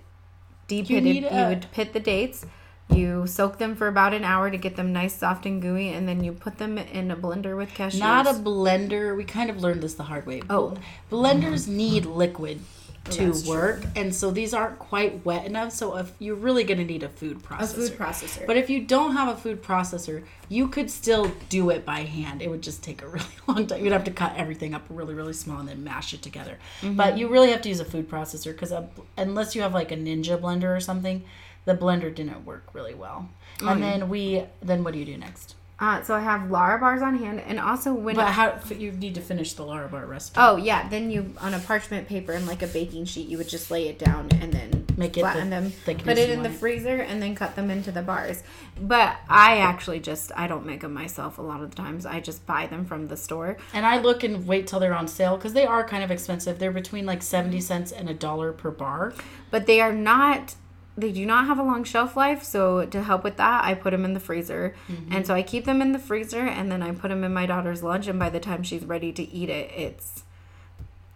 deep 0.67 0.89
You 0.89 0.97
pitted 1.01 1.15
you 1.23 1.27
a- 1.29 1.49
would 1.49 1.67
pit 1.71 1.93
the 1.93 1.99
dates. 1.99 2.45
You 2.91 3.27
soak 3.27 3.59
them 3.59 3.75
for 3.75 3.87
about 3.87 4.15
an 4.15 4.23
hour 4.23 4.49
to 4.49 4.57
get 4.57 4.75
them 4.75 4.91
nice, 4.91 5.13
soft, 5.15 5.45
and 5.45 5.61
gooey, 5.61 5.89
and 5.89 6.07
then 6.07 6.23
you 6.23 6.31
put 6.31 6.57
them 6.57 6.77
in 6.79 7.11
a 7.11 7.15
blender 7.15 7.55
with 7.55 7.69
cashews. 7.69 7.99
Not 7.99 8.25
a 8.25 8.31
blender. 8.33 9.15
We 9.15 9.25
kind 9.25 9.51
of 9.51 9.61
learned 9.61 9.83
this 9.83 9.93
the 9.93 10.03
hard 10.03 10.25
way. 10.25 10.41
Oh. 10.49 10.75
Blenders 11.11 11.67
need 11.67 12.05
liquid 12.07 12.61
to 13.05 13.25
that's 13.25 13.43
true. 13.43 13.51
work, 13.51 13.83
and 13.95 14.13
so 14.13 14.31
these 14.31 14.53
aren't 14.53 14.79
quite 14.79 15.25
wet 15.25 15.45
enough. 15.45 15.71
So 15.71 15.97
if 15.97 16.11
you're 16.19 16.35
really 16.35 16.63
going 16.63 16.77
to 16.77 16.85
need 16.85 17.03
a 17.03 17.09
food 17.09 17.41
processor. 17.41 17.61
a 17.61 17.67
food 17.67 17.91
processor. 17.97 18.47
But 18.47 18.57
if 18.57 18.69
you 18.69 18.81
don't 18.81 19.13
have 19.13 19.29
a 19.29 19.37
food 19.37 19.63
processor, 19.63 20.23
you 20.47 20.67
could 20.67 20.91
still 20.91 21.31
do 21.49 21.69
it 21.69 21.85
by 21.85 22.01
hand. 22.01 22.41
It 22.41 22.49
would 22.49 22.61
just 22.61 22.83
take 22.83 23.01
a 23.01 23.07
really 23.09 23.25
long 23.47 23.67
time. 23.67 23.83
You'd 23.83 23.93
have 23.93 24.03
to 24.05 24.11
cut 24.11 24.33
everything 24.35 24.73
up 24.73 24.83
really, 24.89 25.13
really 25.13 25.33
small 25.33 25.59
and 25.59 25.69
then 25.69 25.83
mash 25.83 26.13
it 26.13 26.21
together. 26.21 26.57
Mm-hmm. 26.81 26.95
But 26.95 27.17
you 27.17 27.27
really 27.27 27.51
have 27.51 27.61
to 27.63 27.69
use 27.69 27.79
a 27.79 27.85
food 27.85 28.09
processor 28.09 28.51
because 28.51 28.73
unless 29.17 29.55
you 29.55 29.61
have 29.61 29.73
like 29.73 29.91
a 29.91 29.97
Ninja 29.97 30.39
blender 30.39 30.75
or 30.75 30.79
something, 30.79 31.23
the 31.65 31.75
blender 31.75 32.13
didn't 32.13 32.45
work 32.45 32.63
really 32.73 32.93
well. 32.93 33.29
Oh, 33.61 33.69
And 33.69 33.83
then 33.83 34.09
we, 34.09 34.45
then 34.61 34.83
what 34.83 34.93
do 34.93 34.99
you 34.99 35.05
do 35.05 35.17
next? 35.17 35.55
Uh, 35.79 36.01
so 36.03 36.15
I 36.15 36.19
have 36.19 36.51
Lara 36.51 36.79
bars 36.79 37.01
on 37.01 37.17
hand, 37.17 37.41
and 37.41 37.59
also 37.59 37.93
when 37.93 38.15
But 38.15 38.27
how 38.27 38.59
you 38.69 38.91
need 38.91 39.15
to 39.15 39.21
finish 39.21 39.53
the 39.53 39.63
Lara 39.63 39.87
bar 39.87 40.05
recipe. 40.05 40.37
Oh 40.39 40.57
yeah, 40.57 40.87
then 40.89 41.09
you 41.09 41.33
on 41.39 41.53
a 41.53 41.59
parchment 41.59 42.07
paper 42.07 42.33
and 42.33 42.45
like 42.47 42.61
a 42.61 42.67
baking 42.67 43.05
sheet, 43.05 43.27
you 43.27 43.37
would 43.37 43.49
just 43.49 43.71
lay 43.71 43.87
it 43.87 43.99
down 43.99 44.29
and 44.41 44.51
then 44.51 44.79
Make 44.99 45.17
it 45.17 45.21
flatten 45.21 45.49
the 45.49 45.61
them, 45.61 45.73
put 46.03 46.17
it 46.17 46.29
in 46.29 46.43
the 46.43 46.49
freezer, 46.49 46.97
and 46.97 47.21
then 47.23 47.33
cut 47.33 47.55
them 47.55 47.71
into 47.71 47.89
the 47.89 48.01
bars. 48.01 48.43
But 48.77 49.15
I 49.29 49.59
actually 49.59 50.01
just 50.01 50.33
I 50.35 50.47
don't 50.47 50.65
make 50.65 50.81
them 50.81 50.93
myself 50.93 51.37
a 51.37 51.41
lot 51.41 51.61
of 51.61 51.69
the 51.69 51.75
times. 51.77 52.05
I 52.05 52.19
just 52.19 52.45
buy 52.45 52.67
them 52.67 52.83
from 52.83 53.07
the 53.07 53.15
store. 53.15 53.55
And 53.73 53.85
I 53.85 54.01
look 54.01 54.25
and 54.25 54.45
wait 54.45 54.67
till 54.67 54.81
they're 54.81 54.93
on 54.93 55.07
sale 55.07 55.37
because 55.37 55.53
they 55.53 55.65
are 55.65 55.87
kind 55.87 56.03
of 56.03 56.11
expensive. 56.11 56.59
They're 56.59 56.73
between 56.73 57.05
like 57.05 57.21
70 57.21 57.61
cents 57.61 57.93
and 57.93 58.09
a 58.09 58.13
dollar 58.13 58.51
per 58.51 58.71
bar. 58.71 59.13
but 59.51 59.65
they 59.67 59.79
are 59.79 59.93
not 59.93 60.55
they 60.99 61.11
do 61.11 61.25
not 61.25 61.45
have 61.47 61.57
a 61.59 61.63
long 61.63 61.83
shelf 61.83 62.15
life 62.17 62.43
so 62.43 62.85
to 62.85 63.01
help 63.03 63.23
with 63.23 63.37
that 63.37 63.63
i 63.63 63.73
put 63.73 63.91
them 63.91 64.05
in 64.05 64.13
the 64.13 64.19
freezer 64.19 64.75
Mm-hmm. 64.91 65.13
and 65.13 65.25
so 65.27 65.33
i 65.33 65.41
keep 65.41 65.65
them 65.65 65.81
in 65.81 65.91
the 65.91 65.99
freezer 65.99 66.45
and 66.47 66.71
then 66.71 66.81
i 66.81 66.91
put 66.91 67.07
them 67.09 67.23
in 67.23 67.33
my 67.33 67.45
daughter's 67.45 67.81
lunch 67.83 68.07
and 68.07 68.17
by 68.19 68.29
the 68.29 68.39
time 68.39 68.63
she's 68.63 68.83
ready 68.85 69.11
to 69.13 69.23
eat 69.31 69.49
it 69.49 69.71
it's 69.75 70.23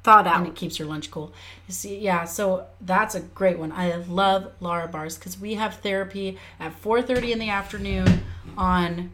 thawed 0.04 0.28
out. 0.28 0.38
and 0.40 0.48
it 0.48 0.56
keeps 0.56 0.78
your 0.78 0.88
lunch 0.90 1.10
cool. 1.10 1.32
You 1.66 1.74
see, 1.74 1.98
yeah, 1.98 2.26
so 2.26 2.66
that's 2.82 3.16
a 3.16 3.22
great 3.22 3.58
one. 3.58 3.72
I 3.72 3.96
love 3.96 4.52
Lara 4.60 4.90
bars 4.90 5.18
because 5.18 5.40
we 5.40 5.54
have 5.54 5.76
therapy 5.76 6.38
at 6.60 6.74
4:30 6.82 7.32
in 7.32 7.40
the 7.40 7.50
afternoon 7.50 8.22
on 8.58 9.12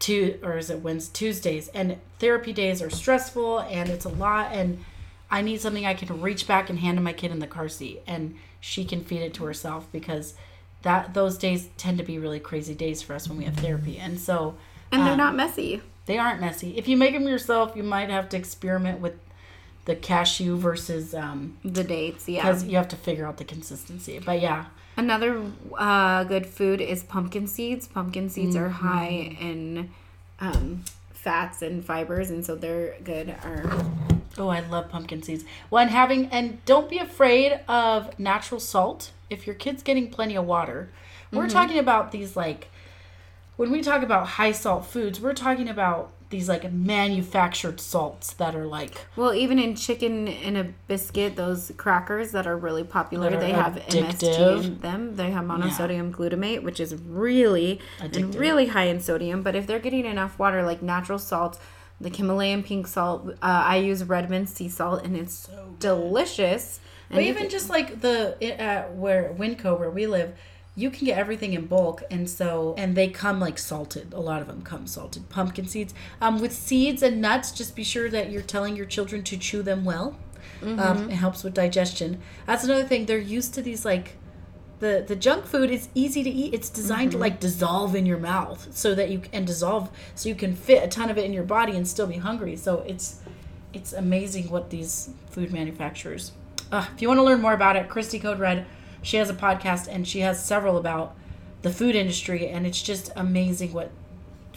two 0.00 0.38
or 0.42 0.58
is 0.58 0.68
it 0.68 0.80
Wednesday 0.80 1.12
Tuesdays, 1.16 1.68
and 1.68 1.96
therapy 2.18 2.52
days 2.52 2.82
are 2.82 2.90
stressful 2.90 3.60
and 3.60 3.88
it's 3.88 4.04
a 4.04 4.08
lot, 4.08 4.50
and 4.52 4.84
I 5.30 5.42
need 5.42 5.60
something 5.60 5.86
I 5.86 5.94
can 5.94 6.20
reach 6.20 6.44
back 6.48 6.68
and 6.70 6.80
hand 6.80 6.98
to 6.98 7.02
my 7.02 7.12
kid 7.12 7.30
in 7.30 7.38
the 7.38 7.46
car 7.46 7.68
seat, 7.68 8.02
and 8.04 8.34
she 8.60 8.84
can 8.84 9.02
feed 9.02 9.22
it 9.22 9.34
to 9.34 9.44
herself 9.44 9.86
because 9.90 10.34
that 10.82 11.14
those 11.14 11.36
days 11.38 11.68
tend 11.76 11.98
to 11.98 12.04
be 12.04 12.18
really 12.18 12.40
crazy 12.40 12.74
days 12.74 13.02
for 13.02 13.14
us 13.14 13.28
when 13.28 13.36
we 13.38 13.44
have 13.44 13.56
therapy, 13.56 13.98
and 13.98 14.18
so. 14.20 14.54
and 14.92 15.02
they're 15.02 15.12
um, 15.12 15.18
not 15.18 15.34
messy 15.34 15.82
they 16.06 16.18
aren't 16.18 16.40
messy. 16.40 16.76
If 16.76 16.88
you 16.88 16.96
make 16.96 17.12
them 17.14 17.28
yourself, 17.28 17.76
you 17.76 17.84
might 17.84 18.10
have 18.10 18.28
to 18.30 18.36
experiment 18.36 19.00
with 19.00 19.14
the 19.84 19.94
cashew 19.94 20.56
versus 20.56 21.14
um 21.14 21.56
the 21.64 21.82
dates 21.82 22.28
yeah 22.28 22.42
because 22.42 22.64
you 22.64 22.76
have 22.76 22.88
to 22.88 22.96
figure 22.96 23.26
out 23.26 23.36
the 23.36 23.44
consistency. 23.44 24.18
But 24.18 24.40
yeah, 24.40 24.66
Another 24.96 25.40
uh, 25.78 26.24
good 26.24 26.46
food 26.46 26.80
is 26.80 27.04
pumpkin 27.04 27.46
seeds. 27.46 27.86
Pumpkin 27.86 28.28
seeds 28.28 28.56
are 28.56 28.68
Mm-hmm. 28.68 28.86
high 28.86 29.36
in 29.40 29.90
um, 30.40 30.84
fats 31.12 31.62
and 31.62 31.84
fibers, 31.84 32.30
and 32.30 32.44
so 32.44 32.56
they're 32.56 32.96
good. 33.04 33.30
Are 33.44 33.70
oh, 34.38 34.48
I 34.48 34.60
love 34.60 34.88
pumpkin 34.88 35.22
seeds. 35.22 35.44
Well, 35.70 35.82
and 35.82 35.90
having 35.90 36.26
and 36.26 36.64
don't 36.64 36.88
be 36.88 36.98
afraid 36.98 37.60
of 37.68 38.18
natural 38.18 38.60
salt 38.60 39.12
if 39.28 39.46
your 39.46 39.54
kid's 39.54 39.82
getting 39.82 40.10
plenty 40.10 40.36
of 40.36 40.44
water. 40.44 40.90
We're 41.32 41.44
mm-hmm. 41.44 41.52
talking 41.52 41.78
about 41.78 42.12
these 42.12 42.36
like 42.36 42.68
when 43.56 43.70
we 43.70 43.82
talk 43.82 44.02
about 44.02 44.26
high 44.26 44.52
salt 44.52 44.86
foods, 44.86 45.20
we're 45.20 45.34
talking 45.34 45.68
about 45.68 46.12
these 46.30 46.48
like 46.48 46.72
manufactured 46.72 47.80
salts 47.80 48.32
that 48.34 48.54
are 48.54 48.66
like 48.66 49.06
well, 49.16 49.34
even 49.34 49.58
in 49.58 49.74
Chicken 49.74 50.28
in 50.28 50.56
a 50.56 50.72
Biskit, 50.88 51.34
those 51.34 51.72
crackers 51.76 52.30
that 52.32 52.46
are 52.46 52.56
really 52.56 52.84
popular 52.84 53.28
are 53.28 53.36
they 53.36 53.52
have 53.52 53.74
addictive. 53.74 54.20
MSG 54.20 54.64
in 54.64 54.78
them. 54.78 55.16
They 55.16 55.30
have 55.32 55.44
monosodium 55.44 56.12
glutamate, 56.12 56.62
which 56.62 56.80
is 56.80 56.94
really 56.94 57.80
and 58.00 58.34
really 58.34 58.68
high 58.68 58.84
in 58.84 59.00
sodium. 59.00 59.42
But 59.42 59.56
if 59.56 59.66
they're 59.66 59.80
getting 59.80 60.06
enough 60.06 60.38
water, 60.38 60.62
like 60.62 60.82
natural 60.82 61.18
salts. 61.18 61.58
The 62.00 62.08
Himalayan 62.08 62.62
pink 62.62 62.86
salt, 62.86 63.28
uh, 63.28 63.34
I 63.42 63.76
use 63.76 64.02
Redmond 64.04 64.48
sea 64.48 64.68
salt, 64.68 65.04
and 65.04 65.16
it's 65.16 65.34
so 65.34 65.74
delicious. 65.78 66.80
And 67.10 67.16
But 67.16 67.24
even 67.24 67.42
can- 67.42 67.50
just 67.50 67.68
like 67.68 68.00
the 68.00 68.36
it, 68.40 68.58
at 68.58 68.94
where 68.94 69.34
Winco 69.38 69.78
where 69.78 69.90
we 69.90 70.06
live, 70.06 70.32
you 70.76 70.88
can 70.90 71.04
get 71.04 71.18
everything 71.18 71.52
in 71.52 71.66
bulk, 71.66 72.02
and 72.10 72.30
so 72.30 72.74
and 72.78 72.96
they 72.96 73.08
come 73.08 73.38
like 73.40 73.58
salted. 73.58 74.12
A 74.14 74.20
lot 74.20 74.40
of 74.40 74.48
them 74.48 74.62
come 74.62 74.86
salted. 74.86 75.28
Pumpkin 75.28 75.66
seeds, 75.66 75.92
um, 76.22 76.40
with 76.40 76.52
seeds 76.52 77.02
and 77.02 77.20
nuts. 77.20 77.50
Just 77.50 77.76
be 77.76 77.84
sure 77.84 78.08
that 78.08 78.30
you're 78.30 78.40
telling 78.42 78.76
your 78.76 78.86
children 78.86 79.22
to 79.24 79.36
chew 79.36 79.62
them 79.62 79.84
well. 79.84 80.16
Um, 80.62 81.10
it 81.10 81.16
helps 81.16 81.42
with 81.42 81.54
digestion. 81.54 82.20
That's 82.46 82.64
another 82.64 82.84
thing. 82.84 83.06
They're 83.06 83.18
used 83.18 83.52
to 83.54 83.62
these 83.62 83.84
like. 83.84 84.16
The, 84.80 85.04
the 85.06 85.14
junk 85.14 85.44
food 85.44 85.70
is 85.70 85.88
easy 85.94 86.22
to 86.22 86.30
eat. 86.30 86.54
It's 86.54 86.70
designed 86.70 87.12
to 87.12 87.18
like 87.18 87.38
dissolve 87.38 87.94
in 87.94 88.06
your 88.06 88.18
mouth 88.18 88.68
so 88.74 88.94
that 88.94 89.10
you 89.10 89.22
and 89.32 89.46
dissolve 89.46 89.90
so 90.14 90.28
you 90.28 90.34
can 90.34 90.56
fit 90.56 90.82
a 90.82 90.88
ton 90.88 91.10
of 91.10 91.18
it 91.18 91.24
in 91.26 91.34
your 91.34 91.44
body 91.44 91.76
and 91.76 91.86
still 91.86 92.06
be 92.06 92.16
hungry. 92.16 92.56
So 92.56 92.80
it's 92.80 93.20
it's 93.72 93.92
amazing 93.92 94.50
what 94.50 94.70
these 94.70 95.10
food 95.30 95.52
manufacturers. 95.52 96.32
Uh, 96.72 96.86
if 96.94 97.02
you 97.02 97.08
want 97.08 97.18
to 97.18 97.24
learn 97.24 97.40
more 97.40 97.52
about 97.52 97.76
it, 97.76 97.88
Christy 97.88 98.18
Code 98.18 98.38
Red, 98.38 98.64
she 99.02 99.18
has 99.18 99.28
a 99.28 99.34
podcast 99.34 99.86
and 99.86 100.08
she 100.08 100.20
has 100.20 100.44
several 100.44 100.78
about 100.78 101.14
the 101.62 101.70
food 101.70 101.94
industry, 101.94 102.48
and 102.48 102.66
it's 102.66 102.80
just 102.80 103.12
amazing 103.16 103.74
what 103.74 103.90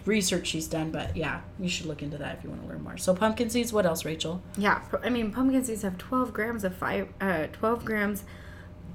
research 0.05 0.47
she's 0.47 0.67
done. 0.67 0.89
But 0.89 1.17
yeah, 1.17 1.41
you 1.59 1.67
should 1.67 1.85
look 1.85 2.01
into 2.01 2.17
that 2.17 2.37
if 2.37 2.43
you 2.45 2.49
want 2.49 2.61
to 2.63 2.69
learn 2.69 2.81
more. 2.81 2.97
So 2.97 3.13
pumpkin 3.13 3.49
seeds. 3.49 3.73
What 3.73 3.85
else, 3.85 4.05
Rachel? 4.05 4.41
Yeah, 4.57 4.81
I 5.03 5.09
mean 5.09 5.31
pumpkin 5.31 5.65
seeds 5.65 5.81
have 5.81 5.97
12 5.97 6.31
grams 6.31 6.63
of 6.63 6.75
five, 6.75 7.09
uh, 7.19 7.47
12 7.51 7.83
grams 7.83 8.23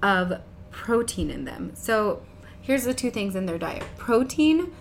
of 0.03 0.41
protein 0.71 1.31
in 1.31 1.45
them. 1.45 1.73
So 1.75 2.23
here's 2.61 2.85
the 2.85 2.95
two 2.95 3.11
things 3.11 3.35
in 3.37 3.47
their 3.47 3.59
diet: 3.59 3.85
protein 3.97 4.73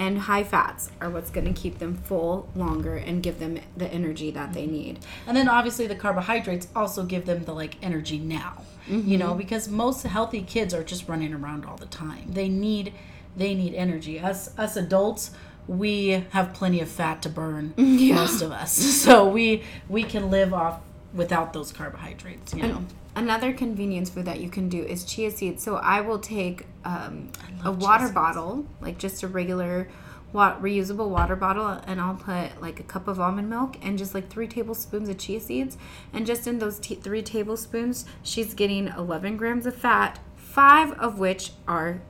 and 0.00 0.20
high 0.20 0.42
fats 0.42 0.90
are 0.98 1.10
what's 1.10 1.30
going 1.30 1.52
to 1.52 1.52
keep 1.52 1.78
them 1.78 1.94
full 1.94 2.48
longer 2.56 2.96
and 2.96 3.22
give 3.22 3.38
them 3.38 3.60
the 3.76 3.86
energy 3.88 4.30
that 4.30 4.54
they 4.54 4.62
mm-hmm. 4.62 4.72
need. 4.72 4.98
And 5.26 5.36
then 5.36 5.46
obviously 5.46 5.86
the 5.86 5.94
carbohydrates 5.94 6.68
also 6.74 7.04
give 7.04 7.26
them 7.26 7.44
the 7.44 7.52
like 7.52 7.76
energy 7.82 8.18
now. 8.18 8.62
You 8.88 9.18
know, 9.18 9.28
mm-hmm. 9.28 9.38
because 9.38 9.68
most 9.68 10.02
healthy 10.02 10.42
kids 10.42 10.74
are 10.74 10.82
just 10.82 11.06
running 11.06 11.32
around 11.32 11.64
all 11.64 11.76
the 11.76 11.86
time. 11.86 12.32
They 12.32 12.48
need 12.48 12.92
they 13.36 13.54
need 13.54 13.74
energy. 13.74 14.18
Us 14.18 14.58
us 14.58 14.74
adults, 14.76 15.30
we 15.68 16.24
have 16.30 16.54
plenty 16.54 16.80
of 16.80 16.88
fat 16.88 17.22
to 17.22 17.28
burn, 17.28 17.74
Yeah. 17.76 18.16
most 18.16 18.42
of 18.42 18.50
us. 18.50 18.72
So 18.72 19.28
we 19.28 19.62
we 19.88 20.02
can 20.02 20.30
live 20.30 20.52
off 20.52 20.80
without 21.14 21.52
those 21.52 21.72
carbohydrates, 21.72 22.54
you 22.54 22.62
know. 22.62 22.84
Another 23.16 23.52
convenience 23.52 24.10
food 24.10 24.24
that 24.26 24.40
you 24.40 24.48
can 24.48 24.68
do 24.68 24.82
is 24.82 25.04
chia 25.04 25.30
seeds. 25.30 25.62
So 25.62 25.76
I 25.76 26.00
will 26.00 26.18
take 26.18 26.66
um, 26.84 27.30
a 27.64 27.72
water 27.72 28.08
bottle, 28.08 28.66
like 28.80 28.98
just 28.98 29.22
a 29.22 29.28
regular 29.28 29.88
wa- 30.32 30.56
reusable 30.60 31.08
water 31.08 31.36
bottle, 31.36 31.66
and 31.86 32.00
I'll 32.00 32.14
put 32.14 32.60
like 32.62 32.78
a 32.80 32.84
cup 32.84 33.08
of 33.08 33.18
almond 33.18 33.50
milk 33.50 33.76
and 33.82 33.98
just 33.98 34.14
like 34.14 34.28
three 34.30 34.46
tablespoons 34.46 35.08
of 35.08 35.18
chia 35.18 35.40
seeds. 35.40 35.76
And 36.12 36.26
just 36.26 36.46
in 36.46 36.58
those 36.60 36.78
t- 36.78 36.94
three 36.94 37.22
tablespoons, 37.22 38.04
she's 38.22 38.54
getting 38.54 38.88
11 38.88 39.36
grams 39.36 39.66
of 39.66 39.74
fat, 39.74 40.20
five 40.36 40.92
of 40.92 41.18
which 41.18 41.52
are 41.66 42.00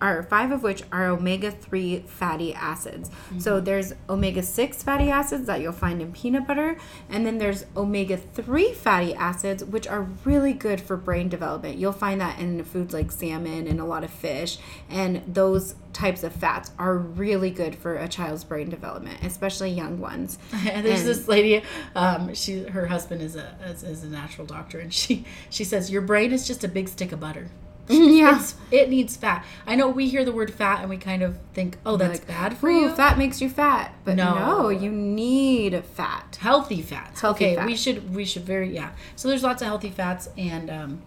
are 0.00 0.22
five 0.22 0.50
of 0.50 0.62
which 0.62 0.82
are 0.92 1.06
omega 1.06 1.50
3 1.50 2.00
fatty 2.06 2.54
acids. 2.54 3.10
So 3.38 3.60
there's 3.60 3.92
omega 4.08 4.42
6 4.42 4.82
fatty 4.82 5.10
acids 5.10 5.46
that 5.46 5.60
you'll 5.60 5.72
find 5.72 6.00
in 6.00 6.12
peanut 6.12 6.46
butter, 6.46 6.76
and 7.08 7.26
then 7.26 7.38
there's 7.38 7.66
omega 7.76 8.16
3 8.16 8.72
fatty 8.72 9.14
acids, 9.14 9.64
which 9.64 9.86
are 9.86 10.02
really 10.24 10.52
good 10.52 10.80
for 10.80 10.96
brain 10.96 11.28
development. 11.28 11.78
You'll 11.78 11.92
find 11.92 12.20
that 12.20 12.38
in 12.38 12.62
foods 12.64 12.94
like 12.94 13.10
salmon 13.12 13.66
and 13.66 13.80
a 13.80 13.84
lot 13.84 14.04
of 14.04 14.10
fish, 14.10 14.58
and 14.88 15.22
those 15.26 15.74
types 15.92 16.22
of 16.22 16.32
fats 16.32 16.70
are 16.78 16.96
really 16.96 17.50
good 17.50 17.74
for 17.74 17.96
a 17.96 18.06
child's 18.08 18.44
brain 18.44 18.70
development, 18.70 19.18
especially 19.22 19.70
young 19.70 19.98
ones. 19.98 20.38
And 20.70 20.86
there's 20.86 21.00
And- 21.00 21.08
this 21.08 21.26
lady, 21.28 21.62
um, 21.94 22.32
she 22.34 22.62
her 22.64 22.86
husband 22.86 23.22
is 23.22 23.34
a 23.36 23.54
is, 23.66 23.82
is 23.82 24.04
a 24.04 24.08
natural 24.08 24.46
doctor, 24.46 24.78
and 24.78 24.92
she 24.94 25.24
she 25.50 25.64
says 25.64 25.90
your 25.90 26.02
brain 26.02 26.32
is 26.32 26.46
just 26.46 26.62
a 26.64 26.68
big 26.68 26.88
stick 26.88 27.12
of 27.12 27.20
butter. 27.20 27.48
yeah. 27.88 28.36
It's, 28.38 28.54
it 28.70 28.88
needs 28.88 29.16
fat. 29.16 29.44
I 29.66 29.74
know 29.74 29.88
we 29.88 30.08
hear 30.08 30.24
the 30.24 30.32
word 30.32 30.52
fat 30.52 30.80
and 30.80 30.88
we 30.90 30.96
kind 30.96 31.22
of 31.22 31.38
think, 31.54 31.76
oh, 31.84 31.96
that's 31.96 32.20
Like, 32.20 32.28
bad 32.28 32.56
for 32.56 32.70
you. 32.70 32.88
fat 32.94 33.18
makes 33.18 33.40
you 33.40 33.48
fat, 33.48 33.94
but 34.04 34.14
No. 34.16 34.34
no, 34.34 34.68
you 34.68 34.90
need 34.90 35.82
fat. 35.84 36.38
healthy 36.40 36.82
fats. 36.82 37.20
Healthy 37.20 37.44
okay, 37.46 37.54
fats. 37.56 37.66
we 37.66 37.76
should 37.76 38.14
we 38.14 38.24
should 38.24 38.44
very 38.44 38.72
yeah. 38.74 38.90
So 39.16 39.28
there's 39.28 39.42
lots 39.42 39.60
of 39.62 39.66
healthy 39.68 39.90
fats 39.90 40.28
and 40.38 40.70
um, 40.70 41.02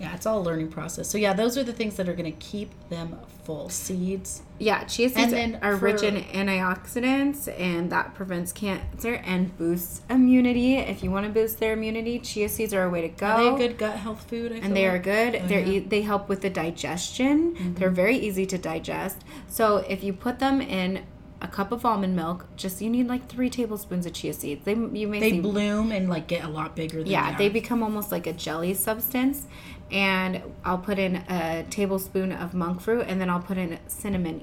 yeah, 0.00 0.14
it's 0.14 0.26
all 0.26 0.40
a 0.40 0.42
learning 0.42 0.68
process. 0.68 1.08
So 1.08 1.18
yeah, 1.18 1.32
those 1.34 1.56
are 1.56 1.62
the 1.62 1.72
things 1.72 1.96
that 1.96 2.08
are 2.08 2.14
going 2.14 2.30
to 2.30 2.38
keep 2.38 2.70
them 2.88 3.16
full. 3.44 3.68
Seeds. 3.68 4.42
Yeah, 4.58 4.84
chia 4.84 5.08
seeds 5.08 5.20
And 5.20 5.32
then 5.32 5.58
are 5.62 5.76
rich 5.76 6.02
in 6.02 6.16
antioxidants, 6.16 7.48
and 7.60 7.90
that 7.92 8.14
prevents 8.14 8.52
cancer 8.52 9.14
and 9.24 9.56
boosts 9.56 10.02
immunity. 10.10 10.76
If 10.76 11.04
you 11.04 11.10
want 11.10 11.26
to 11.26 11.32
boost 11.32 11.60
their 11.60 11.74
immunity, 11.74 12.18
chia 12.18 12.48
seeds 12.48 12.74
are 12.74 12.84
a 12.84 12.90
way 12.90 13.02
to 13.02 13.08
go. 13.08 13.26
Are 13.26 13.56
they 13.58 13.64
a 13.64 13.68
good 13.68 13.78
gut 13.78 13.96
health 13.96 14.28
food? 14.28 14.52
I 14.52 14.56
and 14.56 14.74
they 14.74 14.86
are 14.86 14.98
good. 14.98 15.36
Oh, 15.36 15.46
They're 15.46 15.60
yeah. 15.60 15.66
Mm-hmm. 15.66 15.72
e- 15.72 15.88
they 15.88 16.02
help 16.02 16.28
with 16.28 16.40
the 16.40 16.50
digestion. 16.50 17.74
They're 17.78 17.90
very 17.90 18.16
easy 18.16 18.46
to 18.46 18.58
digest. 18.58 19.22
So 19.48 19.78
if 19.88 20.02
you 20.02 20.12
put 20.12 20.38
them 20.38 20.60
in 20.60 21.04
a 21.44 21.48
cup 21.48 21.72
of 21.72 21.84
almond 21.84 22.16
milk, 22.16 22.46
just 22.56 22.80
you 22.80 22.88
need 22.88 23.06
like 23.06 23.28
three 23.28 23.50
tablespoons 23.50 24.06
of 24.06 24.14
chia 24.14 24.32
seeds. 24.32 24.64
They 24.64 24.72
you 24.72 25.06
may 25.06 25.20
They 25.20 25.30
see 25.32 25.40
bloom 25.40 25.92
and 25.92 26.08
like 26.08 26.26
get 26.26 26.42
a 26.42 26.48
lot 26.48 26.74
bigger. 26.74 26.98
Than 27.02 27.06
yeah, 27.06 27.36
they, 27.36 27.48
they 27.48 27.52
become 27.52 27.82
almost 27.82 28.10
like 28.10 28.26
a 28.26 28.32
jelly 28.32 28.72
substance. 28.74 29.46
And 29.94 30.42
I'll 30.64 30.78
put 30.78 30.98
in 30.98 31.16
a 31.28 31.64
tablespoon 31.70 32.32
of 32.32 32.52
monk 32.52 32.80
fruit, 32.80 33.06
and 33.08 33.20
then 33.20 33.30
I'll 33.30 33.40
put 33.40 33.56
in 33.56 33.78
cinnamon 33.86 34.40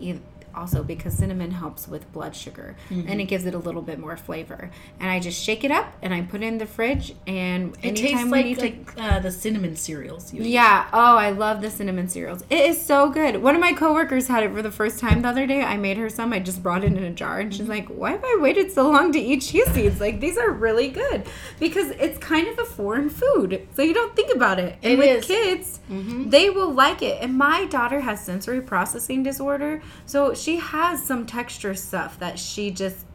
also 0.56 0.84
because 0.84 1.14
cinnamon 1.14 1.52
helps 1.52 1.88
with 1.88 2.12
blood 2.14 2.36
sugar 2.36 2.76
Mm-hmm. 2.90 3.08
and 3.10 3.22
it 3.22 3.26
gives 3.26 3.46
it 3.46 3.54
a 3.54 3.58
little 3.58 3.82
bit 3.82 4.00
more 4.00 4.18
flavor. 4.18 4.70
And 5.00 5.10
I 5.10 5.20
just 5.20 5.42
shake 5.42 5.64
it 5.64 5.72
up 5.72 5.94
and 6.02 6.14
I 6.14 6.22
put 6.22 6.42
it 6.42 6.46
in 6.48 6.58
the 6.58 6.66
fridge. 6.66 7.14
And 7.28 7.76
It 7.82 7.96
tastes 7.96 8.24
we 8.24 8.30
like, 8.30 8.46
need 8.46 8.56
to 8.60 8.62
like 8.66 8.94
uh, 8.98 9.20
the 9.20 9.32
cinnamon 9.32 9.76
cereals. 9.76 10.34
Yeah. 10.34 10.88
Oh, 10.94 11.16
I 11.18 11.30
love 11.32 11.62
the 11.62 11.70
cinnamon 11.72 12.08
cereals. 12.08 12.44
It 12.50 12.60
is 12.70 12.82
so 12.84 13.10
good. 13.10 13.42
One 13.42 13.56
of 13.56 13.62
my 13.62 13.74
coworkers 13.74 14.28
had 14.28 14.44
it 14.44 14.52
for 14.54 14.62
the 14.62 14.72
first 14.72 15.00
time 15.00 15.22
the 15.22 15.28
other 15.30 15.46
day. 15.48 15.62
I 15.64 15.78
made 15.78 15.98
her 15.98 16.10
some. 16.10 16.34
I 16.34 16.40
just 16.40 16.62
brought 16.64 16.84
it 16.84 16.88
in 16.94 17.04
a 17.04 17.12
jar, 17.12 17.40
and 17.40 17.54
she's 17.54 17.68
like, 17.68 17.88
"Why 17.88 18.12
have 18.12 18.24
I 18.24 18.38
waited 18.42 18.72
so 18.72 18.90
long 18.90 19.12
to 19.14 19.20
eat 19.20 19.42
chia 19.42 19.66
seeds? 19.74 20.00
Like 20.02 20.20
these 20.20 20.38
are 20.38 20.52
really 20.52 20.90
good 20.90 21.24
because 21.60 21.92
it's 21.92 22.18
kind 22.18 22.48
of 22.48 22.60
a 22.60 22.66
foreign 22.66 23.10
food, 23.10 23.68
so 23.76 23.82
you 23.82 23.94
don't 23.94 24.16
think 24.16 24.34
about 24.34 24.60
it. 24.60 24.78
And 24.84 24.94
It 24.94 24.98
with 25.00 25.18
is. 25.20 25.26
kids, 25.26 25.80
Mm-hmm. 25.92 26.30
they 26.30 26.50
will 26.50 26.72
like 26.72 27.02
it. 27.02 27.22
And 27.22 27.38
my 27.38 27.66
daughter 27.66 28.00
has 28.02 28.24
sensory 28.24 28.62
processing 28.62 29.24
disorder, 29.24 29.82
so 30.06 30.34
she 30.42 30.58
has 30.58 31.04
some 31.04 31.26
texture 31.26 31.76
stuff 31.76 32.20
that 32.20 32.40
she 32.40 32.72
just 32.72 33.06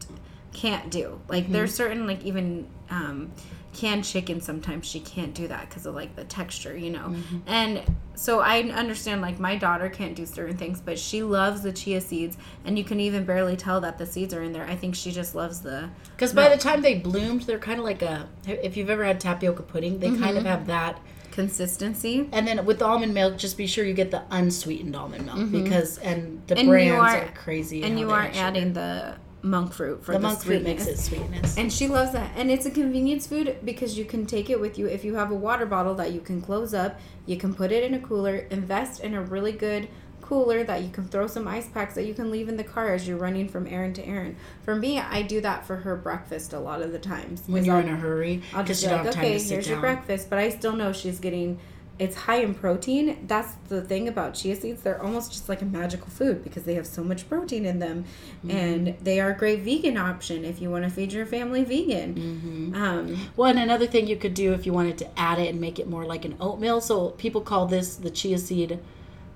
can't 0.53 0.89
do. 0.89 1.19
Like 1.27 1.43
Mm-hmm. 1.45 1.53
there's 1.53 1.73
certain 1.73 2.07
like 2.07 2.23
even 2.25 2.67
um, 2.89 3.31
canned 3.73 4.03
chicken 4.05 4.41
sometimes 4.41 4.87
she 4.87 4.99
can't 4.99 5.35
do 5.35 5.47
that 5.49 5.69
because 5.69 5.85
of 5.85 5.93
like 5.93 6.15
the 6.15 6.23
texture, 6.23 6.75
you 6.75 6.89
know. 6.89 7.09
Mm-hmm. 7.09 7.37
And 7.45 7.83
so 8.15 8.39
I 8.39 8.61
understand 8.63 9.21
like 9.21 9.39
my 9.39 9.55
daughter 9.55 9.87
can't 9.89 10.15
do 10.15 10.25
certain 10.25 10.57
things, 10.57 10.81
but 10.81 10.97
she 10.97 11.21
loves 11.21 11.61
the 11.61 11.71
chia 11.71 12.01
seeds, 12.01 12.37
and 12.65 12.75
you 12.77 12.83
can 12.83 12.99
even 12.99 13.23
barely 13.25 13.55
tell 13.55 13.79
that 13.81 13.99
the 13.99 14.05
seeds 14.07 14.33
are 14.33 14.41
in 14.41 14.51
there. 14.53 14.65
I 14.65 14.75
think 14.75 14.95
she 14.95 15.11
just 15.11 15.35
loves 15.35 15.61
the 15.61 15.89
Because 16.15 16.33
by 16.33 16.49
the 16.49 16.57
time 16.57 16.81
they 16.81 16.95
bloomed, 16.95 17.43
they're 17.43 17.59
kind 17.59 17.77
of 17.77 17.85
like 17.85 18.01
a. 18.01 18.27
If 18.47 18.75
you've 18.77 18.89
ever 18.89 19.03
had 19.05 19.19
tapioca 19.19 19.61
pudding, 19.63 19.99
they 19.99 20.09
kind 20.09 20.37
of 20.37 20.43
Mm-hmm. 20.43 20.45
have 20.47 20.67
that. 20.67 20.99
Consistency. 21.41 22.27
And 22.31 22.47
then 22.47 22.65
with 22.65 22.81
almond 22.81 23.13
milk, 23.13 23.37
just 23.37 23.57
be 23.57 23.67
sure 23.67 23.85
you 23.85 23.93
get 23.93 24.11
the 24.11 24.23
unsweetened 24.31 24.95
almond 24.95 25.25
milk 25.27 25.51
because 25.51 25.97
and 25.99 26.41
the 26.47 26.55
Mm-hmm. 26.55 26.59
And 26.59 26.69
brands 26.69 27.13
are- 27.13 27.25
are, 27.25 27.31
crazy. 27.33 27.83
And 27.83 27.99
you 27.99 28.09
are 28.11 28.29
adding 28.33 28.73
the 28.73 29.15
monk 29.43 29.71
fruit 29.71 30.03
for 30.03 30.13
the 30.13 30.17
the, 30.17 30.27
monk 30.27 30.39
fruit 30.41 30.63
makes 30.63 30.87
it 30.87 30.97
sweetness. 30.97 31.57
And 31.57 31.71
she 31.71 31.87
loves 31.87 32.11
that. 32.13 32.31
And 32.35 32.49
it's 32.49 32.65
a 32.65 32.71
convenience 32.71 33.27
food 33.27 33.57
because 33.63 33.97
you 33.97 34.03
can 34.05 34.25
take 34.25 34.49
it 34.49 34.59
with 34.59 34.77
you. 34.79 34.87
If 34.87 35.05
you 35.05 35.15
have 35.15 35.31
a 35.31 35.35
water 35.35 35.65
bottle 35.65 35.95
that 35.95 36.11
you 36.11 36.19
can 36.19 36.41
close 36.41 36.73
up, 36.73 36.99
you 37.25 37.37
can 37.37 37.53
put 37.53 37.71
it 37.71 37.83
in 37.83 37.93
a 37.93 37.99
cooler, 37.99 38.35
invest 38.49 39.01
in 39.01 39.13
a 39.13 39.21
really 39.21 39.51
good 39.51 39.87
cooler 40.27 40.63
that 40.63 40.83
you 40.83 40.89
can 40.89 41.05
throw 41.05 41.25
some 41.27 41.47
ice 41.47 41.67
packs 41.69 41.95
that 41.95 42.03
you 42.05 42.13
can 42.13 42.29
leave 42.29 42.49
in 42.49 42.57
the 42.57 42.63
car 42.63 42.93
as 42.93 43.07
you're 43.07 43.17
running 43.17 43.47
from 43.47 43.65
errand 43.67 43.95
to 43.95 44.05
errand. 44.05 44.35
For 44.63 44.75
me, 44.75 44.99
I 44.99 45.21
do 45.21 45.39
that 45.41 45.65
for 45.65 45.77
her 45.77 45.95
breakfast 45.95 46.51
a 46.53 46.59
lot 46.59 46.81
of 46.81 46.91
the 46.91 46.99
times. 46.99 47.43
when 47.47 47.63
you're 47.63 47.75
I'll- 47.77 47.83
in 47.87 47.89
a 47.93 47.95
hurry, 47.95 48.41
I'll 48.53 48.63
just 48.65 48.83
be 48.83 48.91
like, 48.91 49.05
okay, 49.07 49.39
here's 49.39 49.67
your 49.69 49.79
breakfast, 49.79 50.29
but 50.29 50.37
I 50.39 50.49
still 50.49 50.73
know 50.75 50.91
she's 50.91 51.19
getting. 51.19 51.59
It's 51.99 52.15
high 52.15 52.41
in 52.41 52.53
protein. 52.53 53.25
That's 53.25 53.53
the 53.69 53.81
thing 53.81 54.07
about 54.07 54.35
chia 54.35 54.55
seeds; 54.55 54.83
they're 54.83 55.01
almost 55.01 55.31
just 55.31 55.49
like 55.49 55.63
a 55.63 55.65
magical 55.65 56.09
food 56.09 56.43
because 56.43 56.61
they 56.63 56.75
have 56.75 56.85
so 56.85 57.03
much 57.03 57.27
protein 57.27 57.65
in 57.65 57.79
them, 57.79 58.05
Mm-hmm. 58.45 58.51
and 58.51 58.95
they 59.01 59.19
are 59.19 59.31
a 59.31 59.35
great 59.35 59.61
vegan 59.61 59.97
option 59.97 60.45
if 60.45 60.61
you 60.61 60.69
want 60.69 60.83
to 60.83 60.91
feed 60.91 61.11
your 61.11 61.25
family 61.25 61.63
vegan. 61.63 62.13
Mm-hmm. 62.13 62.75
Um, 62.83 63.17
Well, 63.35 63.49
and 63.49 63.57
another 63.57 63.87
thing 63.87 64.05
you 64.05 64.15
could 64.15 64.35
do 64.35 64.53
if 64.53 64.67
you 64.67 64.73
wanted 64.73 64.99
to 64.99 65.07
add 65.19 65.39
it 65.39 65.47
and 65.49 65.59
make 65.59 65.79
it 65.79 65.87
more 65.89 66.05
like 66.05 66.23
an 66.23 66.35
oatmeal. 66.39 66.81
So 66.81 67.09
people 67.11 67.41
call 67.41 67.65
this 67.65 67.95
the 67.95 68.11
chia 68.11 68.37
seed 68.37 68.77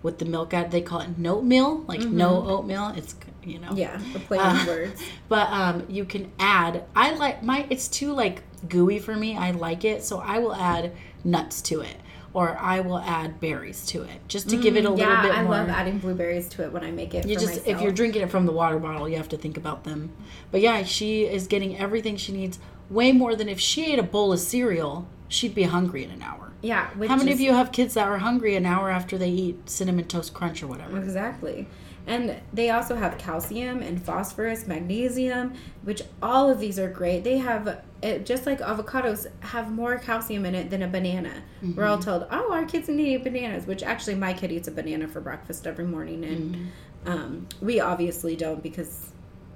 with 0.03 0.19
the 0.19 0.25
milk 0.25 0.53
add. 0.53 0.71
They 0.71 0.81
call 0.81 1.01
it 1.01 1.17
note 1.17 1.43
meal, 1.43 1.83
like 1.87 2.01
no 2.01 2.43
oatmeal. 2.47 2.93
It's 2.95 3.15
you 3.43 3.59
know. 3.59 3.69
Mm-hmm. 3.69 3.77
yeah, 3.77 4.01
play 4.27 4.37
Uh, 4.37 4.65
words. 4.67 5.01
But 5.29 5.49
um, 5.49 5.85
you 5.89 6.05
can 6.05 6.31
add. 6.39 6.83
I 6.95 7.13
like 7.15 7.43
my. 7.43 7.65
It's 7.69 7.87
too 7.87 8.13
like 8.13 8.43
gooey 8.67 8.99
for 8.99 9.15
me. 9.15 9.37
I 9.37 9.51
like 9.51 9.85
it, 9.85 10.03
so 10.03 10.19
I 10.19 10.39
will 10.39 10.53
add 10.55 10.91
nuts 11.23 11.61
to 11.63 11.81
it, 11.81 11.95
or 12.33 12.57
I 12.57 12.79
will 12.81 12.99
add 12.99 13.39
berries 13.39 13.85
to 13.87 14.03
it, 14.03 14.27
just 14.27 14.49
to 14.49 14.57
give 14.57 14.75
it 14.75 14.85
a 14.85 14.89
little 14.89 14.97
yeah, 14.97 15.21
bit 15.21 15.31
I 15.31 15.43
more. 15.43 15.53
love 15.53 15.69
adding 15.69 15.99
blueberries 15.99 16.49
to 16.49 16.63
it 16.63 16.71
when 16.71 16.83
I 16.83 16.91
make 16.91 17.13
it. 17.13 17.25
you 17.27 17.35
just 17.35 17.47
myself. 17.47 17.67
if 17.67 17.81
you're 17.81 17.91
drinking 17.91 18.21
it 18.23 18.29
from 18.29 18.45
the 18.45 18.51
water 18.51 18.77
bottle, 18.79 19.07
you 19.07 19.17
have 19.17 19.29
to 19.29 19.37
think 19.37 19.57
about 19.57 19.83
them. 19.83 20.11
But 20.51 20.61
yeah, 20.61 20.83
she 20.83 21.23
is 21.25 21.47
getting 21.47 21.77
everything 21.77 22.17
she 22.17 22.31
needs, 22.33 22.59
way 22.89 23.11
more 23.11 23.35
than 23.35 23.47
if 23.49 23.59
she 23.59 23.91
ate 23.93 23.99
a 23.99 24.03
bowl 24.03 24.33
of 24.33 24.39
cereal, 24.39 25.07
she'd 25.27 25.55
be 25.55 25.63
hungry 25.63 26.03
in 26.03 26.11
an 26.11 26.21
hour. 26.21 26.50
Yeah. 26.61 26.89
Which 26.95 27.09
How 27.09 27.15
many 27.15 27.31
of 27.31 27.39
you 27.39 27.53
have 27.53 27.71
kids 27.71 27.93
that 27.95 28.07
are 28.07 28.17
hungry 28.17 28.55
an 28.55 28.65
hour 28.65 28.89
after 28.89 29.17
they 29.17 29.29
eat 29.29 29.69
cinnamon 29.69 30.05
toast 30.05 30.33
crunch 30.33 30.61
or 30.63 30.67
whatever? 30.67 30.97
Exactly. 30.97 31.67
And 32.07 32.41
they 32.51 32.71
also 32.71 32.95
have 32.95 33.17
calcium 33.19 33.81
and 33.81 34.01
phosphorus, 34.01 34.65
magnesium, 34.65 35.53
which 35.83 36.01
all 36.21 36.49
of 36.49 36.59
these 36.59 36.79
are 36.79 36.89
great. 36.89 37.23
They 37.23 37.37
have, 37.37 37.83
it, 38.01 38.25
just 38.25 38.47
like 38.47 38.59
avocados, 38.59 39.27
have 39.41 39.71
more 39.71 39.99
calcium 39.99 40.45
in 40.45 40.55
it 40.55 40.71
than 40.71 40.81
a 40.81 40.87
banana. 40.87 41.43
We're 41.75 41.85
all 41.85 41.99
told, 41.99 42.25
oh, 42.31 42.51
our 42.51 42.65
kids 42.65 42.89
need 42.89 43.05
to 43.05 43.09
eat 43.11 43.23
bananas, 43.23 43.67
which 43.67 43.83
actually 43.83 44.15
my 44.15 44.33
kid 44.33 44.51
eats 44.51 44.67
a 44.67 44.71
banana 44.71 45.07
for 45.07 45.21
breakfast 45.21 45.67
every 45.67 45.85
morning. 45.85 46.25
And 46.25 46.71
um, 47.05 47.47
we 47.61 47.79
obviously 47.79 48.35
don't 48.35 48.63
because 48.63 49.10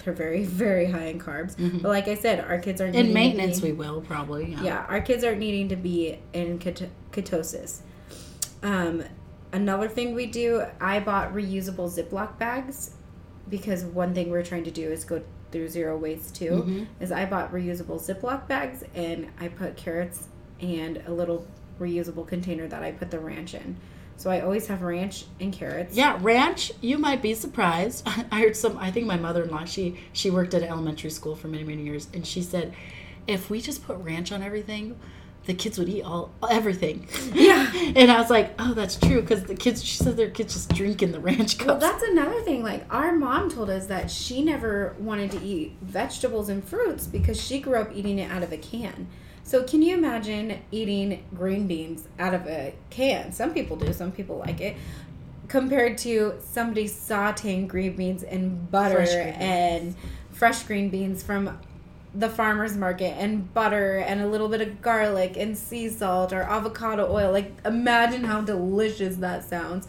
they're 0.06 0.14
very, 0.14 0.44
very 0.46 0.86
high 0.86 1.08
in 1.08 1.20
carbs. 1.20 1.56
But 1.82 1.90
like 1.90 2.08
I 2.08 2.16
said, 2.16 2.40
our 2.40 2.60
kids 2.60 2.80
are 2.80 2.86
In 2.86 3.12
maintenance, 3.12 3.62
we 3.62 3.74
will 3.74 4.02
probably. 4.02 4.52
Yeah. 4.52 4.64
yeah, 4.64 4.86
our 4.88 5.02
kids 5.02 5.24
aren't 5.24 5.40
needing 5.40 5.68
to 5.70 5.76
be 5.76 6.20
in 6.32 6.60
ket- 6.60 6.90
ketosis. 7.12 7.80
Um, 8.64 9.04
another 9.52 9.90
thing 9.90 10.14
we 10.16 10.28
do, 10.28 10.64
I 10.80 11.00
bought 11.00 11.34
reusable 11.34 11.90
Ziploc 11.92 12.38
bags 12.38 12.92
because 13.50 13.84
one 13.84 14.14
thing 14.14 14.30
we're 14.30 14.44
trying 14.44 14.64
to 14.64 14.72
do 14.72 14.90
is 14.90 15.04
go 15.04 15.22
through 15.52 15.68
zero 15.70 15.98
waste 15.98 16.36
too. 16.36 16.64
Mhm. 16.68 16.88
Is 17.00 17.12
I 17.12 17.26
bought 17.26 17.52
reusable 17.52 18.00
Ziploc 18.00 18.48
bags 18.48 18.84
and 18.96 19.28
I 19.40 19.48
put 19.48 19.76
carrots 19.76 20.28
and 20.62 21.02
a 21.08 21.12
little 21.12 21.46
reusable 21.80 22.26
container 22.28 22.68
that 22.68 22.82
I 22.84 22.92
put 22.92 23.12
the 23.12 23.20
ranch 23.20 23.54
in. 23.54 23.76
So 24.18 24.30
I 24.30 24.42
always 24.42 24.68
have 24.68 24.82
ranch 24.82 25.26
and 25.40 25.52
carrots. 25.52 25.96
Yeah, 25.96 26.18
ranch. 26.22 26.72
You 26.82 26.98
might 26.98 27.22
be 27.22 27.34
surprised. 27.34 28.08
I 28.32 28.40
heard 28.40 28.56
some. 28.56 28.78
I 28.78 28.92
think 28.92 29.08
my 29.08 29.18
mother-in-law. 29.18 29.66
She 29.66 30.00
she 30.14 30.30
worked 30.30 30.54
at 30.54 30.62
an 30.64 30.70
elementary 30.70 31.10
school 31.10 31.36
for 31.36 31.48
many 31.48 31.64
many 31.64 31.84
years, 31.84 32.08
and 32.14 32.26
she 32.26 32.42
said, 32.42 32.74
if 33.28 33.50
we 33.50 33.62
just 33.62 33.86
put 33.86 33.98
ranch 33.98 34.32
on 34.32 34.42
everything, 34.44 34.98
the 35.46 35.54
kids 35.54 35.78
would 35.78 35.90
eat 35.90 36.04
all 36.04 36.32
everything. 36.50 37.08
Yeah. 37.34 37.70
and 37.96 38.10
I 38.10 38.20
was 38.20 38.30
like, 38.30 38.54
oh, 38.60 38.74
that's 38.74 38.96
true 38.96 39.22
because 39.22 39.44
the 39.44 39.56
kids. 39.56 39.84
She 39.84 39.98
said 39.98 40.16
their 40.16 40.30
kids 40.30 40.54
just 40.54 40.74
drinking 40.74 41.12
the 41.12 41.20
ranch 41.20 41.58
cups. 41.58 41.68
Well, 41.68 41.80
that's 41.80 42.04
another 42.04 42.42
thing. 42.42 42.64
Like, 42.64 42.86
our 42.94 43.12
mom 43.12 43.50
told 43.50 43.70
us 43.70 43.88
that 43.88 44.10
she 44.10 44.42
never 44.42 44.96
wanted 45.00 45.32
to 45.32 45.42
eat 45.42 45.76
vegetables 45.82 46.50
and 46.50 46.64
fruits 46.64 47.08
because 47.08 47.42
she 47.42 47.60
grew 47.60 47.76
up 47.76 47.92
eating 47.94 48.20
it 48.20 48.32
out 48.32 48.42
of 48.42 48.52
a 48.54 48.58
can. 48.58 49.08
So, 49.46 49.64
can 49.64 49.84
you 49.84 49.96
imagine 49.96 50.60
eating 50.72 51.24
green 51.36 51.68
beans 51.68 52.08
out 52.18 52.34
of 52.34 52.48
a 52.48 52.74
can? 52.90 53.32
Some 53.32 53.54
people 53.54 53.78
do, 53.78 53.94
some 53.94 54.12
people 54.12 54.38
like 54.38 54.60
it. 54.60 54.76
Compared 55.48 56.00
to 56.00 56.34
somebody 56.44 56.86
sauteing 56.86 57.68
green 57.68 57.96
beans 57.96 58.24
in 58.24 58.66
butter 58.66 58.96
Fresh 58.96 59.14
green 59.14 59.26
beans. 59.26 59.38
and 59.40 59.96
fresh 60.32 60.64
green 60.64 60.90
beans 60.90 61.22
from 61.22 61.60
the 62.18 62.30
farmer's 62.30 62.78
market 62.78 63.14
and 63.18 63.54
butter 63.54 63.98
and 63.98 64.22
a 64.22 64.28
little 64.28 64.48
bit 64.48 64.62
of 64.62 64.82
garlic 64.82 65.36
and 65.38 65.58
sea 65.58 65.90
salt 65.90 66.32
or 66.32 66.44
avocado 66.44 67.12
oil. 67.12 67.32
Like, 67.32 67.52
imagine 67.66 68.24
how 68.24 68.42
delicious 68.42 69.18
that 69.18 69.44
sounds. 69.44 69.88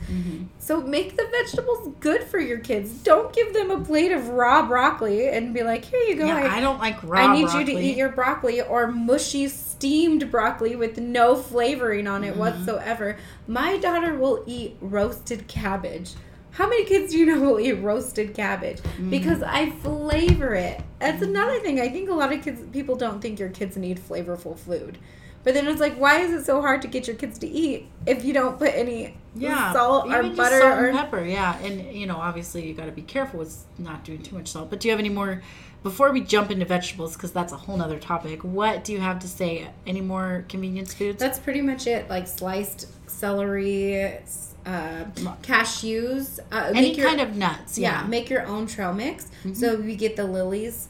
So, 0.59 0.81
make 0.81 1.17
the 1.17 1.27
vegetables 1.31 1.95
good 2.01 2.25
for 2.25 2.39
your 2.41 2.59
kids. 2.59 2.91
Don't 3.05 3.33
give 3.33 3.53
them 3.55 3.71
a 3.71 3.81
plate 3.85 4.11
of 4.13 4.29
raw 4.29 4.67
broccoli 4.67 5.29
and 5.29 5.55
be 5.55 5.63
like, 5.63 5.85
here 5.85 6.01
you 6.01 6.17
go. 6.17 6.27
yeah, 6.27 6.37
I, 6.37 6.57
I 6.57 6.61
don't 6.61 6.79
like 6.79 7.03
raw 7.03 7.09
broccoli. 7.09 7.29
I 7.29 7.33
need 7.35 7.43
broccoli. 7.45 7.61
you 7.61 7.79
to 7.79 7.85
eat 7.87 7.97
your 7.97 8.09
broccoli 8.11 8.61
or 8.63 8.89
mushy 8.91 9.49
steamed 9.49 10.31
broccoli 10.31 10.75
with 10.77 10.99
no 10.99 11.37
flavoring 11.37 12.07
on 12.07 12.25
it 12.25 12.31
Mm-hmm. 12.31 12.41
whatsoever. 12.41 13.17
My 13.47 13.77
daughter 13.79 14.17
will 14.17 14.43
eat 14.47 14.77
roasted 14.81 15.47
cabbage. 15.47 16.13
How 16.57 16.67
many 16.67 16.87
kids 16.87 17.13
do 17.13 17.19
you 17.19 17.27
know 17.27 17.41
will 17.51 17.61
eat 17.61 17.75
roasted 17.75 18.35
cabbage? 18.35 18.79
Mm-hmm. 18.79 19.11
Because 19.11 19.43
I 19.43 19.71
flavor 19.71 20.55
it. 20.55 20.81
That's 20.99 21.23
another 21.23 21.61
thing. 21.61 21.81
I 21.81 21.91
think 21.91 22.09
a 22.09 22.15
lot 22.15 22.33
of 22.33 22.43
kids 22.43 22.63
people 22.73 22.97
don't 22.97 23.21
think 23.21 23.39
your 23.39 23.51
kids 23.51 23.77
need 23.77 23.99
flavorful 23.99 24.59
food. 24.59 24.99
But 25.45 25.55
then 25.55 25.69
it's 25.69 25.81
like, 25.81 25.97
why 25.97 26.21
is 26.21 26.33
it 26.33 26.45
so 26.45 26.61
hard 26.61 26.83
to 26.83 26.89
get 26.89 27.07
your 27.07 27.15
kids 27.15 27.39
to 27.39 27.47
eat 27.47 27.87
if 28.05 28.25
you 28.25 28.33
don't 28.33 28.59
put 28.59 28.75
any 28.75 29.15
yeah, 29.37 29.73
salt 29.73 30.07
or 30.07 30.23
butter 30.23 30.61
salt 30.61 30.79
or 30.79 30.89
and 30.89 30.99
pepper. 30.99 31.25
Yeah, 31.25 31.57
and 31.59 31.95
you 31.95 32.07
know, 32.07 32.17
obviously, 32.17 32.67
you 32.67 32.75
got 32.75 32.87
to 32.87 32.93
be 32.93 33.03
careful 33.03 33.41
with 33.41 33.65
not 33.79 34.03
doing 34.03 34.23
too 34.23 34.35
much 34.35 34.49
salt. 34.49 34.71
But 34.71 34.81
do 34.81 34.89
you 34.89 34.93
have 34.93 34.99
any 34.99 35.09
more? 35.09 35.43
Before 35.83 36.11
we 36.11 36.21
jump 36.21 36.51
into 36.51 36.65
vegetables, 36.65 37.15
because 37.15 37.31
that's 37.31 37.53
a 37.53 37.57
whole 37.57 37.77
nother 37.77 38.01
topic. 38.01 38.43
What 38.43 38.83
do 38.83 38.93
you 38.93 38.99
have 38.99 39.21
to 39.21 39.29
say? 39.29 39.69
Any 39.87 40.01
more 40.01 40.45
convenience 40.49 40.93
foods? 40.93 41.21
That's 41.21 41.39
pretty 41.39 41.61
much 41.61 41.87
it. 41.87 42.11
Like 42.11 42.27
sliced 42.27 42.89
celery, 43.09 44.19
uh, 44.67 45.05
cashews. 45.43 46.39
Uh, 46.53 46.73
Any 46.75 46.95
your- 46.95 47.07
kind 47.09 47.21
of 47.21 47.37
nuts. 47.37 47.79
yeah. 47.79 47.89
Yeah, 47.91 48.01
Mm-hmm. 48.01 48.11
Make 48.11 48.31
your 48.31 48.47
own 48.47 48.67
trail 48.67 48.93
mix. 48.93 49.29
So 49.55 49.77
we 49.77 49.97
get 49.97 50.17
the 50.17 50.25
Lily's 50.25 50.89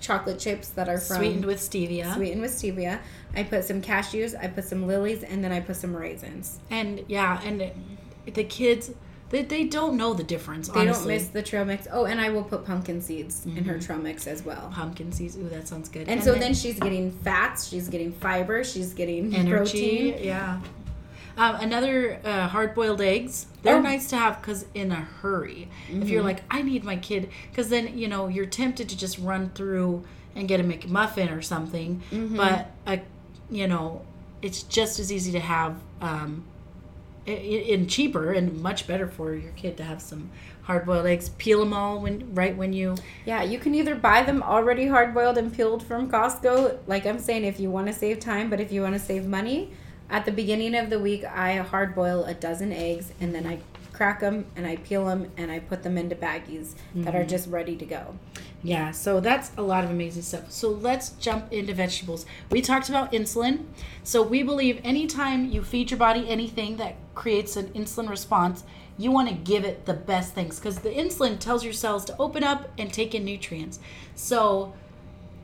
chocolate 0.00 0.38
chips 0.38 0.68
that 0.70 0.88
are 0.88 0.98
from 0.98 1.16
sweetened 1.18 1.44
with 1.44 1.58
stevia. 1.58 2.14
sweetened 2.14 2.40
with 2.42 2.52
stevia. 2.52 3.00
I 3.34 3.42
put 3.42 3.64
some 3.64 3.82
cashews. 3.82 4.34
I 4.40 4.46
put 4.48 4.64
some 4.64 4.86
Lily's, 4.86 5.22
and 5.22 5.42
then 5.44 5.52
I 5.52 5.60
put 5.60 5.76
some 5.76 5.94
raisins. 5.94 6.58
And 6.70 7.04
yeah, 7.08 7.40
and 7.44 7.70
the 8.32 8.44
kids, 8.44 8.90
they, 9.30 9.42
they 9.42 9.64
don't 9.64 9.96
know 9.96 10.14
the 10.14 10.22
difference. 10.24 10.68
They 10.68 10.80
honestly. 10.80 11.14
don't 11.14 11.22
miss 11.22 11.28
the 11.28 11.42
trail 11.42 11.64
mix. 11.64 11.86
Oh, 11.92 12.04
and 12.06 12.20
I 12.20 12.30
will 12.30 12.44
put 12.44 12.64
pumpkin 12.64 13.00
seeds 13.02 13.44
in 13.44 13.64
her 13.64 13.78
trail 13.78 13.98
mix 13.98 14.26
as 14.26 14.42
well. 14.44 14.70
pumpkin 14.74 15.12
seeds. 15.12 15.36
Ooh, 15.36 15.48
that 15.50 15.66
sounds 15.68 15.88
good. 15.88 16.08
And, 16.08 16.22
so 16.22 16.34
then, 16.34 16.54
she's 16.54 16.78
getting 16.78 17.10
fats, 17.10 17.68
she's 17.68 17.88
getting 17.88 18.12
fiber, 18.12 18.64
she's 18.64 18.94
getting 18.94 19.34
energy. 19.34 20.12
protein. 20.12 20.24
Yeah. 20.24 20.60
Um, 21.36 21.56
another 21.56 22.18
uh, 22.24 22.48
hard 22.48 22.74
boiled 22.74 23.00
eggs. 23.00 23.46
They're 23.62 23.76
Oh. 23.76 23.80
nice 23.82 24.08
to 24.08 24.16
have 24.16 24.40
because 24.40 24.64
in 24.74 24.90
a 24.92 24.96
hurry. 24.96 25.68
If 25.90 26.08
you're 26.08 26.22
like, 26.22 26.42
I 26.50 26.62
need 26.62 26.82
my 26.84 26.96
kid, 26.96 27.28
because 27.50 27.68
then 27.68 27.98
you 27.98 28.08
know 28.08 28.28
you're 28.28 28.46
tempted 28.46 28.88
to 28.88 28.96
just 28.96 29.18
run 29.18 29.50
through 29.54 30.04
and 30.34 30.48
get 30.48 30.60
a 30.60 30.64
McMuffin 30.64 31.36
or 31.36 31.42
something. 31.42 32.02
But 32.36 32.70
a, 32.86 33.00
you 33.50 33.66
know, 33.66 34.02
it's 34.42 34.62
just 34.62 34.98
as 34.98 35.12
easy 35.12 35.32
to 35.32 35.40
have, 35.40 35.76
um, 36.00 36.44
and 37.26 37.90
cheaper 37.90 38.32
and 38.32 38.62
much 38.62 38.86
better 38.86 39.08
for 39.08 39.34
your 39.34 39.50
kid 39.52 39.76
to 39.78 39.82
have 39.84 40.00
some 40.00 40.30
hard 40.62 40.86
boiled 40.86 41.06
eggs. 41.06 41.28
Peel 41.30 41.58
them 41.60 41.72
all 41.72 42.00
when 42.00 42.34
right 42.34 42.56
when 42.56 42.72
you. 42.72 42.94
Yeah, 43.24 43.42
you 43.42 43.58
can 43.58 43.74
either 43.74 43.94
buy 43.94 44.22
them 44.22 44.42
already 44.42 44.86
hard 44.86 45.12
boiled 45.12 45.36
and 45.36 45.52
peeled 45.54 45.82
from 45.82 46.10
Costco, 46.10 46.78
like 46.86 47.04
I'm 47.04 47.18
saying, 47.18 47.44
if 47.44 47.58
you 47.60 47.70
want 47.70 47.88
to 47.88 47.92
save 47.92 48.20
time, 48.20 48.48
but 48.48 48.60
if 48.60 48.70
you 48.72 48.82
want 48.82 48.94
to 48.94 49.00
save 49.00 49.26
money, 49.26 49.72
at 50.10 50.24
the 50.24 50.32
beginning 50.32 50.74
of 50.74 50.90
the 50.90 50.98
week, 50.98 51.24
I 51.24 51.56
hard 51.56 51.94
boil 51.94 52.24
a 52.24 52.34
dozen 52.34 52.72
eggs 52.72 53.12
and 53.20 53.34
then 53.34 53.46
I 53.46 53.58
crack 53.92 54.20
them 54.20 54.44
and 54.54 54.66
I 54.66 54.76
peel 54.76 55.06
them 55.06 55.30
and 55.36 55.50
I 55.50 55.58
put 55.58 55.82
them 55.82 55.96
into 55.98 56.14
baggies 56.14 56.74
that 56.94 57.06
Mm-hmm. 57.12 57.16
are 57.16 57.24
just 57.24 57.48
ready 57.48 57.76
to 57.76 57.84
go. 57.86 58.14
Yeah, 58.62 58.90
so 58.90 59.20
that's 59.20 59.52
a 59.56 59.62
lot 59.62 59.84
of 59.84 59.90
amazing 59.90 60.22
stuff. 60.22 60.50
So 60.50 60.68
let's 60.70 61.10
jump 61.10 61.52
into 61.52 61.72
vegetables. 61.72 62.26
We 62.50 62.60
talked 62.62 62.88
about 62.88 63.12
insulin. 63.12 63.64
So 64.02 64.22
we 64.22 64.42
believe 64.42 64.80
anytime 64.84 65.50
you 65.50 65.62
feed 65.62 65.90
your 65.90 65.98
body 65.98 66.28
anything 66.28 66.76
that 66.78 66.96
creates 67.14 67.56
an 67.56 67.68
insulin 67.68 68.08
response, 68.08 68.64
you 68.98 69.10
want 69.10 69.28
to 69.28 69.34
give 69.34 69.64
it 69.64 69.84
the 69.86 69.92
best 69.94 70.34
things 70.34 70.58
because 70.58 70.78
the 70.80 70.88
insulin 70.90 71.38
tells 71.38 71.62
your 71.64 71.72
cells 71.74 72.04
to 72.06 72.16
open 72.18 72.42
up 72.42 72.68
and 72.78 72.92
take 72.92 73.14
in 73.14 73.24
nutrients. 73.24 73.78
So 74.14 74.74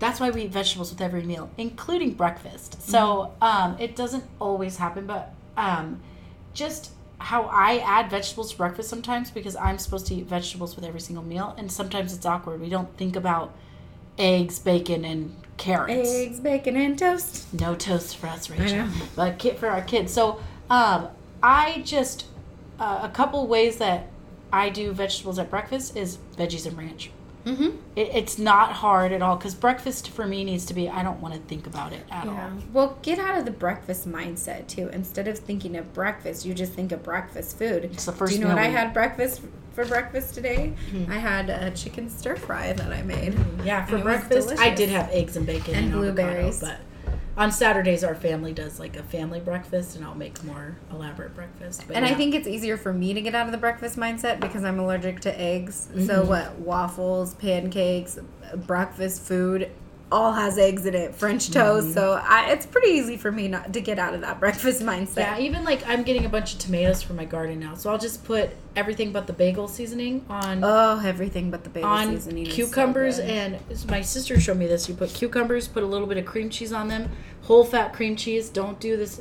that's 0.03 0.21
why 0.21 0.31
we 0.31 0.43
eat 0.43 0.51
vegetables 0.51 0.91
with 0.91 1.01
every 1.01 1.23
meal, 1.23 1.51
including 1.57 2.13
breakfast. 2.15 2.83
So 2.83 3.33
um, 3.41 3.77
it 3.79 3.97
doesn't 3.97 4.25
always 4.41 4.77
happen, 4.77 5.07
but 5.07 5.33
um, 5.57 6.01
just 6.55 6.93
how 7.19 7.45
I 7.45 7.79
add 7.79 8.11
vegetables 8.11 8.51
to 8.51 8.57
breakfast 8.59 8.91
sometimes 8.91 9.31
because 9.31 9.55
I'm 9.57 9.79
supposed 9.79 10.07
to 10.09 10.15
eat 10.15 10.27
vegetables 10.27 10.75
with 10.75 10.85
every 10.85 11.01
single 11.01 11.25
meal, 11.25 11.55
and 11.57 11.71
sometimes 11.71 12.13
it's 12.15 12.27
awkward. 12.27 12.61
We 12.61 12.69
don't 12.69 12.95
think 12.97 13.17
about 13.17 13.55
eggs, 14.19 14.59
bacon, 14.59 15.05
and 15.05 15.37
carrots. 15.57 16.11
Eggs, 16.11 16.41
bacon, 16.41 16.77
and 16.77 16.99
toast. 16.99 17.53
No 17.55 17.75
toast 17.75 18.17
for 18.17 18.27
us, 18.27 18.51
Rachel, 18.51 18.89
but 19.15 19.39
kid 19.39 19.59
for 19.59 19.69
our 19.69 19.83
kids. 19.83 20.13
So 20.13 20.41
um, 20.69 21.09
I 21.43 21.83
just 21.85 22.27
uh, 22.81 23.01
a 23.03 23.09
couple 23.09 23.47
ways 23.47 23.77
that 23.79 24.09
I 24.53 24.69
do 24.69 24.93
vegetables 24.93 25.39
at 25.39 25.49
breakfast 25.49 25.97
is 25.97 26.19
veggies 26.37 26.67
and 26.67 26.77
ranch. 26.77 27.11
Mm-hmm. 27.45 27.77
It, 27.97 28.09
it's 28.15 28.39
not 28.39 28.73
hard 28.73 29.13
at 29.13 29.21
all 29.23 29.37
because 29.37 29.55
breakfast 29.55 30.11
for 30.11 30.27
me 30.27 30.45
needs 30.45 30.65
to 30.67 30.75
be. 30.75 30.89
I 30.89 31.03
don't 31.03 31.21
want 31.21 31.35
to 31.35 31.41
think 31.41 31.67
about 31.67 31.93
it 31.93 32.05
at 32.11 32.25
Yeah. 32.27 32.31
all. 32.31 32.51
Well, 32.73 32.99
get 33.03 33.19
out 33.19 33.37
of 33.39 33.45
the 33.45 33.51
breakfast 33.51 34.09
mindset 34.09 34.67
too. 34.69 34.89
Instead 34.93 35.29
of 35.29 35.39
thinking 35.39 35.77
of 35.77 35.93
breakfast, 35.93 36.47
you 36.47 36.55
just 36.55 36.73
think 36.73 36.93
of 36.93 37.03
breakfast 37.03 37.59
food. 37.59 37.85
It's 37.85 38.05
the 38.05 38.13
first 38.13 38.33
Do 38.33 38.39
you 38.39 38.45
know 38.45 38.51
what 38.55 38.59
I 38.63 38.69
had 38.69 38.95
breakfast 38.95 39.41
for 39.73 39.85
breakfast 39.87 40.35
today? 40.35 40.75
I 41.09 41.19
had 41.19 41.49
a 41.51 41.71
chicken 41.73 42.09
stir 42.11 42.37
fry 42.37 42.73
that 42.75 42.93
I 42.93 43.03
made. 43.03 43.35
Yeah, 43.65 43.85
for 43.87 43.97
And 43.97 44.05
it 44.05 44.07
was 44.07 44.27
breakfast, 44.29 44.59
I 44.61 44.71
did 44.75 44.89
have 44.91 45.09
eggs 45.11 45.37
and 45.37 45.47
bacon 45.47 45.75
And 45.75 45.87
and, 45.87 45.95
avocado, 45.95 46.13
blueberries. 46.15 46.61
but 46.61 46.79
on 47.37 47.51
Saturdays 47.51 48.05
our 48.05 48.15
family 48.15 48.53
does 48.53 48.79
like 48.79 48.97
a 48.97 49.03
family 49.03 49.41
breakfast, 49.41 49.97
and 49.97 50.05
I'll 50.05 50.15
make 50.15 50.43
more 50.45 50.77
elaborate 50.91 51.35
breakfast. 51.35 51.85
But 51.87 51.97
And 51.97 52.05
I 52.05 52.15
think 52.15 52.35
it's 52.35 52.47
easier 52.47 52.77
for 52.77 52.93
me 52.93 53.15
to 53.15 53.21
get 53.21 53.35
out 53.35 53.47
of 53.47 53.53
the 53.53 53.59
breakfast 53.59 53.97
mindset 53.97 54.41
because 54.41 54.65
I'm 54.65 54.79
allergic 54.79 55.21
to 55.21 55.41
eggs. 55.41 55.89
Mm-hmm. 55.91 56.07
So 56.07 56.25
what 56.25 56.59
waffles, 56.59 57.35
pancakes, 57.35 58.19
breakfast 58.55 59.23
food 59.23 59.71
all 60.13 60.33
has 60.33 60.59
eggs 60.59 60.87
in 60.87 60.95
it, 60.95 61.15
French 61.15 61.51
toast. 61.51 61.87
Mm-hmm. 61.89 61.95
So 61.95 62.21
I, 62.23 62.51
it's 62.53 62.67
pretty 62.67 62.91
easy 62.91 63.17
for 63.17 63.33
me 63.33 63.49
not 63.49 63.73
to 63.73 63.81
get 63.81 63.99
out 63.99 64.15
of 64.15 64.21
that 64.21 64.39
breakfast 64.45 64.83
mindset. 64.83 65.17
yeah, 65.17 65.39
even 65.39 65.65
like 65.65 65.87
I'm 65.89 66.03
getting 66.03 66.25
a 66.25 66.29
bunch 66.29 66.53
of 66.53 66.59
tomatoes 66.61 67.03
for 67.03 67.15
my 67.15 67.25
garden 67.25 67.59
now, 67.59 67.75
so 67.75 67.91
I'll 67.91 67.99
just 67.99 68.25
put 68.25 68.51
everything 68.77 69.13
but 69.13 69.27
the 69.27 69.33
bagel 69.33 69.69
seasoning 69.69 70.25
on 70.29 70.63
Oh, 70.63 71.01
everything 71.05 71.51
but 71.51 71.65
the 71.65 71.71
bagel 71.71 71.89
on 71.91 72.09
seasoning. 72.09 72.47
is 72.47 72.51
so 72.51 72.55
cucumbers 72.57 73.19
and 73.19 73.59
my 73.89 74.03
sister 74.03 74.39
showed 74.39 74.59
me 74.59 74.67
this. 74.67 74.89
You 74.89 74.95
put 74.95 75.11
cucumbers, 75.15 75.67
put 75.69 75.83
a 75.83 75.87
little 75.87 76.07
bit 76.07 76.19
of 76.19 76.27
cream 76.27 76.51
cheese 76.51 76.73
on 76.73 76.89
them, 76.89 77.11
whole 77.43 77.65
fat 77.65 77.93
cream 77.93 78.15
cheese. 78.17 78.49
Don't 78.49 78.79
do 78.79 78.97
this 78.97 79.17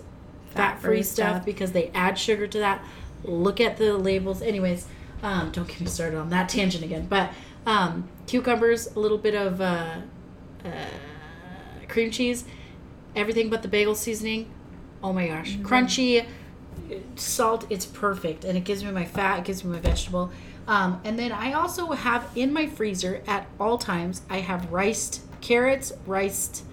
fat 0.52 0.74
free 0.82 0.98
Fat-free 1.00 1.04
stuff, 1.04 1.30
stuff. 1.36 1.46
because 1.46 1.72
they 1.72 1.88
add 1.94 2.20
sugar 2.20 2.46
to 2.48 2.58
that. 2.60 2.84
Look 3.24 3.62
at 3.62 3.78
the 3.78 3.98
labels. 3.98 4.42
Anyways, 4.42 4.88
um, 5.24 5.52
don't 5.52 5.68
get 5.68 5.80
me 5.80 5.88
started 5.88 6.18
on 6.18 6.30
that 6.32 6.50
tangent 6.50 6.84
again. 6.84 7.06
But 7.08 7.32
um, 7.66 8.10
cucumbers, 8.28 8.88
a 8.96 9.00
little 9.00 9.18
bit 9.18 9.36
of 9.36 9.62
uh, 9.62 9.98
uh, 10.66 11.88
cream 11.88 12.12
cheese, 12.12 12.46
everything 13.16 13.50
but 13.50 13.62
the 13.62 13.68
bagel 13.68 13.96
seasoning. 13.96 14.50
Oh 15.04 15.14
my 15.14 15.28
gosh, 15.28 15.54
Mm-hmm. 15.56 15.66
crunchy 15.66 16.26
salt. 17.16 17.66
It's 17.70 17.86
perfect, 17.86 18.44
and 18.46 18.58
it 18.58 18.64
gives 18.64 18.84
me 18.84 18.92
my 18.92 19.06
fat. 19.06 19.40
It 19.40 19.46
gives 19.46 19.64
me 19.64 19.72
my 19.74 19.80
vegetable. 19.80 20.32
Um, 20.68 21.02
and 21.04 21.18
then 21.18 21.32
I 21.32 21.54
also 21.54 21.88
have 21.92 22.30
in 22.36 22.54
my 22.54 22.68
freezer 22.68 23.22
at 23.28 23.48
all 23.60 23.78
times. 23.78 24.22
I 24.30 24.38
have 24.40 24.72
riced 24.72 25.22
carrots, 25.42 25.92
riced 26.06 26.64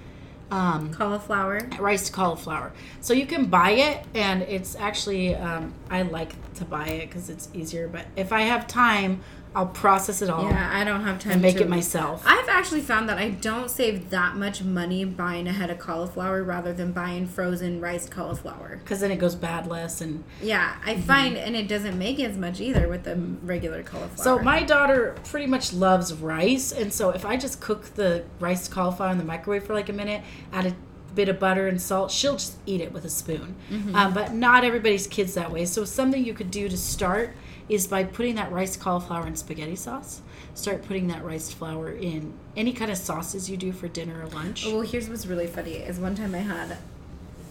um, 0.50 0.92
cauliflower. 0.92 1.68
riced 1.78 2.12
cauliflower. 2.12 2.72
So 3.00 3.14
you 3.14 3.26
can 3.26 3.46
buy 3.46 3.70
it, 3.70 4.04
and 4.14 4.42
it's 4.42 4.76
actually 4.76 5.34
um, 5.34 5.74
I 5.90 6.02
like 6.02 6.34
to 6.54 6.64
buy 6.64 6.86
it 6.88 7.08
because 7.08 7.30
it's 7.30 7.48
easier. 7.54 7.88
But 7.88 8.06
if 8.16 8.32
I 8.32 8.42
have 8.42 8.66
time, 8.66 9.20
I'll 9.54 9.66
process 9.66 10.22
it 10.22 10.30
all 10.30 10.44
Yeah, 10.44 10.70
I 10.72 10.84
don't 10.84 11.02
have 11.02 11.18
time 11.18 11.32
and 11.34 11.42
make 11.42 11.56
to 11.56 11.62
it 11.64 11.68
myself. 11.68 12.22
I've 12.26 12.48
actually 12.48 12.80
found 12.82 13.08
that 13.08 13.18
I 13.18 13.30
don't 13.30 13.70
save 13.70 14.10
that 14.10 14.36
much 14.36 14.62
money 14.62 15.04
buying 15.04 15.48
a 15.48 15.52
head 15.52 15.70
of 15.70 15.78
cauliflower 15.78 16.42
rather 16.42 16.72
than 16.72 16.92
buying 16.92 17.26
frozen 17.26 17.80
riced 17.80 18.10
cauliflower. 18.10 18.80
Because 18.82 19.00
then 19.00 19.10
it 19.10 19.16
goes 19.18 19.34
bad 19.34 19.66
less 19.66 20.00
and 20.00 20.22
Yeah, 20.42 20.74
I 20.84 20.94
Mm-hmm. 20.94 21.02
find, 21.02 21.36
and 21.36 21.56
it 21.56 21.68
doesn't 21.68 21.98
make 21.98 22.20
as 22.20 22.36
much 22.36 22.60
either 22.60 22.88
with 22.88 23.04
the 23.04 23.16
regular 23.42 23.82
cauliflower. 23.82 24.24
So 24.24 24.38
my 24.42 24.62
daughter 24.62 25.14
pretty 25.24 25.46
much 25.46 25.72
loves 25.72 26.12
rice, 26.14 26.72
and 26.72 26.92
so 26.92 27.10
if 27.10 27.24
I 27.24 27.36
just 27.36 27.60
cook 27.60 27.94
the 27.94 28.24
rice 28.40 28.68
cauliflower 28.68 29.10
in 29.12 29.18
the 29.18 29.24
microwave 29.24 29.64
for 29.64 29.74
like 29.74 29.88
a 29.88 29.92
minute, 29.92 30.22
add 30.52 30.66
a 30.66 30.76
bit 31.14 31.28
of 31.28 31.40
butter 31.40 31.66
and 31.66 31.80
salt, 31.80 32.10
she'll 32.12 32.34
just 32.34 32.58
eat 32.66 32.80
it 32.80 32.92
with 32.92 33.04
a 33.04 33.10
spoon. 33.10 33.56
Mm-hmm. 33.70 33.94
Um, 33.96 34.14
but 34.14 34.34
not 34.34 34.62
everybody's 34.64 35.06
kids 35.06 35.34
that 35.34 35.50
way. 35.50 35.64
So 35.64 35.84
something 35.84 36.24
you 36.24 36.34
could 36.34 36.50
do 36.50 36.68
to 36.68 36.76
start 36.76 37.34
is 37.68 37.86
by 37.86 38.04
putting 38.04 38.34
that 38.36 38.50
rice 38.50 38.76
cauliflower 38.76 39.26
in 39.26 39.36
spaghetti 39.36 39.76
sauce. 39.76 40.22
Start 40.54 40.82
putting 40.84 41.08
that 41.08 41.24
rice 41.24 41.52
flour 41.52 41.90
in 41.90 42.32
any 42.56 42.72
kind 42.72 42.90
of 42.90 42.96
sauces 42.96 43.50
you 43.50 43.56
do 43.56 43.72
for 43.72 43.88
dinner 43.88 44.22
or 44.22 44.28
lunch. 44.28 44.66
Well, 44.66 44.80
here's 44.80 45.08
what's 45.08 45.26
really 45.26 45.46
funny 45.46 45.74
is 45.74 45.98
one 45.98 46.14
time 46.14 46.34
I 46.34 46.38
had 46.38 46.78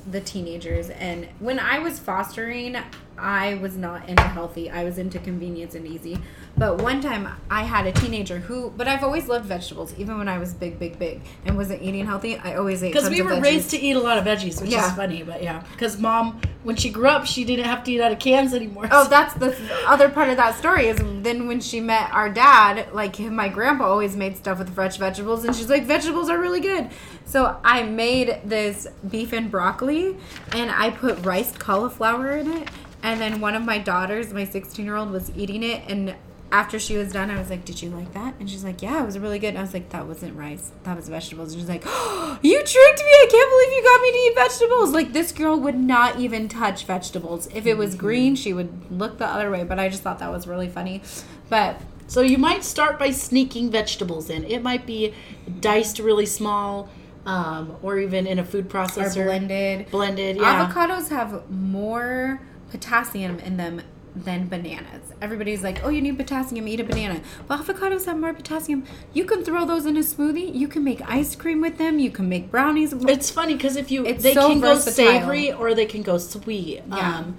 the 0.10 0.22
teenagers, 0.22 0.90
and 0.90 1.28
when 1.40 1.60
I 1.60 1.80
was 1.80 2.00
fostering, 2.00 2.78
I 3.18 3.56
was 3.56 3.76
not 3.76 4.08
into 4.08 4.24
healthy. 4.24 4.70
I 4.70 4.84
was 4.84 4.98
into 4.98 5.20
convenience 5.20 5.76
and 5.76 5.86
easy. 5.86 6.18
But 6.58 6.82
one 6.82 7.02
time 7.02 7.28
I 7.52 7.62
had 7.62 7.86
a 7.86 7.92
teenager 7.92 8.40
who, 8.40 8.74
but 8.76 8.88
I've 8.88 9.04
always 9.04 9.28
loved 9.28 9.46
vegetables, 9.46 9.94
even 10.00 10.18
when 10.18 10.28
I 10.28 10.40
was 10.40 10.56
big, 10.56 10.80
big, 10.80 10.98
big, 10.98 11.22
and 11.46 11.56
wasn't 11.56 11.84
eating 11.84 12.04
healthy. 12.08 12.38
I 12.38 12.56
always 12.56 12.82
ate 12.82 12.94
Because 12.94 13.12
we 13.12 13.22
were 13.22 13.40
raised 13.40 13.70
to 13.72 13.78
eat 13.80 13.96
a 13.96 14.00
lot 14.00 14.18
of 14.18 14.26
veggies, 14.26 14.60
which 14.60 14.72
Yeah. 14.72 14.88
is 14.88 14.94
funny, 14.94 15.22
but 15.22 15.44
yeah. 15.44 15.62
Because 15.74 16.00
mom, 16.00 16.42
when 16.64 16.76
she 16.76 16.90
grew 16.90 17.08
up, 17.10 17.28
she 17.28 17.44
didn't 17.44 17.66
have 17.66 17.84
to 17.84 17.92
eat 17.92 18.02
out 18.02 18.12
of 18.12 18.18
cans 18.18 18.56
anymore. 18.56 18.88
Oh, 18.92 19.08
that's 19.10 19.36
the 19.36 19.56
other 19.86 20.10
part 20.10 20.30
of 20.30 20.38
that 20.38 20.58
story 20.58 20.88
is 20.88 20.98
then 21.22 21.48
when 21.48 21.60
she 21.62 21.80
met 21.80 22.10
our 22.12 22.28
dad, 22.28 22.92
like 22.92 23.20
my 23.20 23.50
grandpa 23.50 23.86
always 23.86 24.16
made 24.16 24.36
stuff 24.36 24.58
with 24.58 24.74
fresh 24.74 24.98
vegetables, 24.98 25.46
and 25.46 25.56
she's 25.56 25.70
like, 25.70 25.86
vegetables 25.86 26.28
are 26.28 26.40
really 26.40 26.60
good. 26.62 26.90
So 27.26 27.60
I 27.64 27.84
made 27.84 28.40
this 28.44 28.88
beef 29.08 29.32
and 29.32 29.52
broccoli, 29.52 30.18
and 30.54 30.72
I 30.72 30.90
put 30.90 31.24
riced 31.24 31.60
cauliflower 31.60 32.32
in 32.36 32.52
it. 32.52 32.68
And 33.04 33.22
then 33.22 33.42
one 33.42 33.54
of 33.54 33.64
my 33.64 33.78
daughters, 33.78 34.34
my 34.34 34.44
16 34.44 34.84
year 34.84 34.96
old, 34.96 35.12
was 35.12 35.32
eating 35.38 35.62
it, 35.62 35.84
and 35.88 36.16
after 36.52 36.80
she 36.80 36.96
was 36.96 37.12
done, 37.12 37.30
I 37.30 37.38
was 37.38 37.50
like, 37.50 37.66
"Did 37.66 37.82
you 37.82 37.90
like 37.90 38.14
that?" 38.14 38.36
And 38.40 38.50
she's 38.50 38.64
like, 38.64 38.82
"Yeah, 38.82 39.02
it 39.02 39.06
was 39.06 39.20
really 39.20 39.40
good." 39.40 39.50
And 39.50 39.58
I 39.58 39.62
was 39.62 39.74
like, 39.74 39.90
"That 39.90 40.08
wasn't 40.08 40.38
rice. 40.38 40.72
That 40.84 40.96
was 40.96 41.10
vegetables." 41.10 41.52
And 41.54 41.62
she's 41.62 41.70
like, 41.70 41.84
oh, 41.86 42.40
"You 42.42 42.58
tricked 42.58 42.70
me! 43.00 43.12
I 43.12 43.28
can't 43.30 43.50
believe 43.52 43.78
you 43.78 43.84
got 43.84 44.02
me 44.02 44.12
to 44.12 44.18
eat 44.18 44.36
vegetables." 44.36 44.92
Like 44.92 45.14
this 45.14 45.32
girl 45.32 45.60
would 45.60 45.78
not 45.78 46.20
even 46.20 46.48
touch 46.48 46.86
vegetables. 46.86 47.48
If 47.54 47.66
it 47.66 47.78
was 47.78 47.96
green, 47.96 48.36
she 48.36 48.54
would 48.54 48.90
look 48.92 49.18
the 49.18 49.28
other 49.28 49.52
way. 49.52 49.64
But 49.64 49.80
I 49.80 49.90
just 49.90 50.04
thought 50.04 50.20
that 50.20 50.32
was 50.32 50.48
really 50.48 50.70
funny. 50.70 51.02
But 51.50 51.82
So 52.08 52.22
you 52.22 52.38
might 52.38 52.64
start 52.64 52.98
by 52.98 53.12
sneaking 53.12 53.70
vegetables 53.70 54.30
in. 54.30 54.46
It 54.46 54.64
might 54.64 54.86
be 54.86 55.14
diced 55.60 56.00
really 56.00 56.26
small, 56.26 56.90
um, 57.26 57.76
or 57.82 58.00
even 58.00 58.26
in 58.26 58.40
a 58.40 58.46
food 58.46 58.70
processor. 58.70 59.26
blended. 59.26 59.92
Blended, 59.92 60.38
yeah. 60.38 60.66
Avocados 60.72 61.10
have 61.10 61.50
more 61.52 62.40
potassium 62.72 63.40
in 63.40 63.58
them 63.58 63.82
than 64.24 64.48
bananas. 64.48 65.14
Everybody's 65.22 65.64
like, 65.64 65.84
"Oh, 65.84 65.90
you 65.90 66.02
need 66.02 66.18
potassium, 66.18 66.68
eat 66.68 66.80
a 66.80 66.84
banana." 66.84 67.22
Well, 67.48 67.60
avocados 67.60 68.06
have 68.06 68.18
more 68.18 68.34
potassium. 68.34 68.84
You 69.14 69.26
can 69.26 69.44
throw 69.44 69.66
those 69.66 69.86
in 69.86 69.98
a 69.98 70.02
smoothie. 70.02 70.54
You 70.54 70.68
can 70.68 70.84
make 70.84 71.02
ice 71.10 71.36
cream 71.36 71.62
with 71.62 71.78
them. 71.78 72.00
You 72.00 72.12
can 72.12 72.28
make 72.30 72.52
brownies. 72.52 72.94
It's 72.94 73.30
funny 73.30 73.56
because 73.56 73.76
if 73.76 73.92
you 73.92 74.06
It's 74.06 74.24
they 74.24 74.34
so 74.34 74.50
can 74.50 74.60
go 74.60 74.78
savory 74.78 75.52
or 75.52 75.74
they 75.74 75.86
can 75.86 76.02
go 76.02 76.18
sweet. 76.18 76.84
Yeah. 76.88 77.18
Um, 77.18 77.38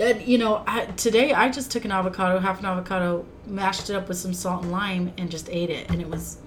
and 0.00 0.22
you 0.22 0.38
know, 0.38 0.62
I, 0.66 0.86
today 0.86 1.32
I 1.32 1.48
just 1.48 1.70
took 1.70 1.84
an 1.84 1.92
avocado, 1.92 2.38
half 2.38 2.60
an 2.60 2.66
avocado, 2.66 3.26
mashed 3.46 3.90
it 3.90 3.96
up 3.96 4.08
with 4.08 4.16
some 4.16 4.32
salt 4.32 4.62
and 4.62 4.72
lime, 4.72 5.12
and 5.18 5.30
just 5.30 5.48
ate 5.50 5.70
it, 5.70 5.90
and 5.90 6.00
it 6.00 6.08
was 6.08 6.38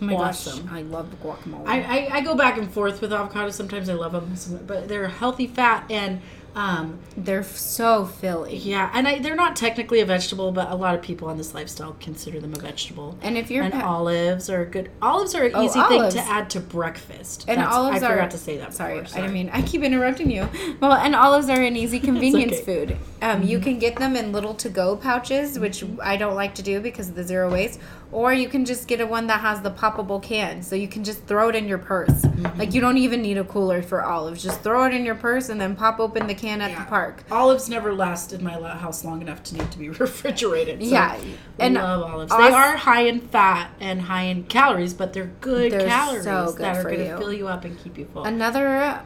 oh 0.00 0.04
my 0.04 0.14
awesome. 0.14 0.66
gosh, 0.66 0.72
I 0.72 0.82
love 0.82 1.08
guacamole. 1.22 1.66
I, 1.66 1.80
I, 1.80 2.16
I 2.16 2.20
go 2.20 2.34
back 2.34 2.58
and 2.58 2.70
forth 2.70 3.00
with 3.00 3.10
avocados. 3.10 3.54
Sometimes 3.54 3.88
I 3.88 3.94
love 3.94 4.12
them, 4.12 4.60
but 4.66 4.88
they're 4.88 5.08
healthy 5.08 5.46
fat 5.46 5.84
and 5.90 6.20
um, 6.54 6.98
They're 7.16 7.42
so 7.44 8.04
filly. 8.04 8.56
yeah, 8.56 8.90
and 8.92 9.06
I, 9.06 9.18
they're 9.20 9.34
not 9.36 9.54
technically 9.56 10.00
a 10.00 10.04
vegetable, 10.06 10.50
but 10.52 10.70
a 10.70 10.74
lot 10.74 10.94
of 10.94 11.02
people 11.02 11.28
on 11.28 11.36
this 11.38 11.54
lifestyle 11.54 11.96
consider 12.00 12.40
them 12.40 12.52
a 12.54 12.58
vegetable. 12.58 13.16
And 13.22 13.36
if 13.38 13.50
you're 13.50 13.62
and 13.64 13.72
pa- 13.72 13.86
olives 13.86 14.50
are 14.50 14.64
good. 14.64 14.90
Olives 15.00 15.34
are 15.34 15.44
an 15.44 15.52
Oh, 15.54 15.64
easy 15.64 15.78
olives. 15.78 16.14
thing 16.14 16.24
to 16.24 16.30
add 16.30 16.50
to 16.50 16.60
breakfast. 16.60 17.44
and 17.48 17.58
That's- 17.58 17.74
olives 17.74 18.02
I 18.02 18.06
are 18.08 18.16
forgot 18.16 18.30
to 18.32 18.38
say 18.38 18.56
that. 18.58 18.74
Sorry, 18.74 19.00
before, 19.00 19.22
I 19.22 19.28
mean 19.28 19.50
I 19.52 19.62
keep 19.62 19.82
interrupting 19.82 20.30
you. 20.30 20.48
Well, 20.80 20.92
and 20.92 21.14
olives 21.14 21.48
are 21.48 21.60
an 21.60 21.76
easy 21.76 22.00
convenience 22.10 22.54
okay. 22.60 22.62
Mm-hmm. 22.86 22.88
food. 22.90 22.96
Um, 23.22 23.42
You 23.42 23.58
can 23.60 23.78
get 23.78 23.96
them 23.96 24.16
in 24.16 24.32
little 24.32 24.54
to-go 24.54 24.96
pouches, 24.96 25.58
which 25.58 25.84
I 26.02 26.16
don't 26.16 26.34
like 26.34 26.54
to 26.56 26.62
do 26.62 26.80
because 26.80 27.08
of 27.10 27.14
the 27.14 27.22
zero 27.24 27.50
waste. 27.50 27.78
Or 28.12 28.32
you 28.32 28.48
can 28.48 28.64
just 28.64 28.88
get 28.88 29.00
a 29.00 29.06
one 29.06 29.28
that 29.28 29.40
has 29.40 29.60
the 29.62 29.70
poppable 29.70 30.20
can, 30.20 30.62
so 30.62 30.74
you 30.74 30.88
can 30.88 31.04
just 31.04 31.24
throw 31.26 31.48
it 31.48 31.54
in 31.54 31.68
your 31.68 31.78
purse. 31.78 32.10
Mm-hmm. 32.10 32.58
Like 32.58 32.74
you 32.74 32.80
don't 32.80 32.98
even 32.98 33.22
need 33.22 33.38
a 33.38 33.44
cooler 33.44 33.82
for 33.82 34.02
olives. 34.04 34.42
Just 34.42 34.62
throw 34.62 34.84
it 34.84 34.92
in 34.94 35.04
your 35.04 35.14
purse 35.14 35.48
and 35.48 35.60
then 35.60 35.76
pop 35.76 36.00
open 36.00 36.26
the 36.26 36.34
can 36.34 36.60
at 36.60 36.70
Yeah. 36.72 36.80
the 36.84 36.88
park. 36.88 37.22
Olives 37.30 37.68
never 37.68 37.94
last 37.94 38.32
in 38.32 38.42
my 38.42 38.52
house 38.76 39.04
long 39.04 39.20
enough 39.22 39.42
to 39.44 39.56
need 39.56 39.70
to 39.70 39.78
be 39.78 39.88
refrigerated. 40.04 40.82
So 40.82 40.88
Yeah, 40.88 41.20
and 41.60 41.74
love 41.74 42.02
olives. 42.02 42.32
they 42.36 42.50
are 42.50 42.76
high 42.76 43.02
in 43.02 43.20
fat 43.20 43.70
and 43.78 44.02
high 44.02 44.22
in 44.24 44.42
calories, 44.44 44.92
but 44.92 45.12
they're 45.12 45.30
good 45.40 45.70
They're 45.72 45.86
calories 45.86 46.24
so 46.24 46.46
good 46.52 46.58
that 46.62 46.76
are 46.78 46.82
going 46.82 46.98
to 46.98 47.16
fill 47.18 47.32
you 47.32 47.46
up 47.46 47.64
and 47.64 47.78
keep 47.82 47.96
you 47.96 48.06
full. 48.06 48.24
Another 48.24 49.02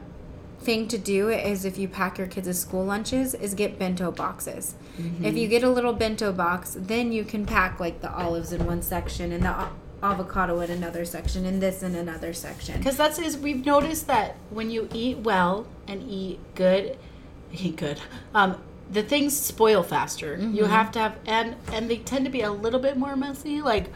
thing 0.64 0.88
to 0.88 0.98
do 0.98 1.28
is 1.30 1.64
if 1.64 1.78
you 1.78 1.88
pack 1.88 2.18
your 2.18 2.26
kids' 2.26 2.58
school 2.58 2.84
lunches 2.84 3.34
is 3.34 3.54
get 3.54 3.78
bento 3.78 4.10
boxes. 4.10 4.74
Mm-hmm. 4.98 5.24
If 5.24 5.36
you 5.36 5.48
get 5.48 5.62
a 5.62 5.68
little 5.70 5.92
bento 5.92 6.32
box, 6.32 6.76
then 6.78 7.12
you 7.12 7.24
can 7.24 7.44
pack 7.46 7.78
like 7.78 8.00
the 8.00 8.12
olives 8.12 8.52
in 8.52 8.64
one 8.66 8.82
section 8.82 9.32
and 9.32 9.44
the 9.44 9.68
avocado 10.02 10.60
in 10.60 10.70
another 10.70 11.04
section 11.04 11.46
and 11.46 11.62
this 11.62 11.82
in 11.82 11.94
another 11.94 12.32
section. 12.32 12.78
Because 12.78 12.96
that's 12.96 13.18
is 13.18 13.36
we've 13.36 13.64
noticed 13.64 14.06
that 14.06 14.36
when 14.50 14.70
you 14.70 14.88
eat 14.92 15.18
well 15.18 15.66
and 15.86 16.02
eat 16.08 16.40
good, 16.54 16.98
eat 17.52 17.76
good. 17.76 18.00
Um, 18.34 18.60
the 18.90 19.02
things 19.02 19.36
spoil 19.36 19.82
faster. 19.82 20.36
Mm-hmm. 20.36 20.54
You 20.54 20.64
have 20.64 20.92
to 20.92 20.98
have 20.98 21.18
and 21.26 21.56
and 21.72 21.90
they 21.90 21.98
tend 21.98 22.24
to 22.26 22.30
be 22.30 22.42
a 22.42 22.50
little 22.52 22.80
bit 22.80 22.96
more 22.96 23.16
messy. 23.16 23.62
Like 23.62 23.86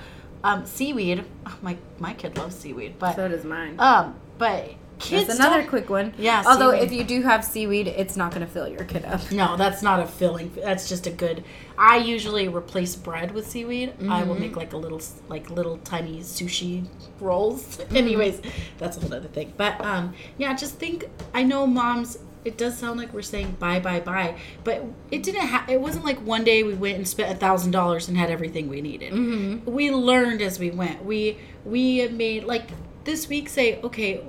um, 0.44 0.64
seaweed. 0.66 1.24
oh, 1.46 1.58
my 1.62 1.76
my 1.98 2.14
kid 2.14 2.36
loves 2.36 2.56
seaweed, 2.56 2.94
but 2.98 3.16
So 3.16 3.28
does 3.28 3.44
mine. 3.44 3.76
um, 3.78 4.14
but 4.38 4.74
kids 4.98 5.26
That's 5.26 5.38
another 5.38 5.64
quick 5.66 5.88
one. 5.90 6.14
Yeah, 6.18 6.42
Although 6.46 6.72
seaweed. 6.72 6.82
if 6.84 6.92
you 6.92 7.04
do 7.04 7.22
have 7.22 7.44
seaweed, 7.44 7.86
it's 7.88 8.16
not 8.16 8.30
going 8.32 8.46
to 8.46 8.52
fill 8.52 8.68
your 8.68 8.84
kid 8.84 9.04
up. 9.04 9.30
No, 9.30 9.56
that's 9.56 9.82
not 9.82 10.00
a 10.00 10.06
filling. 10.06 10.52
That's 10.56 10.88
just 10.88 11.06
a 11.06 11.10
good. 11.10 11.44
I 11.76 11.98
usually 11.98 12.48
replace 12.48 12.96
bread 12.96 13.32
with 13.32 13.46
seaweed. 13.46 13.94
I 14.08 14.24
will 14.24 14.34
make 14.34 14.56
like 14.56 14.72
a 14.72 14.76
little, 14.76 15.00
like 15.28 15.50
little 15.50 15.78
tiny 15.78 16.20
sushi 16.20 16.86
rolls. 17.20 17.80
Anyways, 17.94 18.40
that's 18.78 18.96
a 18.96 19.00
whole 19.00 19.14
other 19.14 19.28
thing. 19.28 19.52
But 19.56 19.80
um, 19.80 20.14
yeah, 20.38 20.54
just 20.54 20.76
think. 20.76 21.08
I 21.34 21.42
know 21.42 21.66
moms. 21.66 22.18
It 22.44 22.56
does 22.56 22.78
sound 22.78 22.98
like 22.98 23.12
we're 23.12 23.20
saying 23.22 23.56
bye, 23.58 23.80
bye, 23.80 24.00
bye, 24.00 24.36
but 24.64 24.82
it 25.10 25.22
didn't. 25.22 25.46
Ha- 25.46 25.66
it 25.68 25.80
wasn't 25.80 26.04
like 26.04 26.18
one 26.18 26.44
day 26.44 26.62
we 26.62 26.72
went 26.74 26.96
and 26.96 27.06
spent 27.06 27.30
a 27.30 27.34
thousand 27.34 27.72
dollars 27.72 28.08
and 28.08 28.16
had 28.16 28.30
everything 28.30 28.68
we 28.68 28.80
needed. 28.80 29.12
Mm-hmm. 29.12 29.70
We 29.70 29.90
learned 29.90 30.40
as 30.40 30.58
we 30.58 30.70
went. 30.70 31.04
We 31.04 31.38
we 31.64 32.08
made 32.08 32.44
like 32.44 32.70
this 33.04 33.28
week. 33.28 33.48
Say 33.48 33.80
okay, 33.82 34.24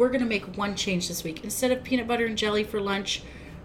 we're 0.00 0.08
gonna 0.08 0.24
make 0.24 0.56
one 0.56 0.74
change 0.74 1.08
this 1.08 1.22
week. 1.22 1.44
Instead 1.44 1.70
of 1.70 1.84
peanut 1.84 2.08
butter 2.08 2.24
and 2.24 2.36
jelly 2.36 2.64
for 2.64 2.80
lunch, 2.80 3.22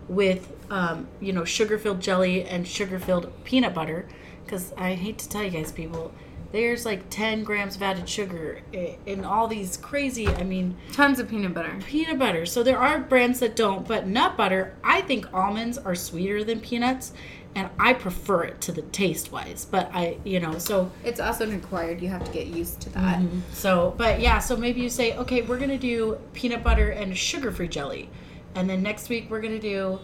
with 0.07 0.51
um, 0.69 1.07
you 1.19 1.33
know 1.33 1.45
sugar 1.45 1.77
filled 1.77 2.01
jelly 2.01 2.43
and 2.43 2.67
sugar 2.67 2.99
filled 2.99 3.31
peanut 3.43 3.73
butter 3.73 4.07
because 4.43 4.73
I 4.77 4.93
hate 4.93 5.17
to 5.19 5.29
tell 5.29 5.43
you 5.43 5.49
guys 5.49 5.71
people 5.71 6.11
there's 6.51 6.85
like 6.85 7.09
10 7.09 7.43
grams 7.43 7.75
of 7.75 7.81
added 7.81 8.07
sugar 8.07 8.61
in 9.05 9.25
all 9.25 9.47
these 9.47 9.77
crazy 9.77 10.27
I 10.27 10.43
mean 10.43 10.77
Tons 10.93 11.19
of 11.19 11.27
peanut 11.27 11.53
butter. 11.53 11.79
peanut 11.87 12.19
butter 12.19 12.45
so 12.45 12.61
there 12.61 12.77
are 12.77 12.99
brands 12.99 13.39
that 13.39 13.55
don't 13.55 13.87
but 13.87 14.05
nut 14.07 14.37
butter 14.37 14.75
I 14.83 15.01
think 15.01 15.33
almonds 15.33 15.77
are 15.77 15.95
sweeter 15.95 16.43
than 16.43 16.59
peanuts 16.59 17.13
and 17.55 17.69
I 17.79 17.93
prefer 17.93 18.43
it 18.43 18.61
to 18.61 18.71
the 18.71 18.81
taste 18.83 19.31
wise 19.31 19.65
but 19.65 19.89
I 19.93 20.17
you 20.25 20.39
know 20.39 20.57
so 20.59 20.91
It's 21.03 21.19
also 21.19 21.49
required. 21.49 22.01
You 22.01 22.09
have 22.09 22.23
to 22.25 22.31
get 22.31 22.47
used 22.47 22.81
to 22.81 22.89
that. 22.91 23.21
so, 23.53 23.93
but 23.97 24.19
yeah, 24.19 24.39
so 24.39 24.57
maybe 24.57 24.81
you 24.81 24.89
say, 24.89 25.15
okay, 25.17 25.41
we're 25.41 25.59
gonna 25.59 25.77
do 25.77 26.17
peanut 26.33 26.63
butter 26.63 26.89
and 26.89 27.17
sugar-free 27.17 27.67
jelly, 27.69 28.09
and 28.55 28.69
then 28.69 28.83
next 28.83 29.09
week 29.09 29.29
we're 29.29 29.41
gonna 29.41 29.59
do 29.59 29.99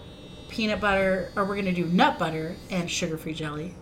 peanut 0.49 0.79
butter, 0.81 1.31
or 1.35 1.45
we're 1.45 1.55
gonna 1.55 1.71
do 1.73 1.85
nut 1.85 2.17
butter 2.19 2.55
and 2.69 2.89
sugar-free 2.89 3.33
jelly. 3.33 3.73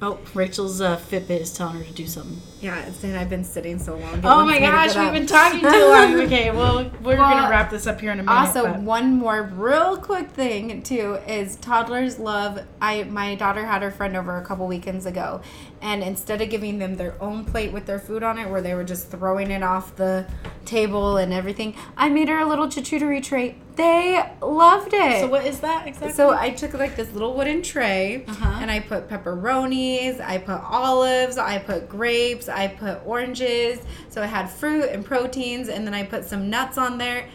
Oh, 0.00 0.18
Rachel's 0.34 0.80
uh, 0.80 0.96
Fitbit 0.98 1.40
is 1.40 1.52
telling 1.52 1.76
her 1.78 1.84
to 1.84 1.92
do 1.92 2.06
something. 2.06 2.40
Yeah, 2.62 2.78
it's, 2.86 3.02
and 3.02 3.16
I've 3.16 3.28
been 3.28 3.42
sitting 3.42 3.80
so 3.80 3.96
long. 3.96 4.20
Oh 4.22 4.44
my 4.46 4.60
gosh, 4.60 4.94
we've 4.94 5.12
been 5.12 5.26
talking 5.26 5.58
too 5.60 5.66
long. 5.66 6.12
Okay, 6.22 6.52
well, 6.52 6.88
we're 7.02 7.16
Well, 7.16 7.30
gonna 7.30 7.50
wrap 7.50 7.70
this 7.70 7.88
up 7.88 8.00
here 8.00 8.12
in 8.12 8.20
a 8.20 8.22
minute. 8.22 8.32
Also, 8.38 8.62
but- 8.64 8.80
one 8.82 9.18
more 9.18 9.42
real 9.42 9.96
quick 9.96 10.30
thing 10.30 10.80
too 10.82 11.18
is 11.26 11.56
toddlers 11.56 12.20
love. 12.20 12.60
I 12.80 13.02
my 13.04 13.34
daughter 13.34 13.66
had 13.66 13.82
her 13.82 13.90
friend 13.90 14.16
over 14.16 14.36
a 14.38 14.44
couple 14.44 14.68
weekends 14.68 15.06
ago, 15.06 15.40
and 15.80 16.04
instead 16.04 16.40
of 16.40 16.50
giving 16.50 16.78
them 16.78 16.94
their 16.94 17.20
own 17.20 17.44
plate 17.44 17.72
with 17.72 17.86
their 17.86 17.98
food 17.98 18.22
on 18.22 18.38
it, 18.38 18.48
where 18.48 18.62
they 18.62 18.74
were 18.74 18.84
just 18.84 19.08
throwing 19.10 19.50
it 19.50 19.64
off 19.64 19.96
the 19.96 20.24
table 20.64 21.16
and 21.16 21.32
everything, 21.32 21.74
I 21.96 22.08
made 22.10 22.28
her 22.28 22.38
a 22.38 22.46
little 22.46 22.68
charcuterie 22.68 23.24
tray. 23.24 23.56
They 23.74 24.22
loved 24.42 24.92
it. 24.92 25.20
so 25.20 25.28
what 25.28 25.46
is 25.46 25.60
that 25.60 25.86
exactly? 25.88 26.12
So 26.12 26.30
I 26.34 26.50
took 26.50 26.74
like 26.74 26.94
this 26.94 27.10
little 27.14 27.34
wooden 27.34 27.62
tray 27.62 28.22
Uh-huh. 28.28 28.58
and 28.60 28.70
I 28.70 28.80
put 28.80 29.08
pepperonis, 29.08 30.20
I 30.20 30.36
put 30.36 30.60
olives, 30.60 31.38
I 31.38 31.58
put 31.58 31.88
grapes, 31.88 32.50
I 32.52 32.68
put 32.68 33.00
oranges. 33.06 33.80
So 34.08 34.22
I 34.22 34.26
had 34.26 34.48
fruit 34.50 34.84
and 34.90 35.04
proteins, 35.04 35.68
and 35.68 35.86
then 35.86 35.94
I 35.94 36.04
put 36.04 36.24
some 36.24 36.50
nuts 36.50 36.78
on 36.78 36.98
there, 36.98 37.26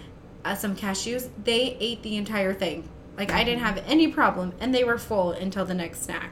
uh, 0.45 0.55
some 0.55 0.75
cashews. 0.75 1.29
They 1.43 1.77
ate 1.79 2.03
the 2.03 2.15
entire 2.17 2.53
thing. 2.53 2.87
Like 3.17 3.31
I 3.31 3.43
didn't 3.43 3.61
have 3.61 3.83
any 3.87 4.07
problem, 4.07 4.53
and 4.59 4.73
they 4.73 4.83
were 4.83 4.97
full 4.97 5.31
until 5.31 5.65
the 5.65 5.73
next 5.73 6.03
snack. 6.03 6.31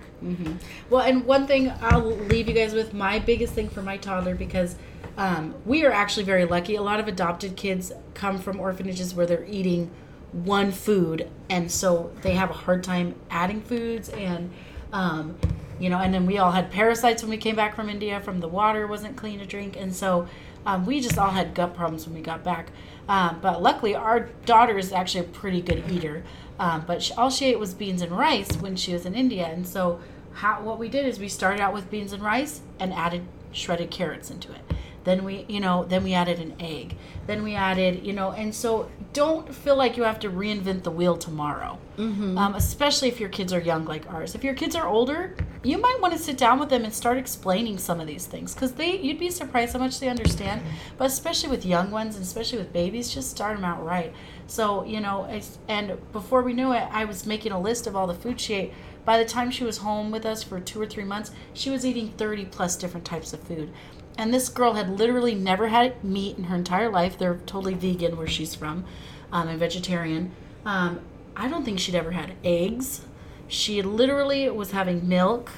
Well, 0.90 1.02
and 1.02 1.26
one 1.26 1.48
thing 1.48 1.74
I'll 1.82 2.06
leave 2.06 2.48
you 2.48 2.54
guys 2.54 2.74
with 2.74 2.94
my 2.94 3.18
biggest 3.20 3.54
thing 3.54 3.70
for 3.70 3.82
my 3.82 3.98
toddler 3.98 4.36
because 4.36 4.76
um, 5.18 5.56
we 5.66 5.84
are 5.84 5.92
actually 5.92 6.26
very 6.26 6.46
lucky. 6.46 6.76
A 6.76 6.82
lot 6.84 7.00
of 7.00 7.08
adopted 7.08 7.56
kids 7.56 7.92
come 8.14 8.38
from 8.38 8.60
orphanages 8.60 9.16
where 9.16 9.26
they're 9.26 9.46
eating 9.46 9.90
one 10.32 10.72
food, 10.72 11.30
and 11.50 11.72
so 11.72 12.12
they 12.22 12.36
have 12.36 12.52
a 12.52 12.54
hard 12.54 12.84
time 12.84 13.16
adding 13.30 13.62
foods 13.62 14.10
and. 14.10 14.52
Um, 14.94 15.38
you 15.80 15.90
know, 15.90 15.98
and 15.98 16.14
then 16.14 16.26
we 16.26 16.38
all 16.38 16.52
had 16.52 16.72
parasites 16.72 17.22
when 17.22 17.30
we 17.30 17.38
came 17.38 17.56
back 17.56 17.76
from 17.76 17.90
India 17.90 18.20
from 18.22 18.40
the 18.40 18.48
water 18.48 18.88
wasn't 18.88 19.16
clean 19.16 19.40
to 19.40 19.46
drink, 19.46 19.76
and 19.76 19.96
so 19.96 20.28
um, 20.66 20.86
we 20.86 21.00
just 21.00 21.18
all 21.18 21.32
had 21.32 21.54
gut 21.54 21.76
problems 21.76 22.06
when 22.06 22.16
we 22.16 22.22
got 22.22 22.44
back. 22.44 22.70
Um, 23.08 23.40
but 23.42 23.62
luckily, 23.62 23.96
our 23.96 24.22
daughter 24.46 24.78
is 24.78 24.92
actually 24.92 25.22
a 25.22 25.30
pretty 25.30 25.62
good 25.62 25.84
eater. 25.92 26.24
Um, 26.58 26.86
but 26.88 27.04
she, 27.04 27.14
all 27.14 27.30
she 27.30 27.46
ate 27.48 27.60
was 27.60 27.74
beans 27.74 28.02
and 28.02 28.12
rice 28.12 28.56
when 28.58 28.76
she 28.76 28.94
was 28.94 29.06
in 29.06 29.14
India, 29.14 29.46
and 29.46 29.68
so 29.68 30.00
how, 30.34 30.62
what 30.62 30.80
we 30.80 30.90
did 30.90 31.06
is 31.06 31.20
we 31.20 31.28
started 31.28 31.62
out 31.62 31.74
with 31.74 31.90
beans 31.90 32.14
and 32.14 32.24
rice 32.24 32.62
and 32.80 32.94
added 32.94 33.24
shredded 33.52 33.92
carrots 33.92 34.30
into 34.32 34.52
it. 34.52 34.62
Then 35.06 35.24
we, 35.24 35.46
you 35.48 35.60
know, 35.60 35.86
then 35.86 36.04
we 36.04 36.14
added 36.14 36.40
an 36.40 36.56
egg. 36.60 36.98
Then 37.28 37.44
we 37.44 37.56
added, 37.56 38.06
you 38.06 38.12
know, 38.12 38.32
and 38.32 38.54
so 38.54 38.90
don't 39.14 39.54
feel 39.54 39.76
like 39.76 39.96
you 39.96 40.04
have 40.04 40.20
to 40.22 40.30
reinvent 40.30 40.84
the 40.84 40.92
wheel 40.92 41.16
tomorrow. 41.16 41.78
Mm-hmm. 41.98 42.38
Um, 42.38 42.56
especially 42.56 43.08
if 43.08 43.20
your 43.20 43.30
kids 43.30 43.54
are 43.54 43.60
young 43.60 43.86
like 43.86 44.12
ours. 44.12 44.36
If 44.36 44.44
your 44.44 44.56
kids 44.56 44.76
are 44.76 44.88
older, 44.88 45.36
you 45.64 45.78
might 45.78 46.02
want 46.02 46.14
to 46.14 46.20
sit 46.20 46.38
down 46.38 46.60
with 46.60 46.70
them 46.70 46.84
and 46.84 46.94
start 46.94 47.18
explaining 47.18 47.78
some 47.78 48.02
of 48.02 48.08
these 48.08 48.26
things 48.26 48.54
because 48.54 48.74
they, 48.74 48.98
you'd 48.98 49.20
be 49.20 49.30
surprised 49.30 49.74
how 49.74 49.80
much 49.80 50.00
they 50.00 50.10
understand. 50.10 50.62
But 50.98 51.06
especially 51.06 51.50
with 51.50 51.66
young 51.66 51.92
ones 51.92 52.16
and 52.16 52.24
especially 52.24 52.58
with 52.58 52.74
babies, 52.74 53.14
just 53.14 53.30
start 53.30 53.56
them 53.56 53.64
out 53.64 53.86
right. 53.86 54.12
So 54.48 54.84
you 54.84 55.00
know, 55.00 55.30
and 55.68 55.98
before 56.12 56.42
we 56.42 56.54
knew 56.54 56.74
it, 56.74 56.88
I 56.92 57.06
was 57.06 57.26
making 57.26 57.52
a 57.52 57.60
list 57.60 57.88
of 57.88 57.96
all 57.96 58.08
the 58.08 58.14
food 58.14 58.42
she 58.42 58.54
ate. 58.56 58.74
By 59.06 59.20
the 59.20 59.26
time 59.26 59.52
she 59.52 59.64
was 59.64 59.78
home 59.78 60.10
with 60.12 60.26
us 60.26 60.42
for 60.42 60.60
two 60.60 60.82
or 60.82 60.88
three 60.88 61.04
months, 61.04 61.32
she 61.54 61.70
was 61.70 61.86
eating 61.86 62.10
30 62.18 62.46
plus 62.46 62.76
different 62.76 63.06
types 63.06 63.34
of 63.34 63.40
food. 63.42 63.72
And 64.18 64.34
this 64.34 64.50
girl 64.50 64.74
had 64.74 64.98
literally 64.98 65.36
never 65.36 65.68
had 65.68 66.04
meat 66.04 66.38
in 66.38 66.46
her 66.46 66.56
entire 66.56 66.90
life. 66.90 67.18
They're 67.18 67.40
totally 67.46 67.74
vegan 67.74 68.18
where 68.18 68.28
she's 68.28 68.56
from 68.56 68.86
um, 69.32 69.48
and 69.48 69.60
vegetarian. 69.60 70.32
Um, 70.66 71.02
I 71.36 71.48
don't 71.50 71.66
think 71.66 71.80
she'd 71.80 71.96
ever 71.96 72.12
had 72.12 72.34
eggs. 72.44 73.02
She 73.48 73.82
literally 73.82 74.50
was 74.50 74.72
having 74.72 75.08
milk, 75.08 75.52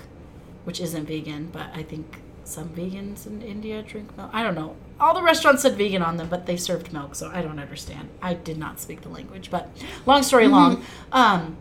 which 0.64 0.80
isn't 0.82 1.06
vegan, 1.06 1.50
but 1.52 1.68
I 1.74 1.84
think 1.84 2.22
some 2.44 2.70
vegans 2.70 3.28
in 3.28 3.42
India 3.42 3.84
drink 3.84 4.16
milk. 4.18 4.30
I 4.34 4.42
don't 4.42 4.56
know. 4.56 4.76
All 5.00 5.14
the 5.14 5.22
restaurants 5.22 5.62
said 5.62 5.78
vegan 5.78 6.02
on 6.02 6.18
them, 6.18 6.28
but 6.28 6.46
they 6.48 6.58
served 6.58 6.92
milk, 6.92 7.14
so 7.14 7.30
I 7.32 7.42
don't 7.42 7.60
understand. 7.60 8.10
I 8.22 8.34
did 8.34 8.58
not 8.58 8.80
speak 8.80 9.02
the 9.02 9.10
language, 9.10 9.52
but 9.52 9.70
long 10.06 10.24
story 10.24 10.46
mm-hmm. 10.46 10.54
long, 10.54 10.84
um, 11.12 11.58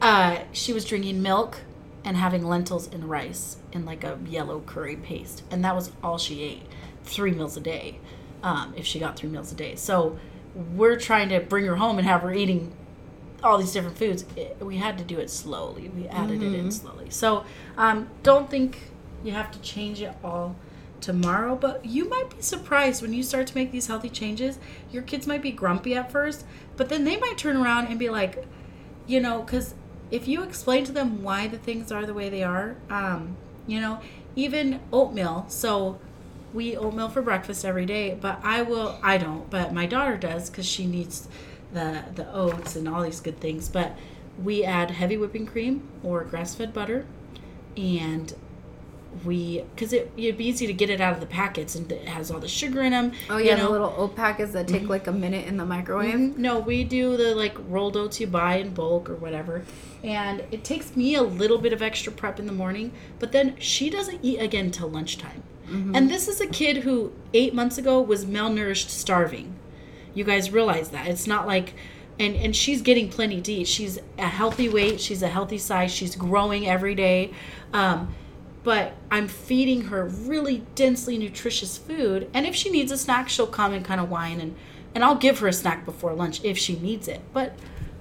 uh, 0.00 0.38
she 0.52 0.72
was 0.72 0.84
drinking 0.84 1.22
milk 1.22 1.60
and 2.04 2.16
having 2.16 2.44
lentils 2.46 2.86
and 2.92 3.04
rice 3.08 3.56
in 3.72 3.84
like 3.84 4.04
a 4.04 4.18
yellow 4.26 4.60
curry 4.60 4.96
paste, 4.96 5.42
and 5.50 5.64
that 5.64 5.74
was 5.74 5.92
all 6.02 6.18
she 6.18 6.42
ate, 6.42 6.62
three 7.02 7.32
meals 7.32 7.56
a 7.56 7.60
day, 7.60 7.98
um, 8.42 8.74
if 8.76 8.86
she 8.86 8.98
got 8.98 9.16
three 9.16 9.28
meals 9.28 9.50
a 9.52 9.54
day. 9.54 9.74
So 9.74 10.18
we're 10.54 10.98
trying 10.98 11.30
to 11.30 11.40
bring 11.40 11.64
her 11.66 11.76
home 11.76 11.98
and 11.98 12.06
have 12.06 12.22
her 12.22 12.32
eating 12.32 12.72
all 13.42 13.58
these 13.58 13.72
different 13.72 13.98
foods. 13.98 14.24
It, 14.36 14.56
we 14.60 14.78
had 14.78 14.98
to 14.98 15.04
do 15.04 15.18
it 15.18 15.30
slowly. 15.30 15.88
We 15.88 16.06
added 16.08 16.40
mm-hmm. 16.40 16.54
it 16.54 16.58
in 16.58 16.60
mm-hmm. 16.60 16.70
slowly. 16.70 17.10
So 17.10 17.44
um, 17.76 18.08
don't 18.22 18.50
think 18.50 18.78
you 19.22 19.32
have 19.32 19.50
to 19.52 19.60
change 19.60 20.00
it 20.00 20.14
all 20.22 20.56
tomorrow, 21.00 21.54
but 21.54 21.84
you 21.84 22.08
might 22.08 22.30
be 22.34 22.40
surprised 22.40 23.02
when 23.02 23.12
you 23.12 23.22
start 23.22 23.46
to 23.48 23.54
make 23.54 23.70
these 23.70 23.86
healthy 23.86 24.08
changes. 24.08 24.58
Your 24.90 25.02
kids 25.02 25.26
might 25.26 25.42
be 25.42 25.50
grumpy 25.50 25.94
at 25.94 26.10
first, 26.10 26.46
but 26.76 26.88
then 26.88 27.04
they 27.04 27.16
might 27.16 27.36
turn 27.36 27.56
around 27.56 27.88
and 27.88 27.98
be 27.98 28.08
like, 28.08 28.46
you 29.06 29.20
know, 29.20 29.42
because 29.42 29.74
if 30.14 30.28
you 30.28 30.44
explain 30.44 30.84
to 30.84 30.92
them 30.92 31.24
why 31.24 31.48
the 31.48 31.58
things 31.58 31.90
are 31.90 32.06
the 32.06 32.14
way 32.14 32.28
they 32.28 32.44
are, 32.44 32.76
um, 32.88 33.36
you 33.66 33.80
know, 33.80 33.98
even 34.36 34.78
oatmeal. 34.92 35.44
So 35.48 35.98
we 36.52 36.76
oatmeal 36.76 37.08
for 37.08 37.20
breakfast 37.20 37.64
every 37.64 37.84
day, 37.84 38.16
but 38.20 38.38
I 38.44 38.62
will, 38.62 38.96
I 39.02 39.18
don't, 39.18 39.50
but 39.50 39.74
my 39.74 39.86
daughter 39.86 40.16
does 40.16 40.48
because 40.48 40.66
she 40.66 40.86
needs 40.86 41.26
the, 41.72 42.04
the 42.14 42.32
oats 42.32 42.76
and 42.76 42.88
all 42.88 43.02
these 43.02 43.18
good 43.18 43.40
things. 43.40 43.68
But 43.68 43.96
we 44.40 44.62
add 44.62 44.92
heavy 44.92 45.16
whipping 45.16 45.46
cream 45.46 45.88
or 46.04 46.22
grass 46.22 46.54
fed 46.54 46.72
butter 46.72 47.06
and 47.76 48.32
we 49.24 49.64
because 49.74 49.92
it, 49.92 50.10
it'd 50.16 50.38
be 50.38 50.46
easy 50.46 50.66
to 50.66 50.72
get 50.72 50.90
it 50.90 51.00
out 51.00 51.12
of 51.12 51.20
the 51.20 51.26
packets 51.26 51.74
and 51.74 51.90
it 51.90 52.06
has 52.08 52.30
all 52.30 52.40
the 52.40 52.48
sugar 52.48 52.82
in 52.82 52.92
them. 52.92 53.12
Oh 53.30 53.36
yeah, 53.36 53.52
you 53.52 53.56
know? 53.56 53.64
the 53.64 53.70
little 53.70 53.94
oat 53.96 54.16
packets 54.16 54.52
that 54.52 54.68
take 54.68 54.82
mm-hmm. 54.82 54.90
like 54.90 55.06
a 55.06 55.12
minute 55.12 55.46
in 55.46 55.56
the 55.56 55.64
microwave. 55.64 56.14
Mm-hmm. 56.14 56.40
No, 56.40 56.58
we 56.58 56.84
do 56.84 57.16
the 57.16 57.34
like 57.34 57.56
rolled 57.68 57.96
oats 57.96 58.20
you 58.20 58.26
buy 58.26 58.56
in 58.56 58.74
bulk 58.74 59.08
or 59.08 59.14
whatever, 59.14 59.64
and 60.02 60.44
it 60.50 60.64
takes 60.64 60.96
me 60.96 61.14
a 61.14 61.22
little 61.22 61.58
bit 61.58 61.72
of 61.72 61.82
extra 61.82 62.12
prep 62.12 62.38
in 62.38 62.46
the 62.46 62.52
morning. 62.52 62.92
But 63.18 63.32
then 63.32 63.56
she 63.58 63.90
doesn't 63.90 64.20
eat 64.22 64.38
again 64.38 64.70
till 64.70 64.88
lunchtime. 64.88 65.42
Mm-hmm. 65.66 65.94
And 65.94 66.10
this 66.10 66.28
is 66.28 66.40
a 66.40 66.46
kid 66.46 66.78
who 66.78 67.12
eight 67.32 67.54
months 67.54 67.78
ago 67.78 68.00
was 68.00 68.24
malnourished, 68.24 68.88
starving. 68.88 69.54
You 70.14 70.24
guys 70.24 70.50
realize 70.50 70.90
that 70.90 71.06
it's 71.06 71.26
not 71.26 71.46
like 71.46 71.74
and 72.18 72.36
and 72.36 72.54
she's 72.54 72.82
getting 72.82 73.08
plenty 73.08 73.40
to 73.40 73.52
eat. 73.52 73.68
She's 73.68 73.98
a 74.18 74.26
healthy 74.26 74.68
weight. 74.68 75.00
She's 75.00 75.22
a 75.22 75.28
healthy 75.28 75.58
size. 75.58 75.92
She's 75.92 76.16
growing 76.16 76.68
every 76.68 76.94
day. 76.94 77.32
Um, 77.72 78.14
but 78.64 78.94
I'm 79.10 79.28
feeding 79.28 79.82
her 79.82 80.06
really 80.06 80.64
densely 80.74 81.18
nutritious 81.18 81.78
food. 81.78 82.28
And 82.34 82.46
if 82.46 82.56
she 82.56 82.70
needs 82.70 82.90
a 82.90 82.98
snack, 82.98 83.28
she'll 83.28 83.46
come 83.46 83.72
and 83.72 83.84
kind 83.84 84.00
of 84.00 84.10
whine 84.10 84.40
and 84.40 84.56
and 84.94 85.02
I'll 85.02 85.16
give 85.16 85.40
her 85.40 85.48
a 85.48 85.52
snack 85.52 85.84
before 85.84 86.14
lunch 86.14 86.42
if 86.44 86.56
she 86.56 86.76
needs 86.76 87.08
it. 87.08 87.20
But 87.32 87.54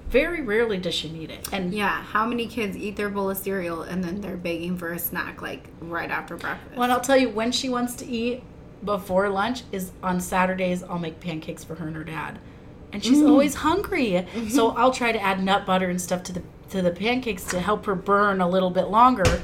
very 0.09 0.41
rarely 0.41 0.77
does 0.77 0.93
she 0.93 1.09
need 1.09 1.31
it. 1.31 1.51
And 1.51 1.73
yeah, 1.73 2.03
how 2.03 2.27
many 2.27 2.45
kids 2.45 2.77
eat 2.77 2.95
their 2.95 3.09
bowl 3.09 3.31
of 3.31 3.37
cereal 3.37 3.81
and 3.81 4.03
then 4.03 4.21
they're 4.21 4.37
begging 4.37 4.77
for 4.77 4.93
a 4.93 4.99
snack 4.99 5.41
like 5.41 5.67
right 5.81 6.09
after 6.09 6.37
breakfast? 6.37 6.77
Well, 6.77 6.91
I'll 6.91 7.01
tell 7.01 7.17
you 7.17 7.29
when 7.29 7.51
she 7.51 7.67
wants 7.67 7.95
to 7.95 8.05
eat 8.05 8.43
before 8.85 9.27
lunch 9.29 9.63
is 9.71 9.91
on 10.03 10.21
Saturdays. 10.21 10.83
I'll 10.83 10.99
make 10.99 11.19
pancakes 11.19 11.63
for 11.63 11.75
her 11.75 11.87
and 11.87 11.95
her 11.95 12.03
dad, 12.03 12.37
and 12.91 13.03
she's 13.03 13.19
mm. 13.19 13.29
always 13.29 13.55
hungry. 13.55 14.11
Mm-hmm. 14.11 14.49
So 14.49 14.69
I'll 14.69 14.91
try 14.91 15.11
to 15.11 15.19
add 15.19 15.43
nut 15.43 15.65
butter 15.65 15.89
and 15.89 15.99
stuff 15.99 16.21
to 16.23 16.33
the 16.33 16.43
to 16.69 16.83
the 16.83 16.91
pancakes 16.91 17.45
to 17.45 17.59
help 17.59 17.85
her 17.87 17.95
burn 17.95 18.39
a 18.39 18.47
little 18.47 18.69
bit 18.69 18.89
longer 18.89 19.41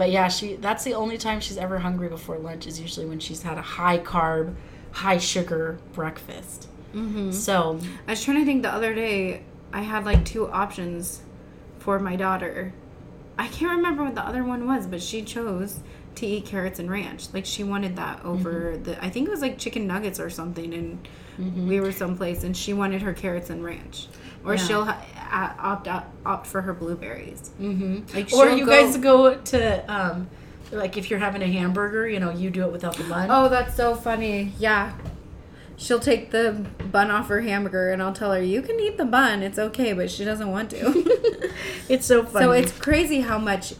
but 0.00 0.10
yeah, 0.10 0.28
she 0.28 0.56
that's 0.56 0.82
the 0.82 0.94
only 0.94 1.18
time 1.18 1.40
she's 1.40 1.58
ever 1.58 1.80
hungry 1.80 2.08
before 2.08 2.38
lunch 2.38 2.66
is 2.66 2.80
usually 2.80 3.04
when 3.04 3.18
she's 3.18 3.42
had 3.42 3.58
a 3.58 3.60
high 3.60 3.98
carb, 3.98 4.54
high 4.92 5.18
sugar 5.18 5.78
breakfast. 5.92 6.68
Mm-hmm. 6.94 7.32
So 7.32 7.78
I 8.08 8.12
was 8.12 8.24
trying 8.24 8.38
to 8.38 8.46
think 8.46 8.62
the 8.62 8.72
other 8.72 8.94
day. 8.94 9.42
I 9.74 9.82
had 9.82 10.06
like 10.06 10.24
two 10.24 10.50
options 10.50 11.20
for 11.80 11.98
my 11.98 12.16
daughter. 12.16 12.72
I 13.38 13.48
can't 13.48 13.76
remember 13.76 14.02
what 14.02 14.14
the 14.14 14.26
other 14.26 14.42
one 14.42 14.66
was, 14.66 14.86
but 14.86 15.02
she 15.02 15.20
chose 15.20 15.80
to 16.16 16.26
eat 16.26 16.46
carrots 16.46 16.78
and 16.78 16.90
ranch. 16.90 17.32
Like 17.32 17.46
she 17.46 17.64
wanted 17.64 17.96
that 17.96 18.24
over 18.24 18.72
mm-hmm. 18.72 18.82
the. 18.84 19.04
I 19.04 19.10
think 19.10 19.28
it 19.28 19.30
was 19.30 19.42
like 19.42 19.58
chicken 19.58 19.86
nuggets 19.86 20.20
or 20.20 20.30
something, 20.30 20.74
and 20.74 21.08
mm-hmm. 21.38 21.68
we 21.68 21.80
were 21.80 21.92
someplace, 21.92 22.44
and 22.44 22.56
she 22.56 22.72
wanted 22.72 23.02
her 23.02 23.12
carrots 23.12 23.50
and 23.50 23.64
ranch 23.64 24.08
or 24.44 24.54
yeah. 24.54 24.66
she'll 24.66 24.84
ha- 24.84 25.54
opt 25.58 25.86
out, 25.86 26.06
opt 26.24 26.46
for 26.46 26.62
her 26.62 26.72
blueberries. 26.72 27.50
Mm-hmm. 27.60 28.16
Like 28.16 28.32
or 28.32 28.48
you 28.48 28.66
go, 28.66 28.70
guys 28.70 28.96
go 28.96 29.34
to 29.34 29.92
um, 29.92 30.28
like 30.72 30.96
if 30.96 31.10
you're 31.10 31.18
having 31.18 31.42
a 31.42 31.46
hamburger, 31.46 32.08
you 32.08 32.20
know, 32.20 32.30
you 32.30 32.50
do 32.50 32.64
it 32.64 32.72
without 32.72 32.96
the 32.96 33.04
bun. 33.04 33.28
Oh, 33.30 33.48
that's 33.48 33.74
so 33.74 33.94
funny. 33.94 34.52
Yeah. 34.58 34.92
She'll 35.76 36.00
take 36.00 36.30
the 36.30 36.66
bun 36.92 37.10
off 37.10 37.28
her 37.28 37.40
hamburger 37.40 37.90
and 37.90 38.02
I'll 38.02 38.12
tell 38.12 38.32
her, 38.32 38.42
you 38.42 38.60
can 38.60 38.78
eat 38.80 38.98
the 38.98 39.06
bun. 39.06 39.42
It's 39.42 39.58
okay, 39.58 39.94
but 39.94 40.10
she 40.10 40.24
doesn't 40.24 40.50
want 40.50 40.70
to. 40.70 41.50
it's 41.88 42.04
so 42.04 42.24
funny. 42.24 42.44
So 42.44 42.52
it's 42.52 42.72
crazy 42.72 43.22
how 43.22 43.38
much 43.38 43.74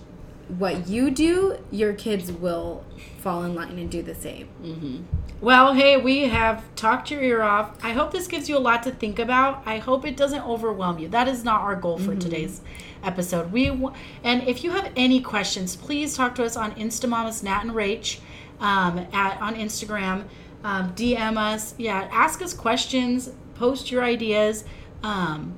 what 0.58 0.88
you 0.88 1.10
do, 1.10 1.58
your 1.70 1.92
kids 1.92 2.30
will 2.32 2.84
fall 3.18 3.44
in 3.44 3.54
line 3.54 3.78
and 3.78 3.90
do 3.90 4.02
the 4.02 4.14
same. 4.14 4.48
Mm-hmm. 4.62 5.02
Well, 5.40 5.74
hey, 5.74 5.96
we 5.96 6.28
have 6.28 6.62
talked 6.74 7.10
your 7.10 7.22
ear 7.22 7.42
off. 7.42 7.78
I 7.82 7.92
hope 7.92 8.12
this 8.12 8.26
gives 8.26 8.48
you 8.48 8.56
a 8.56 8.60
lot 8.60 8.82
to 8.82 8.90
think 8.90 9.18
about. 9.18 9.62
I 9.64 9.78
hope 9.78 10.04
it 10.04 10.16
doesn't 10.16 10.42
overwhelm 10.42 10.98
you. 10.98 11.08
That 11.08 11.28
is 11.28 11.44
not 11.44 11.62
our 11.62 11.76
goal 11.76 11.98
for 11.98 12.10
mm-hmm. 12.10 12.18
today's 12.18 12.60
episode. 13.02 13.52
We 13.52 13.66
w- 13.66 13.92
and 14.22 14.46
if 14.46 14.62
you 14.64 14.70
have 14.72 14.92
any 14.96 15.20
questions, 15.20 15.76
please 15.76 16.14
talk 16.14 16.34
to 16.34 16.44
us 16.44 16.56
on 16.56 16.72
Instamamas 16.72 17.42
Nat 17.42 17.62
and 17.62 17.72
Rach 17.72 18.20
um, 18.60 19.06
at 19.12 19.40
on 19.40 19.54
Instagram. 19.54 20.24
Um, 20.62 20.94
DM 20.94 21.38
us. 21.38 21.74
Yeah, 21.78 22.08
ask 22.12 22.42
us 22.42 22.52
questions. 22.52 23.30
Post 23.54 23.90
your 23.90 24.04
ideas. 24.04 24.64
Um, 25.02 25.54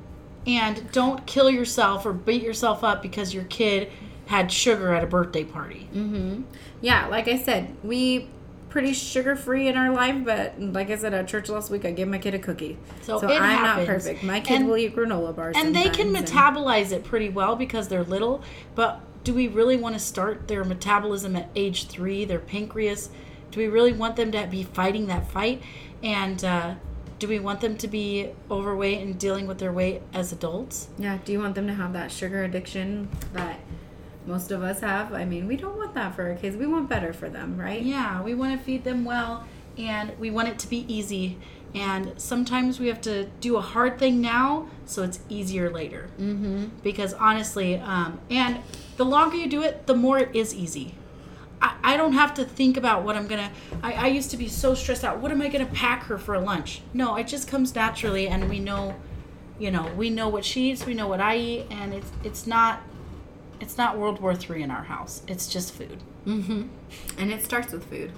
and 0.46 0.90
don't 0.92 1.26
kill 1.26 1.50
yourself 1.50 2.04
or 2.04 2.12
beat 2.12 2.42
yourself 2.42 2.82
up 2.84 3.02
because 3.02 3.32
your 3.34 3.44
kid 3.44 3.90
had 4.32 4.50
sugar 4.50 4.94
at 4.94 5.04
a 5.04 5.06
birthday 5.06 5.44
party. 5.44 5.86
Mm-hmm. 5.94 6.44
Yeah, 6.80 7.06
like 7.08 7.28
I 7.28 7.36
said, 7.36 7.76
we 7.84 8.28
pretty 8.70 8.94
sugar 8.94 9.36
free 9.36 9.68
in 9.68 9.76
our 9.76 9.92
life, 9.92 10.24
but 10.24 10.58
like 10.58 10.88
I 10.88 10.96
said 10.96 11.12
at 11.12 11.28
church 11.28 11.50
last 11.50 11.70
week, 11.70 11.84
I 11.84 11.90
gave 11.90 12.08
my 12.08 12.16
kid 12.16 12.32
a 12.32 12.38
cookie. 12.38 12.78
So, 13.02 13.20
so 13.20 13.28
I'm 13.28 13.42
happens. 13.42 13.86
not 13.86 13.94
perfect. 13.94 14.22
My 14.22 14.40
kid 14.40 14.60
and, 14.60 14.68
will 14.68 14.78
eat 14.78 14.96
granola 14.96 15.36
bars. 15.36 15.54
And 15.58 15.76
they 15.76 15.90
can 15.90 16.14
metabolize 16.14 16.84
and... 16.84 16.92
it 16.92 17.04
pretty 17.04 17.28
well 17.28 17.56
because 17.56 17.88
they're 17.88 18.04
little. 18.04 18.42
But 18.74 19.02
do 19.22 19.34
we 19.34 19.48
really 19.48 19.76
want 19.76 19.96
to 19.96 20.00
start 20.00 20.48
their 20.48 20.64
metabolism 20.64 21.36
at 21.36 21.50
age 21.54 21.88
three, 21.88 22.24
their 22.24 22.38
pancreas? 22.38 23.10
Do 23.50 23.60
we 23.60 23.66
really 23.66 23.92
want 23.92 24.16
them 24.16 24.32
to 24.32 24.46
be 24.46 24.62
fighting 24.62 25.08
that 25.08 25.30
fight? 25.30 25.62
And 26.02 26.42
uh, 26.42 26.76
do 27.18 27.28
we 27.28 27.38
want 27.38 27.60
them 27.60 27.76
to 27.76 27.86
be 27.86 28.30
overweight 28.50 29.02
and 29.02 29.18
dealing 29.18 29.46
with 29.46 29.58
their 29.58 29.74
weight 29.74 30.00
as 30.14 30.32
adults? 30.32 30.88
Yeah. 30.96 31.18
Do 31.22 31.32
you 31.32 31.38
want 31.38 31.54
them 31.54 31.66
to 31.66 31.74
have 31.74 31.92
that 31.92 32.10
sugar 32.10 32.42
addiction 32.44 33.10
that 33.34 33.60
most 34.26 34.50
of 34.50 34.62
us 34.62 34.80
have. 34.80 35.12
I 35.12 35.24
mean, 35.24 35.46
we 35.46 35.56
don't 35.56 35.76
want 35.76 35.94
that 35.94 36.14
for 36.14 36.28
our 36.28 36.34
kids. 36.34 36.56
We 36.56 36.66
want 36.66 36.88
better 36.88 37.12
for 37.12 37.28
them, 37.28 37.58
right? 37.58 37.82
Yeah, 37.82 38.22
we 38.22 38.34
want 38.34 38.58
to 38.58 38.64
feed 38.64 38.84
them 38.84 39.04
well 39.04 39.46
and 39.78 40.16
we 40.18 40.30
want 40.30 40.48
it 40.48 40.58
to 40.60 40.68
be 40.68 40.84
easy. 40.92 41.38
And 41.74 42.12
sometimes 42.20 42.78
we 42.78 42.88
have 42.88 43.00
to 43.02 43.24
do 43.40 43.56
a 43.56 43.62
hard 43.62 43.98
thing 43.98 44.20
now 44.20 44.68
so 44.84 45.02
it's 45.02 45.20
easier 45.28 45.70
later. 45.70 46.10
Mm-hmm. 46.20 46.66
Because 46.82 47.14
honestly, 47.14 47.76
um, 47.76 48.20
and 48.30 48.60
the 48.96 49.04
longer 49.04 49.36
you 49.36 49.48
do 49.48 49.62
it, 49.62 49.86
the 49.86 49.94
more 49.94 50.18
it 50.18 50.34
is 50.36 50.54
easy. 50.54 50.94
I, 51.62 51.76
I 51.82 51.96
don't 51.96 52.12
have 52.12 52.34
to 52.34 52.44
think 52.44 52.76
about 52.76 53.04
what 53.04 53.16
I'm 53.16 53.26
gonna. 53.26 53.50
I, 53.82 53.92
I 53.92 54.06
used 54.08 54.30
to 54.32 54.36
be 54.36 54.48
so 54.48 54.74
stressed 54.74 55.04
out. 55.04 55.20
What 55.20 55.30
am 55.30 55.40
I 55.40 55.48
gonna 55.48 55.66
pack 55.66 56.04
her 56.04 56.18
for 56.18 56.38
lunch? 56.38 56.82
No, 56.92 57.16
it 57.16 57.26
just 57.26 57.48
comes 57.48 57.74
naturally, 57.74 58.28
and 58.28 58.50
we 58.50 58.58
know, 58.58 58.94
you 59.58 59.70
know, 59.70 59.90
we 59.96 60.10
know 60.10 60.28
what 60.28 60.44
she 60.44 60.70
eats, 60.70 60.84
we 60.84 60.92
know 60.92 61.06
what 61.08 61.20
I 61.20 61.36
eat, 61.38 61.66
and 61.70 61.94
it's 61.94 62.10
it's 62.22 62.46
not, 62.46 62.82
it's 63.62 63.78
not 63.78 63.96
World 63.96 64.20
War 64.20 64.34
Three 64.34 64.62
in 64.62 64.70
our 64.70 64.82
house. 64.82 65.22
It's 65.28 65.46
just 65.46 65.72
food. 65.72 66.02
Mm-hmm. 66.26 66.62
And 67.16 67.32
it 67.32 67.44
starts 67.44 67.72
with 67.72 67.84
food. 67.84 68.10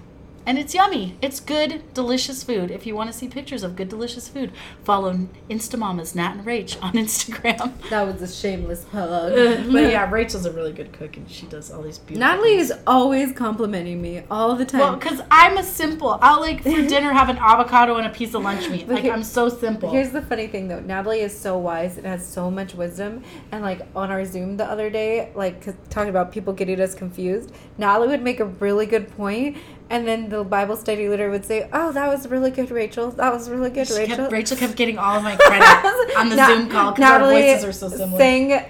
And 0.47 0.59
it's 0.59 0.74
yummy. 0.74 1.16
It's 1.22 1.40
good, 1.40 1.82
delicious 1.95 2.42
food. 2.42 2.70
If 2.70 2.86
you 2.86 2.95
want 2.95 3.11
to 3.11 3.16
see 3.16 3.28
pictures 3.28 3.62
of 3.62 3.76
good, 3.76 3.88
delicious 3.88 4.28
food, 4.28 4.53
follow 4.84 5.26
Instamamas 5.49 6.14
Nat 6.14 6.36
and 6.36 6.45
Rach 6.47 6.80
on 6.82 6.92
Instagram. 7.05 7.72
That 7.88 8.03
was 8.07 8.20
a 8.20 8.28
shameless 8.28 8.84
plug. 8.84 9.32
but 9.72 9.90
yeah, 9.90 10.11
Rachel's 10.11 10.45
a 10.45 10.53
really 10.53 10.72
good 10.72 10.92
cook, 10.92 11.16
and 11.16 11.30
she 11.30 11.47
does 11.47 11.70
all 11.70 11.82
these 11.82 11.99
beautiful. 11.99 12.20
Natalie 12.28 12.57
is 12.57 12.72
always 12.86 13.32
complimenting 13.32 14.03
me 14.03 14.22
all 14.30 14.55
the 14.55 14.66
time. 14.66 14.80
Well, 14.80 14.97
because 14.97 15.20
I'm 15.30 15.57
a 15.57 15.62
simple. 15.64 16.18
I'll 16.20 16.40
like 16.40 16.62
for 16.62 16.68
dinner 16.88 17.12
have 17.12 17.28
an 17.30 17.38
avocado 17.38 17.97
and 17.97 18.07
a 18.07 18.11
piece 18.11 18.34
of 18.34 18.42
lunch 18.42 18.68
meat. 18.68 18.86
Like 18.88 19.03
here- 19.05 19.12
I'm 19.14 19.22
so 19.24 19.49
simple. 19.49 19.90
Here's 19.90 20.11
the 20.11 20.22
funny 20.22 20.47
thing 20.47 20.68
though, 20.68 20.80
Natalie 20.80 21.20
is 21.20 21.36
so 21.38 21.57
wise 21.57 21.97
and 21.97 22.05
has 22.07 22.26
so 22.26 22.51
much 22.51 22.74
wisdom. 22.74 23.22
And 23.51 23.62
like 23.62 23.80
on 23.97 24.11
our 24.11 24.24
Zoom 24.26 24.57
the 24.59 24.64
other 24.66 24.90
day, 24.90 25.30
like 25.34 25.62
'cause 25.64 25.74
talking 25.88 26.11
about 26.11 26.32
people 26.32 26.53
getting 26.53 26.80
us 26.80 26.95
confused, 26.95 27.51
Natalie 27.78 28.09
would 28.09 28.22
make 28.22 28.40
a 28.40 28.45
really 28.45 28.86
good 28.86 29.09
point, 29.16 29.57
and 29.91 30.07
then 30.09 30.28
the 30.28 30.45
Bible 30.45 30.76
study 30.76 31.09
leader 31.09 31.30
would 31.30 31.45
say, 31.45 31.68
"Oh, 31.72 31.93
that 31.93 32.09
was 32.09 32.26
really 32.28 32.51
good, 32.51 32.70
Rachel. 32.70 33.11
That 33.11 33.32
was 33.32 33.51
really 33.51 33.70
good, 33.70 33.87
She 33.89 33.95
Rachel." 33.95 34.16
kept, 34.16 34.32
Rachel 34.32 34.57
kept 34.57 34.76
getting 34.76 34.99
all 34.99 35.16
of 35.16 35.22
my 35.22 35.37
credit 35.37 36.16
on 36.16 36.28
the 36.30 36.37
Na- 36.37 36.47
Zoom 36.47 36.68
call 36.68 36.93
because 36.93 37.11
our 37.11 37.20
voices 37.20 37.64
are 37.64 37.72
so 37.72 37.89
similar. 37.89 38.18
Sang 38.18 38.64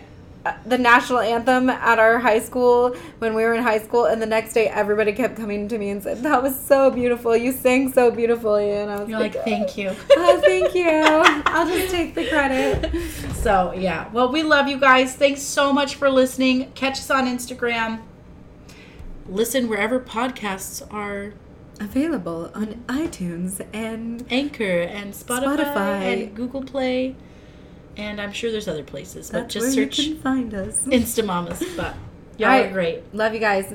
uh, 0.47 0.53
the 0.67 0.77
national 0.77 1.21
anthem 1.21 1.71
at 1.71 1.99
our 1.99 2.19
high 2.19 2.39
school 2.39 2.95
when 3.19 3.35
we 3.35 3.43
were 3.45 3.55
in 3.55 3.63
high 3.63 3.79
school, 3.79 4.05
and 4.07 4.21
the 4.21 4.27
next 4.27 4.53
day 4.53 4.69
everybody 4.69 5.13
kept 5.13 5.37
coming 5.37 5.69
to 5.69 5.79
me 5.79 5.91
and 5.91 6.03
said, 6.03 6.23
"That 6.23 6.43
was 6.43 6.59
so 6.59 6.91
beautiful. 6.91 7.35
You 7.37 7.53
sang 7.53 7.93
so 7.93 8.11
beautifully." 8.11 8.71
And 8.73 8.91
I 8.91 9.01
was 9.01 9.09
You're 9.09 9.21
like, 9.21 9.43
thank 9.45 9.79
you. 9.79 9.89
oh, 10.11 10.41
thank 10.45 10.75
you. 10.75 10.91
I'll 10.91 11.67
just 11.67 11.91
take 11.91 12.15
the 12.15 12.27
credit. 12.29 12.93
So 13.45 13.75
yeah, 13.77 14.09
well, 14.11 14.33
we 14.33 14.43
love 14.43 14.69
you 14.69 14.79
guys. 14.81 15.15
Thanks 15.17 15.43
so 15.43 15.71
much 15.71 15.97
for 15.97 16.09
listening. 16.09 16.73
Catch 16.73 16.95
us 16.95 17.11
on 17.11 17.27
Instagram. 17.27 18.01
Listen 19.29 19.69
wherever 19.69 19.99
podcasts 19.99 20.83
are 20.93 21.35
Available 21.81 22.53
on 22.55 22.85
iTunes 22.87 23.61
and 23.73 24.25
Anchor 24.31 24.83
and 24.83 25.13
Spotify, 25.13 25.57
Spotify. 25.57 26.13
and 26.13 26.37
Google 26.37 26.63
Play, 26.63 27.17
and 27.97 28.21
I'm 28.21 28.33
sure 28.33 28.53
there's 28.53 28.69
other 28.69 28.85
places. 28.85 29.29
But 29.29 29.41
that's 29.43 29.55
just 29.55 29.75
search 29.75 29.99
you 29.99 30.15
can 30.15 30.23
find 30.23 30.55
us. 30.55 30.85
Instamamas. 30.87 31.77
But 31.77 31.97
y'all 32.39 32.51
All 32.51 32.63
are 32.63 32.71
great. 32.71 33.13
Love 33.13 33.35
you 33.35 33.41
guys. 33.41 33.75